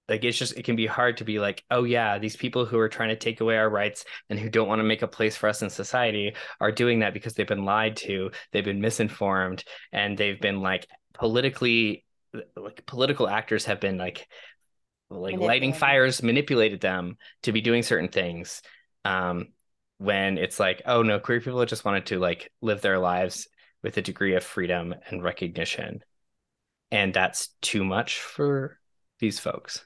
like 0.07 0.23
it's 0.23 0.37
just 0.37 0.57
it 0.57 0.63
can 0.63 0.75
be 0.75 0.85
hard 0.85 1.17
to 1.17 1.23
be 1.23 1.39
like 1.39 1.63
oh 1.71 1.83
yeah 1.83 2.19
these 2.19 2.35
people 2.35 2.65
who 2.65 2.77
are 2.77 2.89
trying 2.89 3.09
to 3.09 3.15
take 3.15 3.41
away 3.41 3.57
our 3.57 3.69
rights 3.69 4.05
and 4.29 4.39
who 4.39 4.49
don't 4.49 4.67
want 4.67 4.79
to 4.79 4.83
make 4.83 5.01
a 5.01 5.07
place 5.07 5.35
for 5.35 5.49
us 5.49 5.63
in 5.63 5.69
society 5.69 6.35
are 6.59 6.71
doing 6.71 6.99
that 6.99 7.13
because 7.13 7.33
they've 7.33 7.47
been 7.47 7.65
lied 7.65 7.95
to 7.95 8.29
they've 8.51 8.65
been 8.65 8.81
misinformed 8.81 9.63
and 9.91 10.15
they've 10.15 10.39
been 10.39 10.61
like 10.61 10.85
politically 11.17 12.05
like 12.55 12.85
political 12.85 13.27
actors 13.27 13.65
have 13.65 13.79
been 13.79 13.97
like 13.97 14.27
like 15.09 15.37
lighting 15.37 15.73
fires 15.73 16.23
manipulated 16.23 16.81
them 16.81 17.17
to 17.43 17.51
be 17.51 17.61
doing 17.61 17.83
certain 17.83 18.09
things 18.09 18.61
um 19.05 19.47
when 19.97 20.37
it's 20.37 20.59
like 20.59 20.81
oh 20.85 21.01
no 21.01 21.19
queer 21.19 21.39
people 21.39 21.63
just 21.65 21.85
wanted 21.85 22.05
to 22.07 22.19
like 22.19 22.51
live 22.61 22.81
their 22.81 22.99
lives 22.99 23.47
with 23.85 23.97
a 23.97 24.01
degree 24.01 24.33
of 24.33 24.43
freedom 24.43 24.95
and 25.09 25.23
recognition. 25.23 26.03
And 26.91 27.13
that's 27.13 27.49
too 27.61 27.83
much 27.83 28.19
for 28.19 28.79
these 29.19 29.39
folks. 29.39 29.85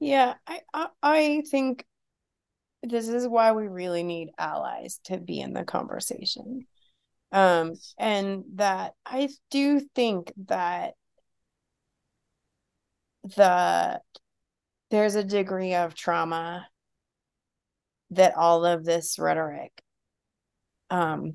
Yeah 0.00 0.34
i 0.46 0.60
i, 0.72 0.86
I 1.02 1.42
think 1.48 1.84
this 2.82 3.08
is 3.08 3.28
why 3.28 3.52
we 3.52 3.68
really 3.68 4.02
need 4.02 4.30
allies 4.38 5.00
to 5.04 5.18
be 5.18 5.38
in 5.38 5.52
the 5.52 5.64
conversation 5.64 6.66
um 7.32 7.72
and 7.98 8.44
that 8.54 8.94
i 9.06 9.28
do 9.50 9.80
think 9.94 10.32
that 10.46 10.94
the 13.36 14.00
there's 14.90 15.14
a 15.14 15.24
degree 15.24 15.74
of 15.74 15.94
trauma 15.94 16.66
that 18.10 18.36
all 18.36 18.64
of 18.64 18.84
this 18.84 19.18
rhetoric 19.18 19.82
um 20.90 21.32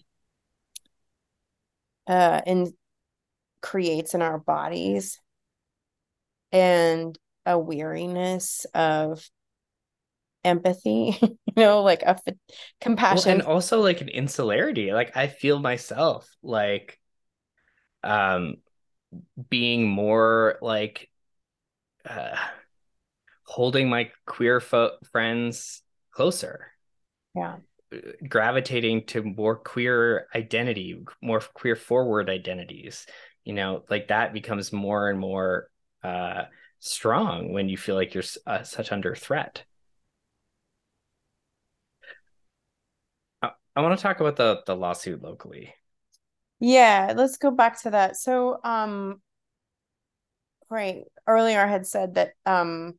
uh 2.08 2.42
and 2.46 2.74
creates 3.62 4.14
in 4.14 4.22
our 4.22 4.38
bodies 4.38 5.20
and 6.52 7.18
a 7.46 7.58
weariness 7.58 8.66
of 8.74 9.28
empathy 10.46 11.18
you 11.22 11.38
know 11.58 11.82
like 11.82 12.02
a 12.04 12.10
f- 12.10 12.36
compassion 12.80 13.30
well, 13.30 13.34
and 13.40 13.42
also 13.42 13.82
like 13.82 14.02
an 14.02 14.10
insularity 14.10 14.94
like 14.94 15.16
i 15.18 15.28
feel 15.28 15.60
myself 15.60 16.30
like 16.42 17.00
um 18.04 18.56
being 19.50 19.88
more 19.88 20.58
like 20.62 21.10
uh 22.08 22.36
holding 23.46 23.90
my 23.90 24.12
queer 24.26 24.60
fo- 24.60 24.98
friends 25.12 25.82
closer. 26.12 26.72
Yeah. 27.36 27.58
Gravitating 28.28 29.06
to 29.08 29.24
more 29.24 29.56
queer 29.56 30.28
identity, 30.36 31.04
more 31.22 31.40
queer 31.40 31.76
forward 31.76 32.30
identities. 32.30 33.06
You 33.44 33.54
know, 33.54 33.86
like 33.90 34.08
that 34.08 34.34
becomes 34.34 34.74
more 34.74 35.10
and 35.10 35.20
more 35.20 35.70
uh, 36.04 36.46
strong 36.80 37.54
when 37.54 37.70
you 37.70 37.78
feel 37.78 37.96
like 37.96 38.14
you're 38.14 38.24
uh, 38.48 38.64
such 38.64 38.92
under 38.92 39.16
threat. 39.16 39.64
I, 43.76 43.82
want 43.82 43.98
to 43.98 44.02
talk 44.02 44.20
about 44.20 44.36
the 44.36 44.62
the 44.66 44.76
lawsuit 44.76 45.22
locally. 45.22 45.74
Yeah, 46.60 47.14
let's 47.16 47.38
go 47.38 47.52
back 47.52 47.82
to 47.82 47.92
that. 47.92 48.16
So, 48.16 48.60
um, 48.64 49.22
right 50.70 51.04
earlier 51.28 51.60
I 51.60 51.68
had 51.68 51.86
said 51.86 52.16
that 52.16 52.34
um 52.46 52.94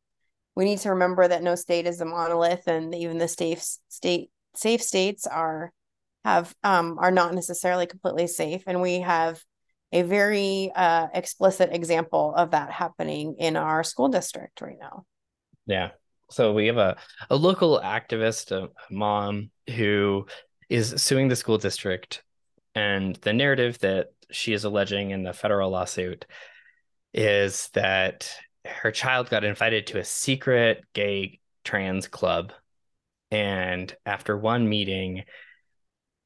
we 0.55 0.65
need 0.65 0.79
to 0.81 0.91
remember 0.91 1.27
that 1.27 1.43
no 1.43 1.55
state 1.55 1.87
is 1.87 2.01
a 2.01 2.05
monolith 2.05 2.67
and 2.67 2.95
even 2.95 3.19
the 3.19 3.29
safe 3.29 3.63
state 3.89 4.31
safe 4.55 4.83
states 4.83 5.27
are 5.27 5.73
have 6.25 6.55
um 6.63 6.99
are 6.99 7.11
not 7.11 7.35
necessarily 7.35 7.87
completely 7.87 8.27
safe 8.27 8.63
and 8.67 8.81
we 8.81 9.01
have 9.01 9.43
a 9.93 10.03
very 10.03 10.73
uh, 10.75 11.07
explicit 11.15 11.71
example 11.73 12.35
of 12.35 12.51
that 12.51 12.73
happening 12.73 13.37
in 13.39 13.57
our 13.57 13.85
school 13.85 14.09
district 14.09 14.61
right 14.61 14.79
now 14.81 15.05
yeah 15.67 15.91
so 16.29 16.53
we 16.53 16.67
have 16.67 16.77
a, 16.77 16.97
a 17.31 17.37
local 17.37 17.81
activist 17.81 18.51
a, 18.51 18.65
a 18.65 18.71
mom 18.91 19.51
who 19.77 20.27
is 20.69 21.03
suing 21.03 21.29
the 21.29 21.37
school 21.37 21.59
district 21.59 22.23
and 22.75 23.17
the 23.17 23.33
narrative 23.33 23.79
that 23.79 24.09
she 24.31 24.53
is 24.53 24.65
alleging 24.65 25.11
in 25.11 25.23
the 25.23 25.33
federal 25.33 25.71
lawsuit 25.71 26.27
is 27.15 27.71
that 27.73 28.37
her 28.67 28.91
child 28.91 29.31
got 29.31 29.45
invited 29.45 29.87
to 29.87 29.99
a 29.99 30.05
secret 30.05 30.85
gay 30.93 31.41
trans 31.65 32.07
club. 32.07 32.53
And 33.31 33.95
after 34.05 34.37
one 34.37 34.69
meeting 34.69 35.25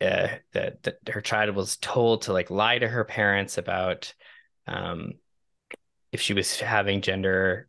uh, 0.00 0.28
that, 0.52 0.82
that 0.82 1.08
her 1.08 1.20
child 1.20 1.54
was 1.54 1.76
told 1.76 2.22
to 2.22 2.32
like 2.32 2.50
lie 2.50 2.78
to 2.78 2.88
her 2.88 3.04
parents 3.04 3.58
about 3.58 4.12
um, 4.66 5.12
if 6.10 6.20
she 6.20 6.34
was 6.34 6.58
having 6.58 7.00
gender 7.00 7.68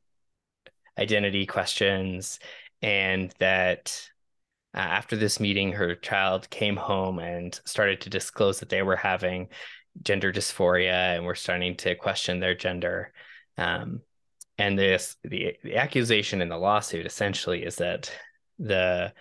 identity 0.97 1.45
questions 1.45 2.39
and 2.81 3.33
that 3.39 4.09
uh, 4.73 4.79
after 4.79 5.15
this 5.15 5.39
meeting 5.39 5.71
her 5.71 5.95
child 5.95 6.49
came 6.49 6.75
home 6.75 7.19
and 7.19 7.59
started 7.65 8.01
to 8.01 8.09
disclose 8.09 8.59
that 8.59 8.69
they 8.69 8.81
were 8.81 8.95
having 8.95 9.47
gender 10.03 10.31
dysphoria 10.31 11.15
and 11.15 11.25
were 11.25 11.35
starting 11.35 11.75
to 11.75 11.95
question 11.95 12.39
their 12.39 12.55
gender 12.55 13.11
um, 13.57 14.01
and 14.57 14.77
this 14.77 15.17
the 15.23 15.55
the 15.63 15.75
accusation 15.75 16.41
in 16.41 16.49
the 16.49 16.57
lawsuit 16.57 17.05
essentially 17.05 17.63
is 17.63 17.77
that 17.77 18.11
the 18.59 19.11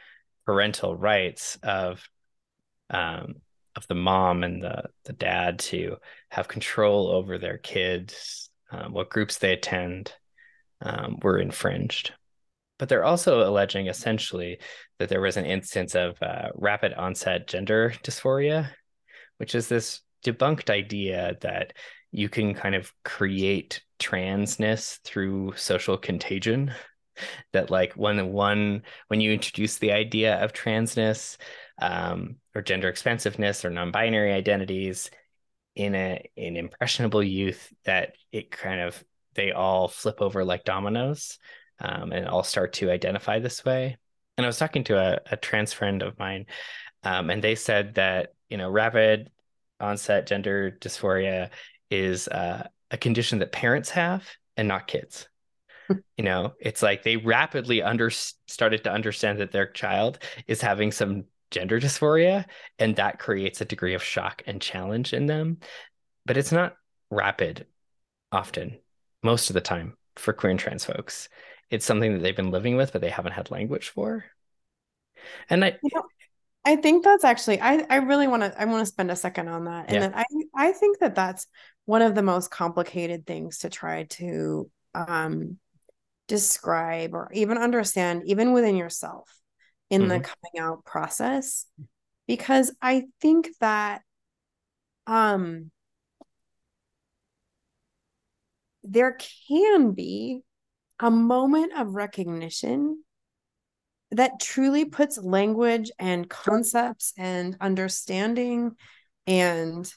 parental 0.44 0.96
rights 0.96 1.58
of 1.62 2.06
um, 2.90 3.36
of 3.76 3.86
the 3.86 3.94
mom 3.94 4.42
and 4.42 4.62
the 4.62 4.84
the 5.04 5.12
dad 5.12 5.58
to 5.58 5.96
have 6.28 6.48
control 6.48 7.08
over 7.08 7.38
their 7.38 7.58
kids, 7.58 8.50
um, 8.70 8.92
what 8.92 9.10
groups 9.10 9.38
they 9.38 9.52
attend, 9.52 10.12
um, 10.82 11.18
were 11.22 11.38
infringed. 11.38 12.12
But 12.80 12.88
they're 12.88 13.04
also 13.04 13.46
alleging 13.46 13.88
essentially 13.88 14.58
that 14.98 15.10
there 15.10 15.20
was 15.20 15.36
an 15.36 15.44
instance 15.44 15.94
of 15.94 16.20
uh, 16.22 16.48
rapid 16.54 16.94
onset 16.94 17.46
gender 17.46 17.92
dysphoria, 18.02 18.70
which 19.36 19.54
is 19.54 19.68
this 19.68 20.00
debunked 20.24 20.70
idea 20.70 21.36
that 21.42 21.74
you 22.10 22.30
can 22.30 22.54
kind 22.54 22.74
of 22.74 22.90
create 23.04 23.82
transness 23.98 24.98
through 25.04 25.52
social 25.56 25.98
contagion. 25.98 26.72
That 27.52 27.70
like 27.70 27.92
when 27.92 28.32
one 28.32 28.82
when 29.08 29.20
you 29.20 29.30
introduce 29.30 29.76
the 29.76 29.92
idea 29.92 30.42
of 30.42 30.54
transness 30.54 31.36
um, 31.82 32.36
or 32.54 32.62
gender 32.62 32.88
expansiveness 32.88 33.62
or 33.62 33.68
non-binary 33.68 34.32
identities 34.32 35.10
in 35.76 35.94
a 35.94 36.24
in 36.34 36.56
impressionable 36.56 37.22
youth 37.22 37.70
that 37.84 38.14
it 38.32 38.50
kind 38.50 38.80
of 38.80 39.04
they 39.34 39.52
all 39.52 39.86
flip 39.86 40.22
over 40.22 40.46
like 40.46 40.64
dominoes 40.64 41.38
um, 41.80 42.12
and 42.12 42.26
all 42.26 42.42
start 42.42 42.72
to 42.74 42.90
identify 42.90 43.38
this 43.38 43.64
way. 43.64 43.96
And 44.36 44.46
i 44.46 44.48
was 44.48 44.58
talking 44.58 44.84
to 44.84 44.98
a, 44.98 45.20
a 45.32 45.36
trans 45.36 45.72
friend 45.72 46.02
of 46.02 46.18
mine 46.18 46.46
um, 47.02 47.30
and 47.30 47.42
they 47.42 47.54
said 47.54 47.94
that 47.94 48.34
you 48.48 48.56
know 48.56 48.70
rapid 48.70 49.30
onset 49.78 50.26
gender 50.26 50.76
dysphoria 50.80 51.50
is 51.90 52.28
uh, 52.28 52.66
a 52.90 52.96
condition 52.96 53.38
that 53.38 53.52
parents 53.52 53.90
have 53.90 54.28
and 54.56 54.68
not 54.68 54.86
kids. 54.86 55.28
You 56.16 56.24
know 56.24 56.52
it's 56.60 56.82
like 56.82 57.02
they 57.02 57.16
rapidly 57.16 57.82
under 57.82 58.10
started 58.10 58.84
to 58.84 58.92
understand 58.92 59.40
that 59.40 59.50
their 59.50 59.66
child 59.66 60.20
is 60.46 60.60
having 60.60 60.92
some 60.92 61.24
gender 61.50 61.80
dysphoria 61.80 62.44
and 62.78 62.94
that 62.94 63.18
creates 63.18 63.60
a 63.60 63.64
degree 63.64 63.94
of 63.94 64.02
shock 64.02 64.44
and 64.46 64.62
challenge 64.62 65.12
in 65.12 65.26
them. 65.26 65.58
But 66.26 66.36
it's 66.36 66.52
not 66.52 66.76
rapid 67.10 67.66
often 68.30 68.78
most 69.24 69.50
of 69.50 69.54
the 69.54 69.60
time 69.60 69.96
for 70.14 70.32
queer 70.32 70.52
and 70.52 70.60
trans 70.60 70.84
folks 70.84 71.28
it's 71.70 71.86
something 71.86 72.12
that 72.12 72.22
they've 72.22 72.36
been 72.36 72.50
living 72.50 72.76
with 72.76 72.92
but 72.92 73.00
they 73.00 73.10
haven't 73.10 73.32
had 73.32 73.50
language 73.50 73.88
for 73.88 74.24
and 75.48 75.64
i 75.64 75.78
you 75.82 75.90
know, 75.94 76.02
i 76.64 76.76
think 76.76 77.04
that's 77.04 77.24
actually 77.24 77.60
i 77.60 77.84
i 77.90 77.96
really 77.96 78.26
want 78.26 78.42
to 78.42 78.60
i 78.60 78.64
want 78.64 78.80
to 78.80 78.92
spend 78.92 79.10
a 79.10 79.16
second 79.16 79.48
on 79.48 79.64
that 79.64 79.86
and 79.86 79.94
yeah. 79.94 80.00
then 80.00 80.14
i 80.14 80.24
i 80.54 80.72
think 80.72 80.98
that 80.98 81.14
that's 81.14 81.46
one 81.84 82.02
of 82.02 82.14
the 82.14 82.22
most 82.22 82.50
complicated 82.50 83.26
things 83.26 83.58
to 83.58 83.68
try 83.68 84.04
to 84.04 84.70
um 84.94 85.58
describe 86.28 87.14
or 87.14 87.30
even 87.34 87.58
understand 87.58 88.22
even 88.26 88.52
within 88.52 88.76
yourself 88.76 89.28
in 89.90 90.02
mm-hmm. 90.02 90.10
the 90.10 90.20
coming 90.20 90.60
out 90.60 90.84
process 90.84 91.66
because 92.26 92.72
i 92.80 93.04
think 93.20 93.48
that 93.60 94.02
um 95.06 95.70
there 98.82 99.16
can 99.48 99.92
be 99.92 100.42
a 101.00 101.10
moment 101.10 101.72
of 101.76 101.94
recognition 101.94 103.02
that 104.12 104.40
truly 104.40 104.84
puts 104.84 105.18
language 105.18 105.90
and 105.98 106.28
concepts 106.28 107.12
and 107.16 107.56
understanding 107.60 108.72
and 109.26 109.92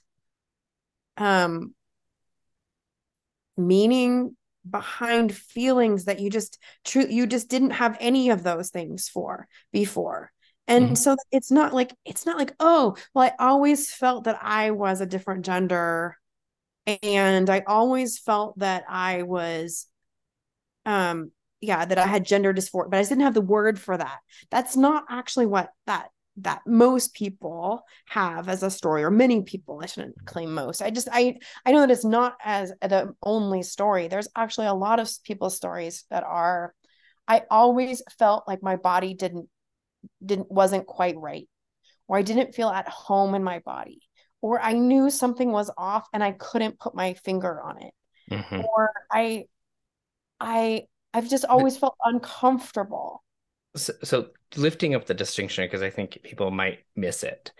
um 1.18 1.74
meaning 3.58 4.36
behind 4.70 5.36
feelings 5.36 6.06
that 6.06 6.20
you 6.20 6.30
just 6.30 6.58
true 6.86 7.06
you 7.10 7.28
just 7.28 7.49
didn't 7.49 7.72
have 7.72 7.97
any 7.99 8.30
of 8.30 8.43
those 8.43 8.70
things 8.70 9.10
for 9.10 9.47
before 9.72 10.32
and 10.68 10.86
mm-hmm. 10.86 10.95
so 10.95 11.16
it's 11.32 11.51
not 11.51 11.74
like 11.74 11.93
it's 12.06 12.26
not 12.26 12.38
like 12.38 12.56
oh 12.60 12.95
well 13.14 13.26
i 13.26 13.43
always 13.43 13.91
felt 13.91 14.24
that 14.24 14.39
i 14.41 14.72
was 14.72 15.01
a 15.01 15.06
different 15.06 15.43
gender 15.43 16.16
and 17.01 17.49
i 17.49 17.62
always 17.68 18.18
felt 18.18 18.58
that 18.60 18.84
i 18.88 19.24
was 19.24 19.88
um 20.86 21.32
yeah 21.62 21.86
that 21.86 21.98
i 21.98 22.06
had 22.06 22.26
gender 22.26 22.54
dysphoria 22.54 22.90
but 22.90 23.00
i 23.00 23.04
didn't 23.04 23.22
have 23.22 23.34
the 23.34 23.42
word 23.42 23.80
for 23.80 23.98
that. 23.98 24.20
That's 24.52 24.76
not 24.76 25.06
actually 25.10 25.46
what 25.46 25.70
that 25.88 26.10
that 26.38 26.62
most 26.66 27.14
people 27.14 27.84
have 28.08 28.50
as 28.50 28.64
a 28.64 28.72
story 28.72 29.04
or 29.04 29.12
many 29.12 29.44
people 29.44 29.80
i 29.84 29.86
shouldn't 29.86 30.26
claim 30.26 30.54
most. 30.54 30.82
I 30.82 30.90
just 30.90 31.08
i 31.12 31.38
i 31.66 31.72
know 31.72 31.82
that 31.82 31.92
it's 31.92 32.06
not 32.06 32.36
as 32.44 32.72
the 32.82 33.14
only 33.24 33.64
story. 33.64 34.08
There's 34.08 34.30
actually 34.36 34.68
a 34.68 34.74
lot 34.74 35.00
of 35.00 35.10
people's 35.24 35.56
stories 35.56 36.06
that 36.10 36.24
are 36.24 36.74
i 37.28 37.44
always 37.50 38.02
felt 38.18 38.48
like 38.48 38.64
my 38.64 38.76
body 38.76 39.14
didn't 39.14 39.48
didn't 40.26 40.52
wasn't 40.52 40.86
quite 40.86 41.16
right 41.18 41.48
or 42.08 42.18
i 42.18 42.22
didn't 42.22 42.56
feel 42.56 42.70
at 42.70 42.88
home 42.88 43.36
in 43.36 43.44
my 43.44 43.60
body 43.60 44.02
or 44.42 44.60
i 44.60 44.74
knew 44.74 45.10
something 45.10 45.52
was 45.52 45.72
off 45.78 46.08
and 46.14 46.24
i 46.24 46.32
couldn't 46.32 46.80
put 46.80 46.96
my 46.96 47.14
finger 47.14 47.62
on 47.62 47.82
it 47.82 47.94
mm-hmm. 48.32 48.62
or 48.62 48.92
i 49.12 49.46
i 50.44 50.84
i've 51.14 51.30
just 51.30 51.46
always 51.46 51.78
felt 51.78 51.96
uncomfortable 52.04 53.24
so, 53.76 53.94
so 54.04 54.28
lifting 54.56 54.96
up 54.96 55.06
the 55.06 55.14
distinction 55.14 55.66
because 55.66 55.82
I 55.82 55.89
think 55.89 56.20
people 56.24 56.52
might 56.52 56.80
miss 56.96 57.24
it. 57.24 57.52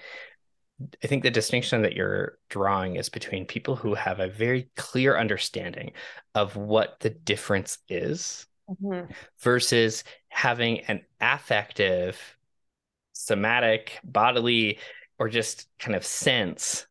I 1.04 1.08
think 1.08 1.24
the 1.24 1.32
distinction 1.32 1.84
that 1.84 1.94
you're 1.94 2.38
drawing 2.50 2.96
is 2.98 3.10
between 3.10 3.46
people 3.46 3.76
who 3.76 3.94
have 3.94 4.20
a 4.20 4.28
very 4.28 4.70
clear 4.76 5.18
understanding 5.18 5.94
of 6.36 6.56
what 6.56 7.00
the 7.00 7.10
difference 7.10 7.78
is 7.88 8.48
mm-hmm. 8.70 9.12
versus 9.40 10.04
having 10.30 10.82
an 10.82 11.02
affective, 11.22 12.20
somatic, 13.14 14.00
bodily, 14.04 14.80
or 15.20 15.30
just 15.30 15.68
kind 15.80 15.96
of 15.96 16.06
sense 16.06 16.86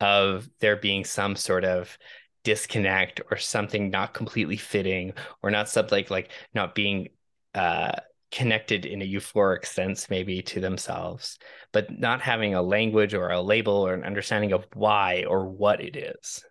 of 0.00 0.48
there 0.60 0.76
being 0.76 1.04
some 1.04 1.36
sort 1.36 1.64
of 1.64 1.98
disconnect 2.46 3.20
or 3.32 3.36
something 3.36 3.90
not 3.90 4.14
completely 4.14 4.56
fitting 4.56 5.12
or 5.42 5.50
not 5.50 5.68
something 5.68 5.96
like 5.96 6.10
like 6.10 6.30
not 6.54 6.76
being 6.76 7.08
uh 7.56 7.90
connected 8.30 8.86
in 8.86 9.02
a 9.02 9.04
euphoric 9.04 9.66
sense 9.66 10.08
maybe 10.08 10.42
to 10.42 10.60
themselves 10.60 11.40
but 11.72 11.90
not 11.90 12.20
having 12.20 12.54
a 12.54 12.62
language 12.62 13.14
or 13.14 13.30
a 13.30 13.40
label 13.40 13.74
or 13.74 13.94
an 13.94 14.04
understanding 14.04 14.52
of 14.52 14.64
why 14.74 15.24
or 15.28 15.48
what 15.48 15.80
it 15.80 15.96
is. 15.96 16.44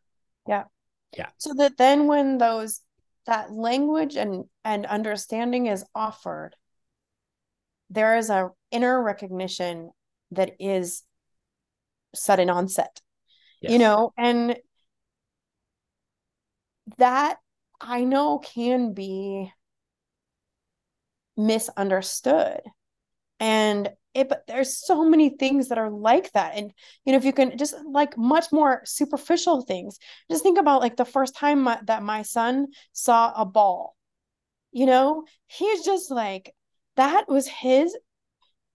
Yeah. 0.49 0.63
Yeah. 1.17 1.29
So 1.37 1.53
that 1.55 1.77
then 1.77 2.07
when 2.07 2.39
those 2.39 2.81
that 3.25 3.53
language 3.53 4.17
and 4.17 4.43
and 4.65 4.85
understanding 4.85 5.67
is 5.67 5.85
offered 5.95 6.51
there 7.89 8.17
is 8.17 8.29
a 8.29 8.49
inner 8.69 9.01
recognition 9.01 9.91
that 10.31 10.55
is 10.59 11.03
sudden 12.13 12.49
onset 12.49 12.99
yes. 13.61 13.71
you 13.71 13.79
know 13.79 14.11
and 14.17 14.57
that 16.97 17.37
i 17.81 18.03
know 18.03 18.39
can 18.39 18.93
be 18.93 19.51
misunderstood. 21.37 22.61
And 23.39 23.89
it 24.13 24.29
but 24.29 24.47
there's 24.47 24.77
so 24.77 25.03
many 25.03 25.29
things 25.29 25.67
that 25.67 25.77
are 25.77 25.89
like 25.89 26.31
that. 26.31 26.55
And 26.55 26.71
you 27.03 27.11
know 27.11 27.17
if 27.17 27.25
you 27.25 27.33
can 27.33 27.57
just 27.57 27.75
like 27.89 28.17
much 28.17 28.45
more 28.51 28.81
superficial 28.85 29.61
things 29.61 29.99
just 30.31 30.43
think 30.43 30.57
about 30.57 30.81
like 30.81 30.95
the 30.95 31.05
first 31.05 31.35
time 31.35 31.63
my, 31.63 31.79
that 31.85 32.01
my 32.01 32.21
son 32.21 32.67
saw 32.93 33.33
a 33.35 33.45
ball 33.45 33.95
you 34.71 34.85
know? 34.85 35.23
He's 35.47 35.85
just 35.85 36.11
like 36.11 36.53
that 36.97 37.29
was 37.29 37.47
his 37.47 37.95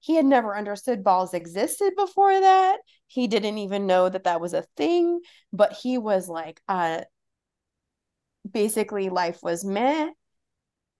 he 0.01 0.15
had 0.15 0.27
never 0.27 0.57
understood 0.57 1.05
balls 1.05 1.35
existed 1.35 1.93
before 1.97 2.41
that. 2.41 2.79
He 3.07 3.29
didn't 3.29 3.59
even 3.59 3.87
know 3.87 4.09
that 4.09 4.25
that 4.25 4.41
was 4.41 4.55
a 4.55 4.67
thing 4.77 5.21
but 5.53 5.73
he 5.73 5.99
was 5.99 6.29
like 6.29 6.61
uh 6.69 7.03
basically 8.53 9.09
life 9.09 9.41
was 9.43 9.65
meh. 9.65 10.11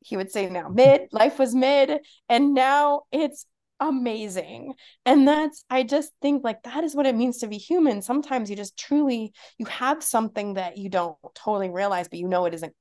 He 0.01 0.17
would 0.17 0.31
say 0.31 0.49
now 0.49 0.69
mid 0.69 1.09
life 1.13 1.39
was 1.39 1.55
mid 1.55 2.01
and 2.29 2.55
now 2.55 3.03
it's 3.13 3.47
amazing. 3.81 4.75
And 5.07 5.27
that's 5.27 5.65
i 5.71 5.83
just 5.83 6.13
think 6.21 6.45
like 6.45 6.63
that 6.63 6.85
is 6.85 6.95
what 6.95 7.07
it 7.07 7.17
means 7.17 7.39
to 7.39 7.49
be 7.49 7.59
human. 7.59 8.03
Sometimes 8.03 8.51
you 8.51 8.57
just 8.57 8.79
truly 8.79 9.33
you 9.59 9.67
have 9.67 10.03
something 10.03 10.55
that 10.55 10.79
you 10.79 10.89
don't 10.89 11.17
totally 11.35 11.71
realize 11.71 12.09
but 12.09 12.19
you 12.19 12.29
know 12.29 12.45
it 12.45 12.55
isn't. 12.55 12.75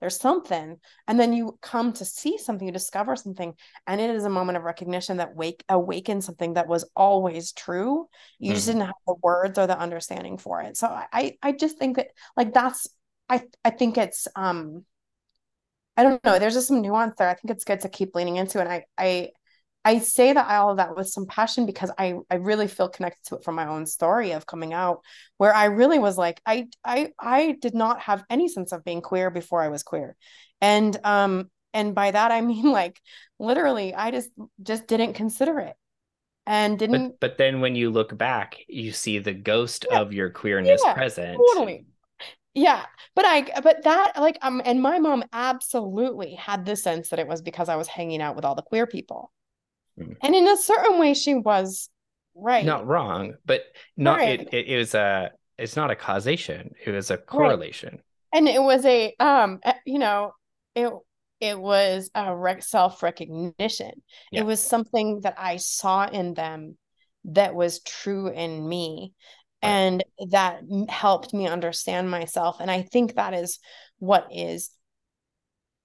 There's 0.00 0.20
something. 0.20 0.76
And 1.08 1.18
then 1.18 1.32
you 1.32 1.58
come 1.60 1.92
to 1.94 2.04
see 2.04 2.38
something 2.38 2.66
you 2.66 2.72
discover 2.72 3.16
something 3.16 3.54
and 3.86 4.00
it 4.00 4.10
is 4.10 4.24
a 4.24 4.30
moment 4.30 4.56
of 4.56 4.62
recognition 4.62 5.16
that 5.16 5.34
wake 5.34 5.64
awakens 5.68 6.24
something 6.24 6.54
that 6.54 6.68
was 6.68 6.88
always 6.94 7.52
true. 7.52 8.06
You 8.38 8.52
mm. 8.52 8.54
just 8.54 8.66
didn't 8.66 8.82
have 8.82 8.94
the 9.08 9.16
words 9.20 9.58
or 9.58 9.66
the 9.66 9.78
understanding 9.78 10.38
for 10.38 10.62
it. 10.62 10.76
So 10.76 10.86
i 10.88 11.36
i 11.42 11.52
just 11.52 11.78
think 11.78 11.96
that 11.96 12.08
like 12.36 12.54
that's 12.54 12.86
i 13.28 13.42
i 13.64 13.70
think 13.70 13.98
it's 13.98 14.28
um 14.36 14.84
I 15.98 16.04
don't 16.04 16.24
know. 16.24 16.38
There's 16.38 16.54
just 16.54 16.68
some 16.68 16.80
nuance 16.80 17.16
there. 17.18 17.28
I 17.28 17.34
think 17.34 17.50
it's 17.50 17.64
good 17.64 17.80
to 17.80 17.88
keep 17.88 18.14
leaning 18.14 18.36
into. 18.36 18.60
And 18.60 18.68
I 18.68 18.84
I 18.96 19.30
I 19.84 19.98
say 19.98 20.32
that 20.32 20.48
all 20.48 20.70
of 20.70 20.76
that 20.76 20.94
with 20.94 21.08
some 21.08 21.26
passion 21.26 21.66
because 21.66 21.90
I 21.98 22.14
I 22.30 22.36
really 22.36 22.68
feel 22.68 22.88
connected 22.88 23.24
to 23.26 23.34
it 23.34 23.42
from 23.42 23.56
my 23.56 23.66
own 23.66 23.84
story 23.84 24.30
of 24.30 24.46
coming 24.46 24.72
out, 24.72 25.00
where 25.38 25.52
I 25.52 25.64
really 25.64 25.98
was 25.98 26.16
like 26.16 26.40
I 26.46 26.68
I 26.84 27.10
I 27.18 27.56
did 27.60 27.74
not 27.74 28.00
have 28.02 28.24
any 28.30 28.46
sense 28.46 28.70
of 28.70 28.84
being 28.84 29.02
queer 29.02 29.28
before 29.28 29.60
I 29.60 29.70
was 29.70 29.82
queer, 29.82 30.14
and 30.60 30.96
um 31.02 31.50
and 31.74 31.96
by 31.96 32.12
that 32.12 32.30
I 32.30 32.40
mean 32.42 32.70
like 32.70 33.00
literally 33.40 33.92
I 33.92 34.12
just 34.12 34.30
just 34.62 34.86
didn't 34.86 35.14
consider 35.14 35.58
it 35.58 35.74
and 36.46 36.78
didn't. 36.78 37.18
But, 37.18 37.30
but 37.30 37.38
then 37.38 37.60
when 37.60 37.74
you 37.74 37.90
look 37.90 38.16
back, 38.16 38.56
you 38.68 38.92
see 38.92 39.18
the 39.18 39.34
ghost 39.34 39.84
yeah. 39.90 40.00
of 40.00 40.12
your 40.12 40.30
queerness 40.30 40.80
yeah, 40.84 40.94
present. 40.94 41.38
Totally 41.38 41.86
yeah 42.58 42.84
but 43.14 43.24
i 43.24 43.42
but 43.62 43.82
that 43.84 44.12
like 44.18 44.36
um 44.42 44.60
and 44.64 44.82
my 44.82 44.98
mom 44.98 45.24
absolutely 45.32 46.34
had 46.34 46.66
the 46.66 46.76
sense 46.76 47.08
that 47.08 47.18
it 47.18 47.28
was 47.28 47.40
because 47.40 47.68
i 47.68 47.76
was 47.76 47.86
hanging 47.86 48.20
out 48.20 48.36
with 48.36 48.44
all 48.44 48.54
the 48.54 48.62
queer 48.62 48.86
people 48.86 49.32
mm. 49.98 50.16
and 50.22 50.34
in 50.34 50.46
a 50.48 50.56
certain 50.56 50.98
way 50.98 51.14
she 51.14 51.34
was 51.34 51.88
right 52.34 52.64
not 52.64 52.86
wrong 52.86 53.34
but 53.46 53.62
not 53.96 54.18
right. 54.18 54.40
it, 54.40 54.48
it, 54.52 54.66
it 54.66 54.76
was 54.76 54.94
a 54.94 55.30
it's 55.56 55.76
not 55.76 55.90
a 55.90 55.96
causation 55.96 56.72
it 56.84 56.90
was 56.90 57.10
a 57.10 57.16
correlation 57.16 57.90
right. 57.92 58.00
and 58.32 58.48
it 58.48 58.62
was 58.62 58.84
a 58.84 59.14
um 59.20 59.60
eh, 59.62 59.74
you 59.86 59.98
know 59.98 60.32
it 60.74 60.92
it 61.40 61.58
was 61.58 62.10
a 62.16 62.56
self-recognition 62.60 63.92
yeah. 64.32 64.40
it 64.40 64.44
was 64.44 64.60
something 64.60 65.20
that 65.20 65.34
i 65.38 65.56
saw 65.56 66.08
in 66.08 66.34
them 66.34 66.76
that 67.24 67.54
was 67.54 67.80
true 67.80 68.28
in 68.28 68.66
me 68.68 69.12
and 69.62 70.04
that 70.30 70.62
helped 70.88 71.34
me 71.34 71.46
understand 71.46 72.10
myself 72.10 72.58
and 72.60 72.70
i 72.70 72.82
think 72.82 73.14
that 73.14 73.34
is 73.34 73.58
what 73.98 74.28
is 74.32 74.70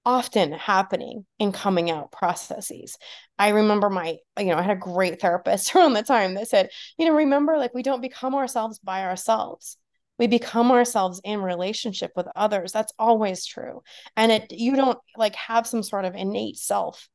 often 0.05 0.51
happening 0.51 1.25
in 1.39 1.51
coming 1.51 1.89
out 1.89 2.11
processes. 2.11 2.97
I 3.39 3.49
remember 3.49 3.89
my, 3.89 4.17
you 4.37 4.47
know, 4.47 4.57
I 4.57 4.61
had 4.61 4.77
a 4.77 4.79
great 4.79 5.21
therapist 5.21 5.75
around 5.75 5.93
the 5.93 6.03
time 6.03 6.33
that 6.35 6.49
said, 6.49 6.69
you 6.97 7.05
know, 7.05 7.13
remember, 7.13 7.57
like, 7.57 7.73
we 7.73 7.83
don't 7.83 8.01
become 8.01 8.35
ourselves 8.35 8.79
by 8.79 9.05
ourselves. 9.05 9.77
We 10.19 10.27
become 10.27 10.71
ourselves 10.71 11.21
in 11.23 11.41
relationship 11.41 12.11
with 12.15 12.27
others. 12.35 12.71
That's 12.71 12.93
always 12.99 13.45
true. 13.45 13.81
And 14.15 14.31
it, 14.31 14.51
you 14.51 14.75
don't 14.75 14.99
like 15.17 15.35
have 15.35 15.65
some 15.65 15.83
sort 15.83 16.05
of 16.05 16.15
innate 16.15 16.57
self 16.57 17.09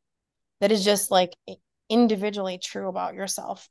that 0.60 0.72
is 0.72 0.84
just 0.84 1.10
like 1.10 1.34
individually 1.88 2.58
true 2.58 2.88
about 2.88 3.14
yourself 3.14 3.68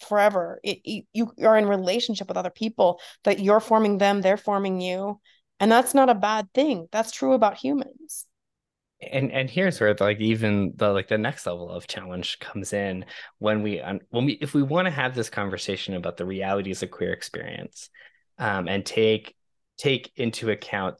forever. 0.00 0.60
It, 0.62 0.78
you, 0.84 1.32
you 1.36 1.46
are 1.46 1.58
in 1.58 1.66
relationship 1.66 2.28
with 2.28 2.36
other 2.36 2.50
people 2.50 3.00
that 3.24 3.40
you're 3.40 3.60
forming 3.60 3.98
them, 3.98 4.20
they're 4.20 4.36
forming 4.36 4.80
you 4.80 5.20
and 5.60 5.70
that's 5.70 5.94
not 5.94 6.08
a 6.08 6.14
bad 6.14 6.48
thing 6.54 6.88
that's 6.90 7.12
true 7.12 7.32
about 7.32 7.56
humans 7.56 8.26
and 9.00 9.30
and 9.30 9.48
here's 9.48 9.80
where 9.80 9.94
like 10.00 10.20
even 10.20 10.72
the 10.76 10.88
like 10.88 11.08
the 11.08 11.18
next 11.18 11.46
level 11.46 11.70
of 11.70 11.86
challenge 11.86 12.38
comes 12.40 12.72
in 12.72 13.04
when 13.38 13.62
we 13.62 13.80
when 14.10 14.24
we 14.24 14.32
if 14.34 14.54
we 14.54 14.62
want 14.62 14.86
to 14.86 14.90
have 14.90 15.14
this 15.14 15.30
conversation 15.30 15.94
about 15.94 16.16
the 16.16 16.26
realities 16.26 16.82
of 16.82 16.90
queer 16.90 17.12
experience 17.12 17.90
um, 18.38 18.68
and 18.68 18.84
take 18.84 19.34
take 19.76 20.10
into 20.16 20.50
account 20.50 20.96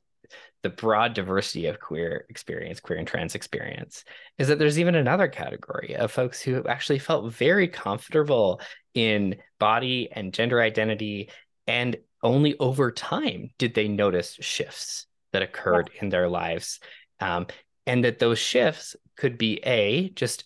the 0.62 0.70
broad 0.70 1.14
diversity 1.14 1.66
of 1.66 1.78
queer 1.78 2.26
experience, 2.28 2.80
queer 2.80 2.98
and 2.98 3.06
trans 3.06 3.36
experience, 3.36 4.04
is 4.38 4.48
that 4.48 4.58
there's 4.58 4.78
even 4.78 4.96
another 4.96 5.28
category 5.28 5.94
of 5.94 6.10
folks 6.10 6.40
who 6.40 6.66
actually 6.66 6.98
felt 6.98 7.32
very 7.32 7.68
comfortable 7.68 8.60
in 8.98 9.36
body 9.58 10.08
and 10.10 10.34
gender 10.34 10.60
identity 10.60 11.30
and 11.66 11.96
only 12.22 12.58
over 12.58 12.90
time 12.90 13.50
did 13.58 13.74
they 13.74 13.88
notice 13.88 14.36
shifts 14.40 15.06
that 15.32 15.42
occurred 15.42 15.90
yeah. 15.94 16.02
in 16.02 16.08
their 16.08 16.28
lives. 16.28 16.80
Um, 17.20 17.46
and 17.86 18.04
that 18.04 18.18
those 18.18 18.38
shifts 18.38 18.96
could 19.16 19.38
be 19.38 19.60
A, 19.64 20.10
just 20.10 20.44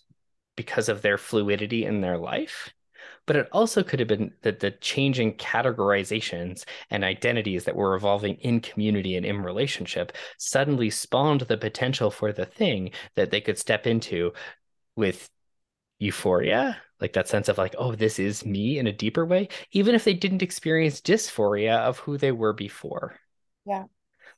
because 0.55 0.87
of 0.87 1.01
their 1.01 1.17
fluidity 1.17 1.85
in 1.85 2.01
their 2.01 2.17
life, 2.17 2.73
but 3.25 3.35
it 3.35 3.47
also 3.51 3.83
could 3.83 3.99
have 3.99 4.07
been 4.07 4.33
that 4.41 4.59
the 4.59 4.71
changing 4.71 5.33
categorizations 5.33 6.65
and 6.89 7.03
identities 7.03 7.65
that 7.65 7.75
were 7.75 7.95
evolving 7.95 8.35
in 8.35 8.59
community 8.59 9.15
and 9.15 9.25
in 9.25 9.41
relationship 9.41 10.11
suddenly 10.37 10.89
spawned 10.89 11.41
the 11.41 11.57
potential 11.57 12.11
for 12.11 12.31
the 12.31 12.45
thing 12.45 12.91
that 13.15 13.31
they 13.31 13.41
could 13.41 13.57
step 13.57 13.87
into 13.87 14.31
with 14.95 15.29
euphoria 15.99 16.77
like 17.03 17.13
that 17.13 17.27
sense 17.27 17.49
of 17.49 17.57
like 17.59 17.75
oh 17.77 17.93
this 17.93 18.17
is 18.17 18.45
me 18.45 18.79
in 18.79 18.87
a 18.87 18.93
deeper 18.93 19.25
way 19.25 19.49
even 19.71 19.93
if 19.93 20.05
they 20.05 20.13
didn't 20.13 20.41
experience 20.41 21.01
dysphoria 21.01 21.77
of 21.79 21.99
who 21.99 22.17
they 22.17 22.31
were 22.31 22.53
before. 22.53 23.19
Yeah. 23.65 23.83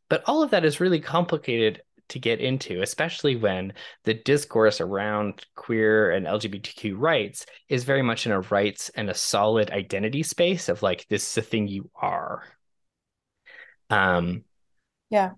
But 0.09 0.23
all 0.25 0.43
of 0.43 0.51
that 0.51 0.65
is 0.65 0.79
really 0.79 0.99
complicated 0.99 1.81
to 2.09 2.19
get 2.19 2.39
into 2.39 2.81
especially 2.81 3.35
when 3.35 3.73
the 4.03 4.13
discourse 4.13 4.79
around 4.79 5.45
queer 5.55 6.11
and 6.11 6.27
lgbtq 6.27 6.93
rights 6.95 7.45
is 7.67 7.83
very 7.83 8.03
much 8.03 8.25
in 8.25 8.31
a 8.31 8.41
rights 8.41 8.89
and 8.89 9.09
a 9.09 9.13
solid 9.13 9.71
identity 9.71 10.21
space 10.21 10.69
of 10.69 10.83
like 10.83 11.07
this 11.07 11.31
is 11.31 11.37
a 11.37 11.41
thing 11.41 11.67
you 11.67 11.89
are. 11.95 12.43
Um 13.89 14.43
yeah. 15.09 15.31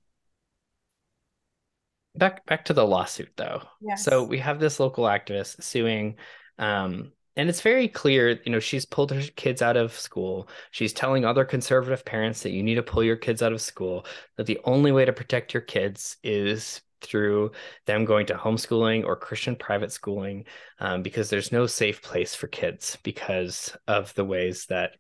Back 2.16 2.46
back 2.46 2.66
to 2.66 2.74
the 2.74 2.86
lawsuit 2.86 3.32
though. 3.36 3.62
Yes. 3.82 4.04
so 4.04 4.24
we 4.24 4.40
have 4.40 4.60
this 4.60 4.80
local 4.80 5.06
activist 5.06 5.64
suing 5.64 6.16
um 6.58 7.12
and 7.38 7.50
it's 7.50 7.62
very 7.62 7.88
clear 7.88 8.40
you 8.44 8.52
know 8.52 8.60
she's 8.60 8.86
pulled 8.86 9.12
her 9.12 9.22
kids 9.36 9.62
out 9.62 9.78
of 9.78 9.94
school. 9.98 10.50
She's 10.72 10.92
telling 10.92 11.24
other 11.24 11.46
conservative 11.46 12.04
parents 12.04 12.42
that 12.44 12.52
you 12.52 12.64
need 12.64 12.76
to 12.76 12.84
pull 12.84 13.04
your 13.04 13.16
kids 13.16 13.42
out 13.42 13.54
of 13.54 13.62
school 13.62 14.06
that 14.36 14.48
the 14.48 14.60
only 14.66 14.92
way 14.92 15.06
to 15.06 15.14
protect 15.14 15.54
your 15.54 15.62
kids 15.62 16.18
is 16.24 16.82
through 17.02 17.52
them 17.86 18.06
going 18.06 18.26
to 18.26 18.34
homeschooling 18.34 19.06
or 19.06 19.16
christian 19.16 19.56
private 19.56 19.92
schooling 19.92 20.46
um, 20.80 21.04
because 21.04 21.30
there's 21.30 21.52
no 21.52 21.68
safe 21.68 22.02
place 22.02 22.34
for 22.34 22.48
kids 22.48 22.98
because 23.04 23.78
of 23.88 24.12
the 24.16 24.26
ways 24.26 24.66
that 24.66 24.96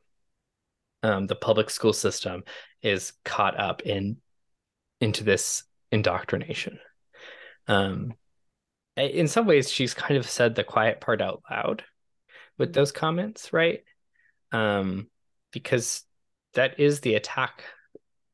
um, 1.02 1.26
the 1.26 1.36
public 1.36 1.72
school 1.72 1.94
system 1.94 2.44
is 2.84 3.14
caught 3.26 3.60
up 3.60 3.82
in 3.82 4.18
into 5.02 5.24
this 5.24 5.64
indoctrination. 5.92 6.80
Um, 7.68 8.14
in 8.96 9.28
some 9.28 9.46
ways 9.46 9.72
she's 9.72 9.94
kind 9.94 10.18
of 10.18 10.30
said 10.30 10.56
the 10.56 10.64
quiet 10.64 11.02
part 11.02 11.22
out 11.22 11.44
loud 11.50 11.84
with 12.58 12.74
those 12.74 12.92
comments, 12.92 13.54
right? 13.54 13.84
Um, 14.52 15.08
because 15.52 16.04
that 16.54 16.80
is 16.80 17.00
the 17.02 17.16
attack. 17.16 17.64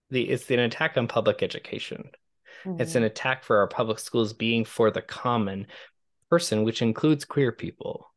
The 0.09 0.29
it's 0.29 0.49
an 0.51 0.59
attack 0.59 0.97
on 0.97 1.07
public 1.07 1.43
education. 1.43 2.09
Mm-hmm. 2.65 2.81
It's 2.81 2.95
an 2.95 3.03
attack 3.03 3.43
for 3.43 3.57
our 3.57 3.67
public 3.67 3.99
schools 3.99 4.33
being 4.33 4.65
for 4.65 4.91
the 4.91 5.01
common 5.01 5.67
person, 6.29 6.63
which 6.63 6.81
includes 6.81 7.25
queer 7.25 7.51
people. 7.51 8.09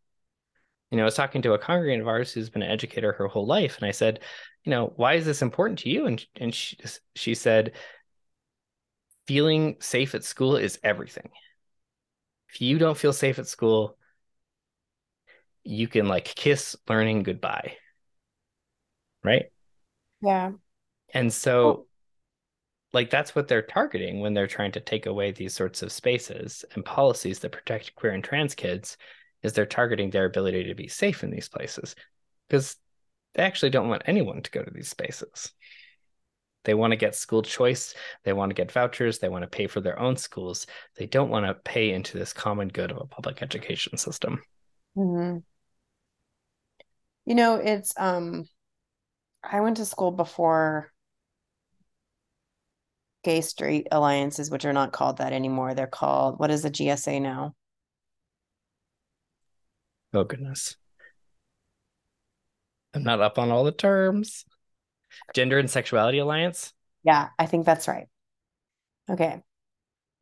You 0.91 0.97
know, 0.97 1.03
I 1.03 1.07
was 1.07 1.17
talking 1.17 1.43
to 1.43 1.55
a 1.55 1.59
congregant 1.59 2.03
of 2.03 2.09
ours 2.09 2.33
who's 2.33 2.51
been 2.51 2.63
an 2.63 2.71
educator 2.71 3.13
her 3.13 3.27
whole 3.27 3.47
life, 3.47 3.77
and 3.79 3.87
I 3.87 3.91
said, 3.91 4.21
you 4.65 4.71
know, 4.71 4.93
why 4.97 5.15
is 5.15 5.25
this 5.25 5.43
important 5.43 5.81
to 5.81 5.89
you? 5.89 6.07
And 6.07 6.25
and 6.37 6.55
she 6.55 6.77
she 7.15 7.35
said, 7.35 7.73
feeling 9.27 9.77
safe 9.81 10.15
at 10.15 10.25
school 10.25 10.57
is 10.57 10.79
everything. 10.85 11.31
If 12.51 12.61
you 12.61 12.79
don't 12.79 12.97
feel 12.97 13.13
safe 13.13 13.39
at 13.39 13.49
school, 13.49 13.99
you 15.67 15.89
can 15.89 16.07
like 16.07 16.25
kiss 16.25 16.77
learning 16.89 17.23
goodbye. 17.23 17.75
Right? 19.25 19.47
Yeah. 20.23 20.53
And 21.13 21.33
so 21.33 21.87
like 22.93 23.11
that's 23.11 23.35
what 23.35 23.49
they're 23.49 23.63
targeting 23.63 24.21
when 24.21 24.33
they're 24.33 24.47
trying 24.47 24.73
to 24.73 24.81
take 24.81 25.07
away 25.07 25.33
these 25.33 25.55
sorts 25.55 25.83
of 25.83 25.93
spaces 25.93 26.65
and 26.75 26.85
policies 26.85 27.41
that 27.41 27.53
protect 27.53 27.95
queer 27.95 28.13
and 28.13 28.25
trans 28.25 28.55
kids 28.55 28.97
is 29.43 29.53
they're 29.53 29.67
targeting 29.67 30.11
their 30.11 30.25
ability 30.25 30.65
to 30.65 30.75
be 30.75 30.89
safe 30.89 31.23
in 31.23 31.31
these 31.31 31.49
places 31.49 31.95
because 32.49 32.77
they 33.35 33.43
actually 33.43 33.71
don't 33.71 33.89
want 33.89 34.03
anyone 34.07 34.41
to 34.43 34.51
go 34.51 34.63
to 34.63 34.71
these 34.71 34.89
spaces. 34.89 35.53
They 36.65 36.75
want 36.75 36.93
to 36.93 36.97
get 36.97 37.15
school 37.15 37.43
choice. 37.43 37.95
They 38.25 38.33
want 38.33 38.51
to 38.51 38.55
get 38.55 38.73
vouchers. 38.73 39.19
They 39.19 39.29
want 39.29 39.43
to 39.43 39.49
pay 39.49 39.67
for 39.67 39.81
their 39.81 40.01
own 40.01 40.17
schools. 40.17 40.67
They 40.97 41.07
don't 41.07 41.29
want 41.29 41.47
to 41.47 41.55
pay 41.55 41.93
into 41.93 42.19
this 42.19 42.33
common 42.33 42.69
good 42.69 42.91
of 42.91 42.97
a 42.97 43.07
public 43.07 43.43
education 43.43 43.99
system. 43.99 44.43
Mm-hmm. 44.97 45.39
You 47.27 47.35
know, 47.35 47.57
it's 47.57 47.93
um 47.97 48.49
I 49.43 49.61
went 49.61 49.77
to 49.77 49.85
school 49.85 50.13
before 50.13 50.93
gay 53.25 53.41
straight 53.41 53.89
alliances, 53.91 54.51
which 54.51 54.65
are 54.65 54.73
not 54.73 54.93
called 54.93 55.19
that 55.19 55.33
anymore. 55.33 55.75
They're 55.75 55.87
called 55.89 56.39
what 56.39 56.51
is 56.51 56.63
the 56.63 56.71
GSA 56.71 57.21
now? 57.21 57.55
Oh 60.15 60.25
goodness. 60.25 60.77
I'm 62.95 63.03
not 63.03 63.21
up 63.21 63.39
on 63.39 63.51
all 63.51 63.65
the 63.65 63.73
terms. 63.73 64.47
Gender 65.35 65.59
and 65.59 65.71
Sexuality 65.71 66.19
Alliance? 66.19 66.73
Yeah, 67.03 67.29
I 67.39 67.47
think 67.47 67.67
that's 67.67 67.89
right. 67.89 68.07
Okay. 69.11 69.43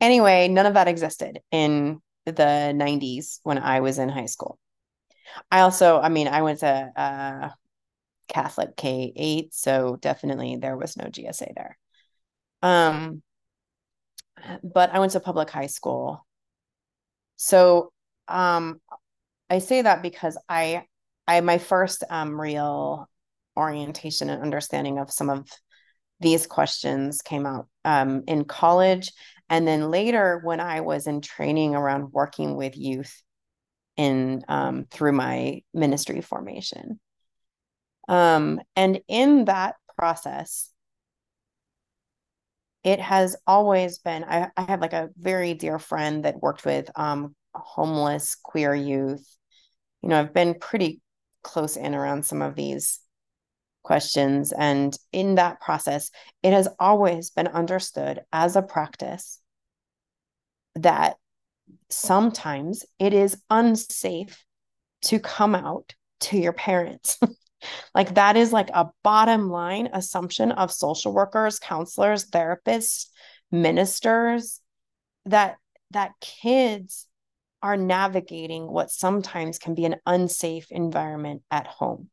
Anyway, 0.01 0.47
none 0.47 0.65
of 0.65 0.73
that 0.73 0.87
existed 0.87 1.39
in 1.51 2.01
the 2.25 2.73
90s 2.75 3.39
when 3.43 3.57
I 3.57 3.79
was 3.79 3.97
in 3.97 4.09
high 4.09 4.25
school. 4.25 4.59
I 5.51 5.61
also, 5.61 5.99
I 5.99 6.09
mean, 6.09 6.27
I 6.27 6.41
went 6.41 6.59
to 6.59 6.91
uh, 6.95 7.49
Catholic 8.27 8.75
K 8.75 9.13
eight, 9.15 9.53
so 9.53 9.97
definitely 10.01 10.57
there 10.57 10.77
was 10.77 10.97
no 10.97 11.05
GSA 11.05 11.53
there. 11.55 11.77
Um, 12.61 13.21
but 14.63 14.93
I 14.93 14.99
went 14.99 15.13
to 15.13 15.19
public 15.19 15.49
high 15.49 15.67
school, 15.67 16.25
so 17.37 17.91
um, 18.27 18.79
I 19.49 19.59
say 19.59 19.81
that 19.81 20.01
because 20.01 20.37
I, 20.49 20.85
I 21.27 21.41
my 21.41 21.57
first 21.57 22.03
um 22.09 22.39
real 22.39 23.07
orientation 23.57 24.29
and 24.29 24.41
understanding 24.41 24.99
of 24.99 25.11
some 25.11 25.29
of 25.29 25.47
these 26.19 26.47
questions 26.47 27.21
came 27.21 27.45
out 27.45 27.67
um, 27.83 28.23
in 28.27 28.45
college 28.45 29.11
and 29.49 29.67
then 29.67 29.91
later 29.91 30.41
when 30.43 30.59
i 30.59 30.81
was 30.81 31.07
in 31.07 31.21
training 31.21 31.75
around 31.75 32.11
working 32.11 32.55
with 32.55 32.77
youth 32.77 33.21
in 33.97 34.43
um, 34.47 34.85
through 34.91 35.13
my 35.13 35.61
ministry 35.73 36.21
formation. 36.21 36.99
Um, 38.07 38.61
and 38.75 39.01
in 39.07 39.45
that 39.45 39.75
process 39.97 40.69
it 42.85 42.99
has 43.01 43.35
always 43.47 43.97
been 43.97 44.23
I, 44.23 44.51
I 44.55 44.61
have 44.63 44.79
like 44.79 44.93
a 44.93 45.09
very 45.17 45.53
dear 45.55 45.79
friend 45.79 46.23
that 46.23 46.41
worked 46.41 46.65
with 46.65 46.89
um 46.95 47.35
homeless 47.53 48.37
queer 48.41 48.73
youth. 48.73 49.27
You 50.01 50.09
know 50.09 50.19
i've 50.19 50.33
been 50.33 50.55
pretty 50.59 51.01
close 51.43 51.77
in 51.77 51.95
around 51.95 52.25
some 52.25 52.41
of 52.41 52.55
these 52.55 52.99
questions 53.83 54.51
and 54.51 54.97
in 55.11 55.35
that 55.35 55.61
process 55.61 56.09
it 56.41 56.53
has 56.53 56.67
always 56.79 57.29
been 57.29 57.47
understood 57.47 58.21
as 58.33 58.55
a 58.55 58.61
practice 58.61 59.39
that 60.75 61.17
sometimes 61.89 62.85
it 62.99 63.13
is 63.13 63.41
unsafe 63.49 64.43
to 65.01 65.19
come 65.19 65.55
out 65.55 65.93
to 66.19 66.37
your 66.37 66.53
parents 66.53 67.19
Like 67.93 68.15
that 68.15 68.37
is 68.37 68.51
like 68.53 68.69
a 68.69 68.89
bottom 69.03 69.49
line 69.49 69.89
assumption 69.93 70.51
of 70.51 70.71
social 70.71 71.13
workers, 71.13 71.59
counselors, 71.59 72.29
therapists, 72.29 73.07
ministers 73.51 74.61
that 75.25 75.57
that 75.91 76.11
kids 76.19 77.07
are 77.61 77.77
navigating 77.77 78.67
what 78.67 78.91
sometimes 78.91 79.57
can 79.57 79.75
be 79.75 79.85
an 79.85 79.95
unsafe 80.05 80.71
environment 80.71 81.41
at 81.49 81.67
home. 81.67 82.09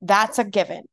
That's 0.00 0.38
a 0.38 0.44
given. 0.44 0.84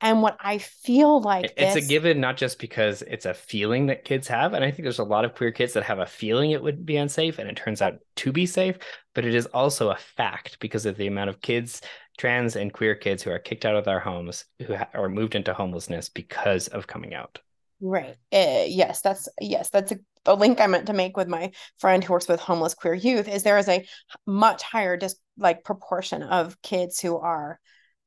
And 0.00 0.20
what 0.20 0.36
I 0.40 0.58
feel 0.58 1.20
like 1.20 1.54
it's 1.56 1.74
this, 1.74 1.84
a 1.84 1.88
given, 1.88 2.20
not 2.20 2.36
just 2.36 2.58
because 2.58 3.00
it's 3.02 3.24
a 3.24 3.32
feeling 3.32 3.86
that 3.86 4.04
kids 4.04 4.28
have. 4.28 4.52
And 4.52 4.62
I 4.62 4.70
think 4.70 4.82
there's 4.82 4.98
a 4.98 5.04
lot 5.04 5.24
of 5.24 5.34
queer 5.34 5.50
kids 5.52 5.72
that 5.72 5.84
have 5.84 5.98
a 5.98 6.06
feeling 6.06 6.50
it 6.50 6.62
would 6.62 6.84
be 6.84 6.98
unsafe 6.98 7.38
and 7.38 7.48
it 7.48 7.56
turns 7.56 7.80
out 7.80 7.94
to 8.16 8.32
be 8.32 8.44
safe, 8.44 8.76
but 9.14 9.24
it 9.24 9.34
is 9.34 9.46
also 9.46 9.88
a 9.90 9.96
fact 9.96 10.58
because 10.60 10.84
of 10.84 10.98
the 10.98 11.06
amount 11.06 11.30
of 11.30 11.40
kids, 11.40 11.80
trans 12.18 12.56
and 12.56 12.74
queer 12.74 12.94
kids 12.94 13.22
who 13.22 13.30
are 13.30 13.38
kicked 13.38 13.64
out 13.64 13.74
of 13.74 13.86
their 13.86 14.00
homes 14.00 14.44
who 14.66 14.76
ha- 14.76 14.88
or 14.92 15.08
moved 15.08 15.34
into 15.34 15.54
homelessness 15.54 16.10
because 16.10 16.68
of 16.68 16.86
coming 16.86 17.14
out. 17.14 17.38
Right. 17.80 18.16
Uh, 18.32 18.64
yes, 18.66 19.00
that's 19.00 19.28
yes, 19.40 19.70
that's 19.70 19.92
a, 19.92 19.98
the 20.24 20.34
link 20.34 20.60
I 20.60 20.66
meant 20.66 20.86
to 20.86 20.92
make 20.92 21.16
with 21.16 21.28
my 21.28 21.52
friend 21.78 22.02
who 22.02 22.12
works 22.12 22.28
with 22.28 22.40
homeless 22.40 22.74
queer 22.74 22.94
youth 22.94 23.28
is 23.28 23.42
there 23.42 23.58
is 23.58 23.68
a 23.68 23.86
much 24.26 24.62
higher 24.62 24.96
just 24.96 25.18
like 25.38 25.64
proportion 25.64 26.22
of 26.22 26.60
kids 26.62 27.00
who 27.00 27.16
are 27.18 27.60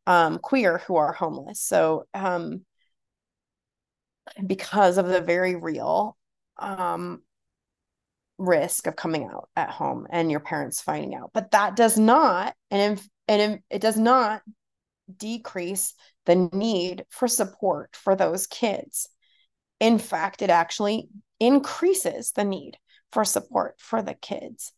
um, 0.09 0.39
queer 0.39 0.79
who 0.79 0.95
are 0.95 1.13
homeless. 1.13 1.61
So, 1.61 2.07
um, 2.15 2.65
because 4.45 4.97
of 4.97 5.07
the 5.07 5.21
very 5.21 5.55
real 5.55 6.17
um, 6.57 7.21
risk 8.39 8.87
of 8.87 8.95
coming 8.95 9.25
out 9.25 9.49
at 9.55 9.69
home 9.69 10.07
and 10.09 10.31
your 10.31 10.39
parents 10.39 10.81
finding 10.81 11.13
out, 11.13 11.29
but 11.31 11.51
that 11.51 11.75
does 11.75 11.97
not, 11.99 12.55
and 12.71 12.97
if, 12.97 13.07
and 13.27 13.41
if, 13.41 13.59
it 13.69 13.81
does 13.81 13.97
not 13.97 14.41
decrease 15.15 15.93
the 16.25 16.49
need 16.53 17.05
for 17.09 17.27
support 17.27 17.95
for 17.95 18.15
those 18.15 18.47
kids. 18.47 19.09
In 19.79 19.99
fact, 19.99 20.41
it 20.41 20.49
actually 20.49 21.07
increases 21.39 22.31
the 22.31 22.43
need 22.43 22.77
for 23.11 23.23
support 23.23 23.75
for 23.77 24.01
the 24.01 24.15
kids. 24.15 24.71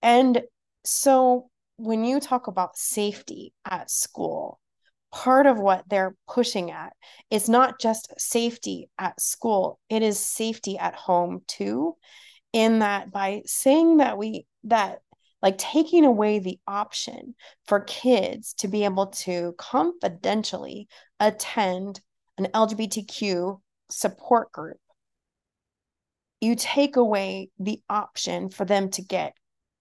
And 0.00 0.42
so 0.84 1.50
when 1.76 2.04
you 2.04 2.20
talk 2.20 2.46
about 2.46 2.78
safety 2.78 3.52
at 3.64 3.90
school, 3.90 4.60
part 5.16 5.46
of 5.46 5.58
what 5.58 5.82
they're 5.88 6.14
pushing 6.28 6.70
at. 6.70 6.92
Is 7.30 7.48
not 7.48 7.80
just 7.80 8.12
safety 8.18 8.90
at 8.98 9.20
school 9.20 9.80
it 9.88 10.02
is 10.02 10.18
safety 10.20 10.78
at 10.78 10.94
home 10.94 11.40
too 11.48 11.96
in 12.52 12.80
that 12.80 13.10
by 13.10 13.42
saying 13.46 13.96
that 13.96 14.18
we 14.18 14.46
that 14.64 15.00
like 15.42 15.58
taking 15.58 16.04
away 16.04 16.38
the 16.38 16.58
option 16.66 17.34
for 17.66 17.80
kids 17.80 18.54
to 18.54 18.68
be 18.68 18.84
able 18.84 19.08
to 19.08 19.54
confidentially 19.58 20.88
attend 21.18 22.00
an 22.38 22.46
lgbtq 22.46 23.58
support 23.90 24.52
group 24.52 24.80
you 26.40 26.54
take 26.54 26.96
away 26.96 27.50
the 27.58 27.80
option 27.88 28.50
for 28.50 28.64
them 28.64 28.90
to 28.90 29.02
get 29.02 29.34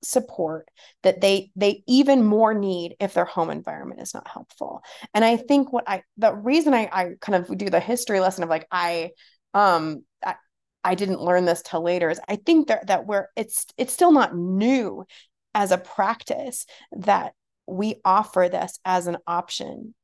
support 0.06 0.70
that 1.04 1.22
they 1.22 1.52
they 1.56 1.84
even 1.88 2.24
more 2.24 2.54
need 2.54 2.96
if 3.00 3.14
their 3.14 3.26
home 3.26 3.50
environment 3.50 4.02
is 4.02 4.14
not 4.14 4.28
helpful. 4.28 4.82
And 5.14 5.26
i 5.26 5.38
think 5.38 5.72
what 5.72 5.88
i 5.88 6.04
the 6.18 6.34
reason 6.34 6.74
i 6.74 6.90
i 6.92 7.10
kind 7.22 7.36
of 7.36 7.58
do 7.58 7.70
the 7.70 7.80
history 7.80 8.20
lesson 8.20 8.44
of 8.44 8.50
like 8.50 8.68
i 8.72 9.12
um 9.54 10.04
i, 10.24 10.36
I 10.84 10.96
didn't 10.96 11.22
learn 11.22 11.46
this 11.46 11.62
till 11.62 11.84
later 11.84 12.10
is 12.10 12.20
i 12.28 12.36
think 12.36 12.68
that 12.68 12.88
that 12.88 13.06
we're 13.06 13.28
it's 13.36 13.66
it's 13.78 13.94
still 13.94 14.12
not 14.12 14.36
new 14.36 15.06
as 15.54 15.72
a 15.72 15.78
practice 15.78 16.66
that 16.92 17.34
we 17.68 17.96
offer 18.06 18.50
this 18.52 18.80
as 18.86 19.08
an 19.08 19.18
option 19.26 19.96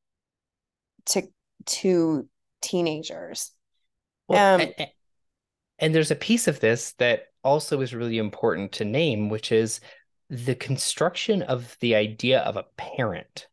to 1.08 1.24
to 1.66 2.28
teenagers. 2.62 3.52
Well, 4.28 4.56
um, 4.56 4.62
and, 4.62 4.90
and 5.80 5.96
there's 5.96 6.12
a 6.12 6.16
piece 6.16 6.48
of 6.48 6.60
this 6.60 6.94
that 6.94 7.26
also 7.44 7.82
is 7.82 7.94
really 7.94 8.18
important 8.18 8.74
to 8.74 8.86
name, 8.86 9.30
which 9.30 9.52
is 9.52 9.82
the 10.30 10.56
construction 10.56 11.42
of 11.42 11.76
the 11.80 11.96
idea 11.96 12.40
of 12.40 12.58
a 12.58 12.66
parent. 12.78 13.48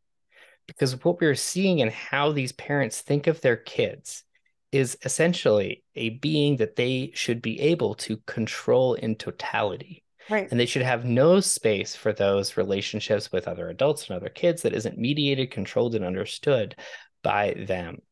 Because 0.67 1.03
what 1.03 1.21
we're 1.21 1.35
seeing 1.35 1.81
and 1.81 1.91
how 1.91 2.33
these 2.33 2.53
parents 2.53 3.01
think 3.01 3.27
of 3.27 3.41
their 3.41 3.57
kids 3.57 4.25
is 4.71 4.99
essentially 5.03 5.83
a 5.95 6.11
being 6.11 6.57
that 6.57 6.77
they 6.77 7.11
should 7.15 7.41
be 7.41 7.59
able 7.61 7.95
to 7.95 8.19
control 8.19 8.95
in 8.95 9.17
totality. 9.17 10.05
Right. 10.29 10.47
And 10.51 10.61
they 10.61 10.67
should 10.67 10.83
have 10.83 11.07
no 11.07 11.41
space 11.41 11.97
for 11.97 12.13
those 12.13 12.59
relationships 12.59 13.33
with 13.33 13.49
other 13.49 13.71
adults 13.71 14.09
and 14.09 14.17
other 14.17 14.29
kids 14.29 14.63
that 14.63 14.75
isn't 14.75 14.99
mediated, 14.99 15.51
controlled, 15.51 15.95
and 15.95 16.05
understood 16.05 16.77
by 17.23 17.55
them. 17.67 18.03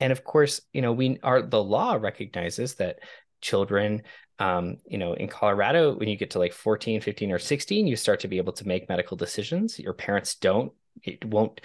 And 0.00 0.10
of 0.10 0.24
course, 0.24 0.62
you 0.72 0.80
know, 0.80 0.92
we 0.92 1.18
are 1.22 1.42
the 1.42 1.62
law 1.62 1.94
recognizes 1.94 2.76
that 2.76 3.00
children 3.42 4.02
um, 4.38 4.78
you 4.86 4.98
know 4.98 5.12
in 5.14 5.28
colorado 5.28 5.94
when 5.94 6.08
you 6.08 6.16
get 6.16 6.30
to 6.30 6.38
like 6.38 6.52
14 6.52 7.00
15 7.00 7.30
or 7.30 7.38
16 7.38 7.86
you 7.86 7.96
start 7.96 8.20
to 8.20 8.28
be 8.28 8.38
able 8.38 8.52
to 8.54 8.66
make 8.66 8.88
medical 8.88 9.16
decisions. 9.16 9.78
Your 9.78 9.94
parents 9.94 10.34
don't 10.34 10.72
it 11.02 11.24
won't 11.24 11.60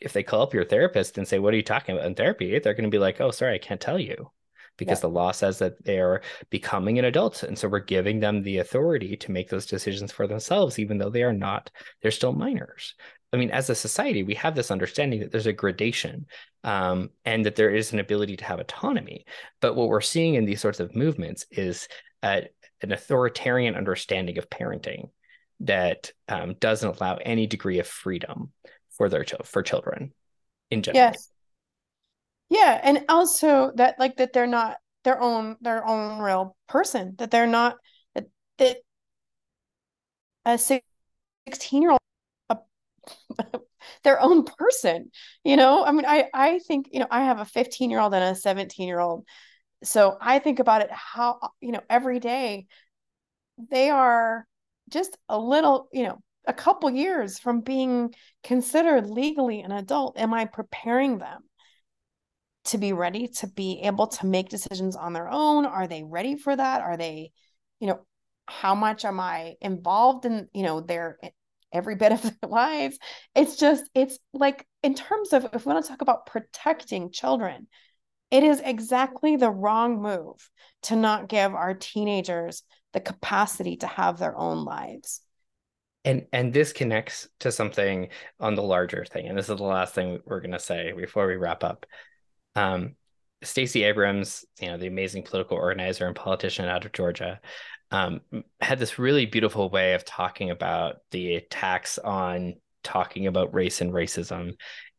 if 0.00 0.12
they 0.12 0.22
call 0.22 0.42
up 0.42 0.54
your 0.54 0.64
therapist 0.64 1.18
and 1.18 1.28
say 1.28 1.38
what 1.38 1.52
are 1.54 1.56
you 1.56 1.62
talking 1.62 1.94
about 1.94 2.06
in 2.06 2.14
therapy? 2.14 2.58
they're 2.58 2.74
going 2.74 2.84
to 2.84 2.94
be 2.94 2.98
like 2.98 3.20
oh 3.20 3.30
sorry 3.30 3.54
i 3.54 3.58
can't 3.58 3.80
tell 3.80 3.98
you. 3.98 4.30
Because 4.76 4.98
yeah. 4.98 5.02
the 5.02 5.10
law 5.10 5.30
says 5.30 5.60
that 5.60 5.84
they're 5.84 6.22
becoming 6.50 6.98
an 6.98 7.04
adult 7.04 7.44
and 7.44 7.56
so 7.56 7.68
we're 7.68 7.78
giving 7.78 8.18
them 8.18 8.42
the 8.42 8.58
authority 8.58 9.16
to 9.18 9.30
make 9.30 9.48
those 9.48 9.66
decisions 9.66 10.10
for 10.10 10.26
themselves 10.26 10.80
even 10.80 10.98
though 10.98 11.10
they 11.10 11.22
are 11.22 11.32
not 11.32 11.70
they're 12.02 12.10
still 12.10 12.32
minors 12.32 12.94
I 13.34 13.36
mean, 13.36 13.50
as 13.50 13.68
a 13.68 13.74
society, 13.74 14.22
we 14.22 14.34
have 14.34 14.54
this 14.54 14.70
understanding 14.70 15.20
that 15.20 15.32
there's 15.32 15.46
a 15.46 15.52
gradation 15.52 16.26
um, 16.62 17.10
and 17.24 17.44
that 17.44 17.56
there 17.56 17.74
is 17.74 17.92
an 17.92 17.98
ability 17.98 18.36
to 18.36 18.44
have 18.44 18.60
autonomy. 18.60 19.26
But 19.60 19.74
what 19.74 19.88
we're 19.88 20.00
seeing 20.00 20.34
in 20.34 20.44
these 20.44 20.60
sorts 20.60 20.78
of 20.78 20.94
movements 20.94 21.44
is 21.50 21.88
an 22.22 22.48
authoritarian 22.82 23.74
understanding 23.74 24.38
of 24.38 24.48
parenting 24.48 25.10
that 25.60 26.12
um, 26.28 26.54
doesn't 26.60 26.96
allow 26.96 27.16
any 27.16 27.46
degree 27.46 27.80
of 27.80 27.88
freedom 27.88 28.52
for 28.96 29.08
their 29.08 29.24
ch- 29.24 29.34
for 29.44 29.62
children 29.62 30.12
in 30.70 30.82
general. 30.82 31.06
Yes. 31.06 31.30
Yeah, 32.50 32.80
and 32.82 33.04
also 33.08 33.72
that 33.74 33.98
like 33.98 34.16
that 34.18 34.32
they're 34.32 34.46
not 34.46 34.76
their 35.02 35.20
own 35.20 35.56
their 35.60 35.84
own 35.84 36.20
real 36.20 36.56
person 36.68 37.14
that 37.18 37.30
they're 37.30 37.46
not 37.46 37.76
that, 38.14 38.26
that 38.58 38.76
a 40.46 40.56
16 40.56 41.82
year 41.82 41.90
old 41.90 42.00
their 44.04 44.20
own 44.20 44.44
person 44.44 45.10
you 45.44 45.56
know? 45.56 45.84
I 45.84 45.92
mean 45.92 46.06
i 46.06 46.28
i 46.32 46.58
think 46.60 46.88
you 46.92 47.00
know 47.00 47.06
i 47.10 47.24
have 47.24 47.40
a 47.40 47.44
15 47.44 47.90
year 47.90 48.00
old 48.00 48.14
and 48.14 48.24
a 48.24 48.34
17 48.34 48.88
year 48.88 49.00
old 49.00 49.24
so 49.82 50.16
i 50.20 50.38
think 50.38 50.58
about 50.58 50.82
it 50.82 50.90
how 50.90 51.38
you 51.60 51.72
know 51.72 51.80
every 51.90 52.20
day 52.20 52.66
they 53.70 53.90
are 53.90 54.46
just 54.88 55.16
a 55.28 55.38
little 55.38 55.88
you 55.92 56.04
know 56.04 56.18
a 56.46 56.52
couple 56.52 56.90
years 56.90 57.38
from 57.38 57.60
being 57.60 58.14
considered 58.42 59.08
legally 59.08 59.60
an 59.60 59.72
adult 59.72 60.18
am 60.18 60.34
i 60.34 60.44
preparing 60.44 61.18
them 61.18 61.42
to 62.64 62.78
be 62.78 62.92
ready 62.92 63.28
to 63.28 63.46
be 63.46 63.80
able 63.82 64.06
to 64.06 64.26
make 64.26 64.48
decisions 64.48 64.96
on 64.96 65.12
their 65.12 65.28
own? 65.28 65.66
Are 65.66 65.86
they 65.86 66.02
ready 66.02 66.36
for 66.36 66.54
that? 66.54 66.80
Are 66.80 66.96
they 66.96 67.30
you 67.80 67.88
know 67.88 68.00
how 68.46 68.74
much 68.74 69.04
am 69.04 69.20
i 69.20 69.54
involved 69.60 70.24
in 70.26 70.48
you 70.52 70.62
know 70.62 70.80
their 70.80 71.18
every 71.74 71.96
bit 71.96 72.12
of 72.12 72.22
their 72.22 72.50
lives. 72.50 72.98
It's 73.34 73.56
just, 73.56 73.84
it's 73.94 74.18
like, 74.32 74.66
in 74.82 74.94
terms 74.94 75.32
of 75.32 75.46
if 75.52 75.66
we 75.66 75.72
want 75.72 75.84
to 75.84 75.90
talk 75.90 76.02
about 76.02 76.26
protecting 76.26 77.10
children, 77.10 77.66
it 78.30 78.42
is 78.42 78.60
exactly 78.64 79.36
the 79.36 79.50
wrong 79.50 80.00
move 80.00 80.50
to 80.82 80.96
not 80.96 81.28
give 81.28 81.54
our 81.54 81.74
teenagers 81.74 82.62
the 82.92 83.00
capacity 83.00 83.76
to 83.76 83.86
have 83.86 84.18
their 84.18 84.36
own 84.36 84.64
lives. 84.64 85.20
And 86.06 86.26
and 86.32 86.52
this 86.52 86.72
connects 86.72 87.28
to 87.40 87.50
something 87.50 88.08
on 88.38 88.54
the 88.54 88.62
larger 88.62 89.04
thing. 89.04 89.26
And 89.26 89.38
this 89.38 89.48
is 89.48 89.56
the 89.56 89.62
last 89.62 89.94
thing 89.94 90.20
we're 90.26 90.40
going 90.40 90.52
to 90.52 90.58
say 90.58 90.92
before 90.92 91.26
we 91.26 91.36
wrap 91.36 91.64
up. 91.64 91.86
Um, 92.54 92.96
Stacey 93.42 93.84
Abrams, 93.84 94.44
you 94.60 94.68
know, 94.68 94.78
the 94.78 94.86
amazing 94.86 95.22
political 95.22 95.56
organizer 95.56 96.06
and 96.06 96.16
politician 96.16 96.66
out 96.66 96.84
of 96.84 96.92
Georgia, 96.92 97.40
um, 97.94 98.20
had 98.60 98.80
this 98.80 98.98
really 98.98 99.24
beautiful 99.24 99.70
way 99.70 99.94
of 99.94 100.04
talking 100.04 100.50
about 100.50 100.96
the 101.12 101.36
attacks 101.36 101.96
on 101.98 102.54
talking 102.82 103.28
about 103.28 103.54
race 103.54 103.80
and 103.80 103.92
racism 103.92 104.56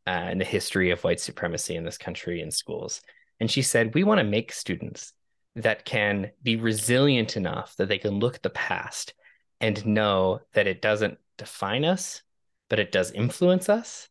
uh, 0.08 0.12
and 0.12 0.39
the 0.39 0.46
history 0.46 0.91
of 0.91 1.04
white 1.04 1.20
supremacy 1.20 1.76
in 1.76 1.84
this 1.84 1.98
country 1.98 2.39
in 2.39 2.52
schools. 2.52 3.02
And 3.41 3.52
she 3.52 3.64
said, 3.64 3.93
We 3.93 4.06
want 4.06 4.20
to 4.20 4.24
make 4.24 4.54
students 4.54 5.12
that 5.58 5.84
can 5.84 6.32
be 6.41 6.56
resilient 6.56 7.36
enough 7.36 7.76
that 7.78 7.89
they 7.89 7.98
can 7.98 8.20
look 8.20 8.36
at 8.36 8.43
the 8.43 8.50
past 8.50 9.14
and 9.60 9.86
know 9.86 10.39
that 10.54 10.68
it 10.68 10.82
doesn't 10.82 11.18
define 11.38 11.84
us, 11.84 12.22
but 12.70 12.80
it 12.80 12.93
does 12.93 13.12
influence 13.12 13.68
us. 13.68 14.08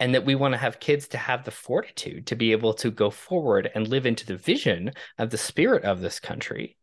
And 0.00 0.14
that 0.14 0.26
we 0.26 0.34
want 0.34 0.52
to 0.52 0.58
have 0.58 0.80
kids 0.80 1.08
to 1.08 1.18
have 1.18 1.44
the 1.44 1.50
fortitude 1.52 2.26
to 2.26 2.36
be 2.36 2.52
able 2.52 2.74
to 2.74 2.90
go 2.90 3.08
forward 3.08 3.70
and 3.74 3.88
live 3.88 4.04
into 4.04 4.26
the 4.26 4.36
vision 4.36 4.90
of 5.16 5.30
the 5.30 5.38
spirit 5.38 5.84
of 5.84 6.00
this 6.00 6.20
country, 6.20 6.76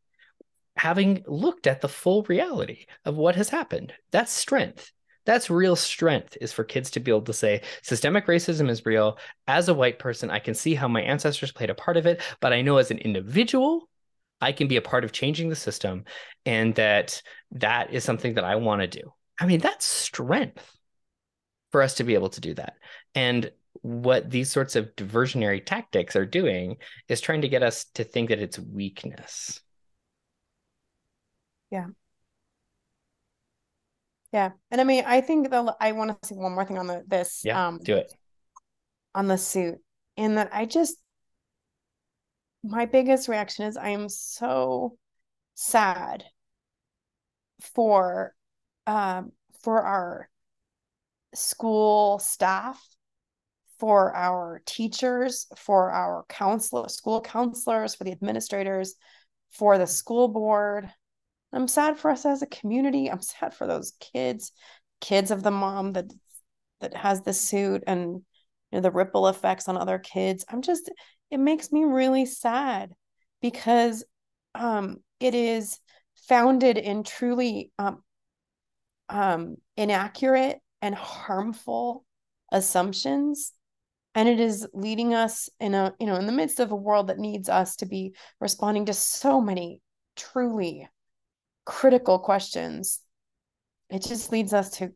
having 0.75 1.23
looked 1.27 1.67
at 1.67 1.81
the 1.81 1.87
full 1.87 2.23
reality 2.23 2.85
of 3.05 3.15
what 3.15 3.35
has 3.35 3.49
happened. 3.49 3.93
That's 4.11 4.31
strength. 4.31 4.91
That's 5.25 5.49
real 5.49 5.75
strength 5.75 6.37
is 6.41 6.51
for 6.51 6.63
kids 6.63 6.91
to 6.91 6.99
be 6.99 7.11
able 7.11 7.21
to 7.21 7.33
say 7.33 7.61
systemic 7.81 8.27
racism 8.27 8.69
is 8.69 8.85
real. 8.85 9.17
As 9.47 9.69
a 9.69 9.73
white 9.73 9.99
person, 9.99 10.29
I 10.29 10.39
can 10.39 10.53
see 10.53 10.75
how 10.75 10.87
my 10.87 11.01
ancestors 11.01 11.51
played 11.51 11.69
a 11.69 11.75
part 11.75 11.95
of 11.95 12.05
it, 12.05 12.21
but 12.41 12.51
I 12.51 12.61
know 12.61 12.77
as 12.77 12.91
an 12.91 12.97
individual, 12.97 13.89
I 14.41 14.51
can 14.51 14.67
be 14.67 14.75
a 14.75 14.81
part 14.81 15.05
of 15.05 15.13
changing 15.13 15.47
the 15.47 15.55
system 15.55 16.03
and 16.45 16.75
that 16.75 17.21
that 17.51 17.93
is 17.93 18.03
something 18.03 18.33
that 18.33 18.43
I 18.43 18.57
want 18.57 18.81
to 18.81 18.87
do. 18.87 19.13
I 19.39 19.45
mean, 19.45 19.61
that's 19.61 19.85
strength 19.85 20.77
for 21.71 21.81
us 21.81 21.95
to 21.95 22.03
be 22.03 22.15
able 22.15 22.29
to 22.29 22.41
do 22.41 22.53
that. 22.55 22.75
And 23.15 23.49
what 23.81 24.29
these 24.29 24.51
sorts 24.51 24.75
of 24.75 24.95
diversionary 24.95 25.65
tactics 25.65 26.15
are 26.15 26.25
doing 26.25 26.77
is 27.07 27.21
trying 27.21 27.41
to 27.41 27.49
get 27.49 27.63
us 27.63 27.85
to 27.95 28.03
think 28.03 28.29
that 28.29 28.39
it's 28.39 28.59
weakness. 28.59 29.61
Yeah. 31.73 31.87
Yeah. 34.31 34.51
And 34.69 34.79
I 34.79 34.83
mean, 34.83 35.05
I 35.07 35.21
think 35.21 35.49
that 35.49 35.75
I 35.79 35.93
want 35.93 36.21
to 36.21 36.27
say 36.27 36.35
one 36.35 36.53
more 36.53 36.65
thing 36.65 36.77
on 36.77 36.85
the 36.85 37.03
this 37.07 37.41
yeah, 37.43 37.67
um 37.67 37.79
do 37.79 37.95
it. 37.95 38.13
On 39.15 39.27
the 39.27 39.39
suit. 39.39 39.79
And 40.15 40.37
that 40.37 40.51
I 40.53 40.65
just 40.65 40.97
my 42.63 42.85
biggest 42.85 43.27
reaction 43.27 43.65
is 43.65 43.75
I 43.75 43.89
am 43.89 44.07
so 44.07 44.97
sad 45.55 46.23
for 47.73 48.35
um 48.85 49.31
for 49.63 49.81
our 49.81 50.29
school 51.33 52.19
staff 52.19 52.79
for 53.79 54.15
our 54.15 54.61
teachers 54.67 55.47
for 55.57 55.89
our 55.89 56.23
counselor 56.29 56.87
school 56.87 57.19
counselors 57.19 57.95
for 57.95 58.03
the 58.03 58.11
administrators 58.11 58.93
for 59.49 59.79
the 59.79 59.87
school 59.87 60.27
board 60.27 60.87
i'm 61.53 61.67
sad 61.67 61.97
for 61.97 62.11
us 62.11 62.25
as 62.25 62.41
a 62.41 62.47
community. 62.47 63.09
I'm 63.09 63.21
sad 63.21 63.53
for 63.53 63.67
those 63.67 63.93
kids 63.99 64.51
kids 65.03 65.31
of 65.31 65.43
the 65.43 65.51
mom 65.51 65.93
that 65.93 66.05
that 66.79 66.95
has 66.95 67.21
the 67.21 67.33
suit 67.33 67.83
and 67.85 68.13
you 68.13 68.23
know 68.71 68.79
the 68.79 68.89
ripple 68.91 69.27
effects 69.27 69.67
on 69.67 69.77
other 69.77 69.99
kids. 69.99 70.45
I'm 70.47 70.61
just 70.61 70.89
it 71.29 71.39
makes 71.39 71.71
me 71.71 71.83
really 71.83 72.25
sad 72.25 72.93
because 73.41 74.05
um, 74.55 74.97
it 75.19 75.35
is 75.35 75.79
founded 76.27 76.77
in 76.77 77.03
truly 77.03 77.71
um, 77.77 78.01
um, 79.09 79.57
inaccurate 79.75 80.59
and 80.81 80.95
harmful 80.95 82.05
assumptions. 82.51 83.51
And 84.15 84.29
it 84.29 84.39
is 84.39 84.67
leading 84.73 85.13
us 85.13 85.49
in 85.59 85.73
a 85.73 85.93
you 85.99 86.07
know 86.07 86.15
in 86.15 86.27
the 86.27 86.31
midst 86.31 86.61
of 86.61 86.71
a 86.71 86.77
world 86.77 87.07
that 87.07 87.19
needs 87.19 87.49
us 87.49 87.75
to 87.77 87.85
be 87.85 88.15
responding 88.39 88.85
to 88.85 88.93
so 88.93 89.41
many 89.41 89.81
truly 90.15 90.87
critical 91.65 92.19
questions 92.19 92.99
it 93.89 94.01
just 94.01 94.31
leads 94.31 94.53
us 94.53 94.69
to 94.71 94.91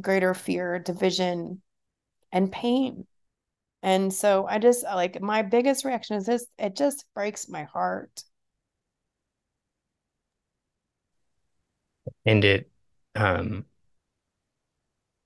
greater 0.00 0.34
fear 0.34 0.78
division 0.78 1.62
and 2.32 2.50
pain 2.50 3.06
and 3.82 4.12
so 4.12 4.46
I 4.46 4.58
just 4.58 4.84
like 4.84 5.20
my 5.20 5.42
biggest 5.42 5.84
reaction 5.84 6.16
is 6.16 6.26
this 6.26 6.46
it 6.58 6.76
just 6.76 7.04
breaks 7.14 7.48
my 7.48 7.64
heart. 7.64 8.22
And 12.24 12.44
it 12.44 12.70
um 13.16 13.64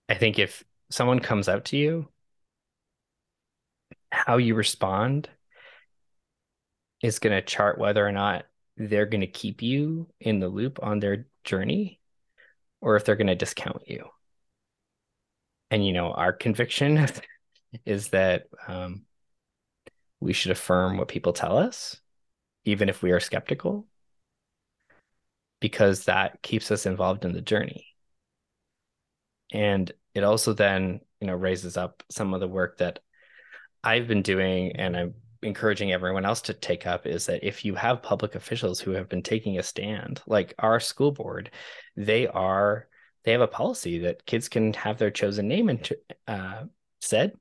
I 0.09 0.15
think 0.15 0.39
if 0.39 0.65
someone 0.91 1.21
comes 1.21 1.49
out 1.49 1.67
to 1.67 1.77
you, 1.77 2.09
how 4.11 4.39
you 4.39 4.55
respond 4.55 5.29
is 7.03 7.19
going 7.19 7.35
to 7.35 7.43
chart 7.43 7.79
whether 7.79 8.07
or 8.07 8.13
not 8.13 8.47
they're 8.77 9.07
going 9.07 9.23
to 9.23 9.27
keep 9.27 9.63
you 9.63 10.09
in 10.21 10.39
the 10.39 10.49
loop 10.49 10.79
on 10.83 11.01
their 11.01 11.27
journey 11.45 12.01
or 12.81 12.97
if 12.97 13.05
they're 13.05 13.17
going 13.17 13.27
to 13.27 13.35
discount 13.35 13.83
you. 13.87 14.07
And 15.71 15.85
you 15.85 15.93
know, 15.93 16.13
our 16.13 16.33
conviction 16.33 17.07
is 17.87 18.09
that 18.09 18.47
um, 18.69 19.03
we 20.21 20.33
should 20.33 20.53
affirm 20.53 20.97
what 20.97 21.09
people 21.09 21.33
tell 21.33 21.57
us, 21.57 22.01
even 22.65 22.89
if 22.89 23.03
we 23.03 23.13
are 23.13 23.21
skeptical, 23.21 23.87
because 25.61 26.05
that 26.05 26.43
keeps 26.43 26.71
us 26.71 26.87
involved 26.87 27.25
in 27.25 27.33
the 27.33 27.41
journey. 27.41 27.87
And 29.53 29.91
it 30.15 30.25
also 30.25 30.53
then, 30.53 31.01
you 31.21 31.27
know, 31.27 31.35
raises 31.35 31.77
up 31.77 32.03
some 32.11 32.35
of 32.35 32.41
the 32.41 32.49
work 32.49 32.79
that 32.79 33.01
I've 33.83 34.09
been 34.09 34.23
doing 34.23 34.73
and 34.77 34.97
I'm 34.97 35.15
encouraging 35.47 35.93
everyone 35.93 36.25
else 36.25 36.41
to 36.43 36.55
take 36.55 36.87
up 36.87 37.07
is 37.07 37.27
that 37.27 37.47
if 37.47 37.65
you 37.65 37.75
have 37.75 38.03
public 38.03 38.35
officials 38.35 38.81
who 38.81 38.91
have 38.93 39.09
been 39.09 39.23
taking 39.23 39.59
a 39.59 39.63
stand, 39.63 40.21
like 40.27 40.55
our 40.59 40.81
school 40.81 41.13
board, 41.13 41.51
they 41.97 42.27
are 42.27 42.89
they 43.25 43.33
have 43.33 43.41
a 43.41 43.49
policy 43.49 43.99
that 44.01 44.25
kids 44.27 44.49
can 44.49 44.73
have 44.75 44.99
their 44.99 45.11
chosen 45.11 45.49
name 45.49 45.69
and 45.69 45.93
uh, 46.29 46.65
said 47.01 47.33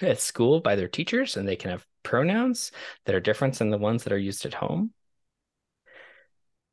at 0.00 0.20
school 0.20 0.60
by 0.60 0.76
their 0.76 0.88
teachers 0.88 1.36
and 1.36 1.48
they 1.48 1.56
can 1.56 1.70
have 1.70 1.86
pronouns 2.04 2.70
that 3.04 3.14
are 3.14 3.20
different 3.20 3.58
than 3.58 3.70
the 3.70 3.78
ones 3.78 4.04
that 4.04 4.12
are 4.12 4.18
used 4.18 4.46
at 4.46 4.54
home. 4.54 4.92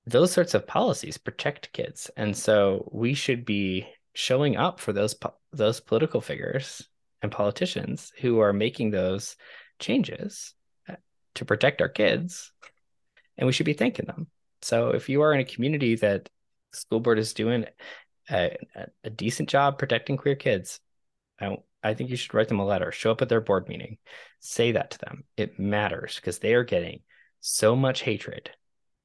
Those 0.06 0.32
sorts 0.32 0.54
of 0.54 0.68
policies 0.68 1.18
protect 1.18 1.74
kids 1.74 2.12
and 2.16 2.36
so 2.36 2.90
we 2.92 3.14
should 3.14 3.44
be 3.44 3.88
showing 4.14 4.56
up 4.56 4.80
for 4.80 4.94
those 4.94 5.16
those 5.52 5.80
political 5.80 6.22
figures 6.22 6.88
and 7.22 7.32
politicians 7.32 8.12
who 8.22 8.40
are 8.40 8.54
making 8.54 8.92
those 8.92 9.36
changes 9.80 10.54
to 11.40 11.46
protect 11.46 11.82
our 11.82 11.90
kids 11.90 12.52
and 13.38 13.46
we 13.46 13.54
should 13.54 13.66
be 13.66 13.74
thanking 13.74 14.06
them 14.06 14.28
so 14.62 14.90
if 14.90 15.10
you 15.10 15.22
are 15.22 15.34
in 15.34 15.40
a 15.40 15.46
community 15.46 15.96
that 15.96 16.30
school 16.72 17.00
board 17.00 17.20
is 17.20 17.34
doing 17.34 17.66
a, 18.30 18.56
a 19.04 19.10
decent 19.10 19.50
job 19.50 19.78
protecting 19.78 20.18
queer 20.18 20.36
kids 20.36 20.80
I, 21.42 21.58
I 21.84 21.94
think 21.94 22.10
you 22.10 22.16
should 22.16 22.34
write 22.34 22.48
them 22.48 22.60
a 22.60 22.66
letter, 22.66 22.92
show 22.92 23.12
up 23.12 23.22
at 23.22 23.30
their 23.30 23.42
board 23.42 23.68
meeting, 23.68 23.98
say 24.40 24.74
that 24.74 24.92
to 24.92 25.00
them. 25.00 25.24
It 25.38 25.60
matters 25.60 26.16
because 26.16 26.40
they 26.40 26.54
are 26.54 26.64
getting 26.64 27.02
so 27.40 27.76
much 27.76 28.02
hatred, 28.02 28.52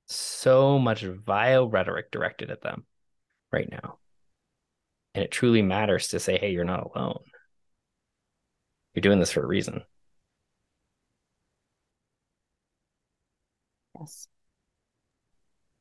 so 0.07 0.79
much 0.79 1.03
vile 1.03 1.69
rhetoric 1.69 2.11
directed 2.11 2.51
at 2.51 2.63
them 2.63 2.85
right 3.53 3.71
now. 3.71 3.99
And 5.15 5.25
it 5.25 5.31
truly 5.31 5.63
matters 5.63 6.09
to 6.09 6.19
say, 6.19 6.39
hey, 6.39 6.51
you're 6.51 6.65
not 6.65 6.91
alone. 6.95 7.23
You're 8.95 9.03
doing 9.03 9.21
this 9.21 9.31
for 9.31 9.43
a 9.43 9.47
reason. 9.47 9.83
Yes. 13.99 14.29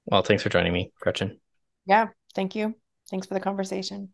Well, 0.05 0.21
thanks 0.21 0.43
for 0.43 0.49
joining 0.49 0.73
me, 0.73 0.91
Gretchen. 0.99 1.39
Yeah, 1.85 2.09
thank 2.35 2.55
you. 2.55 2.75
Thanks 3.09 3.27
for 3.27 3.33
the 3.33 3.39
conversation. 3.39 4.13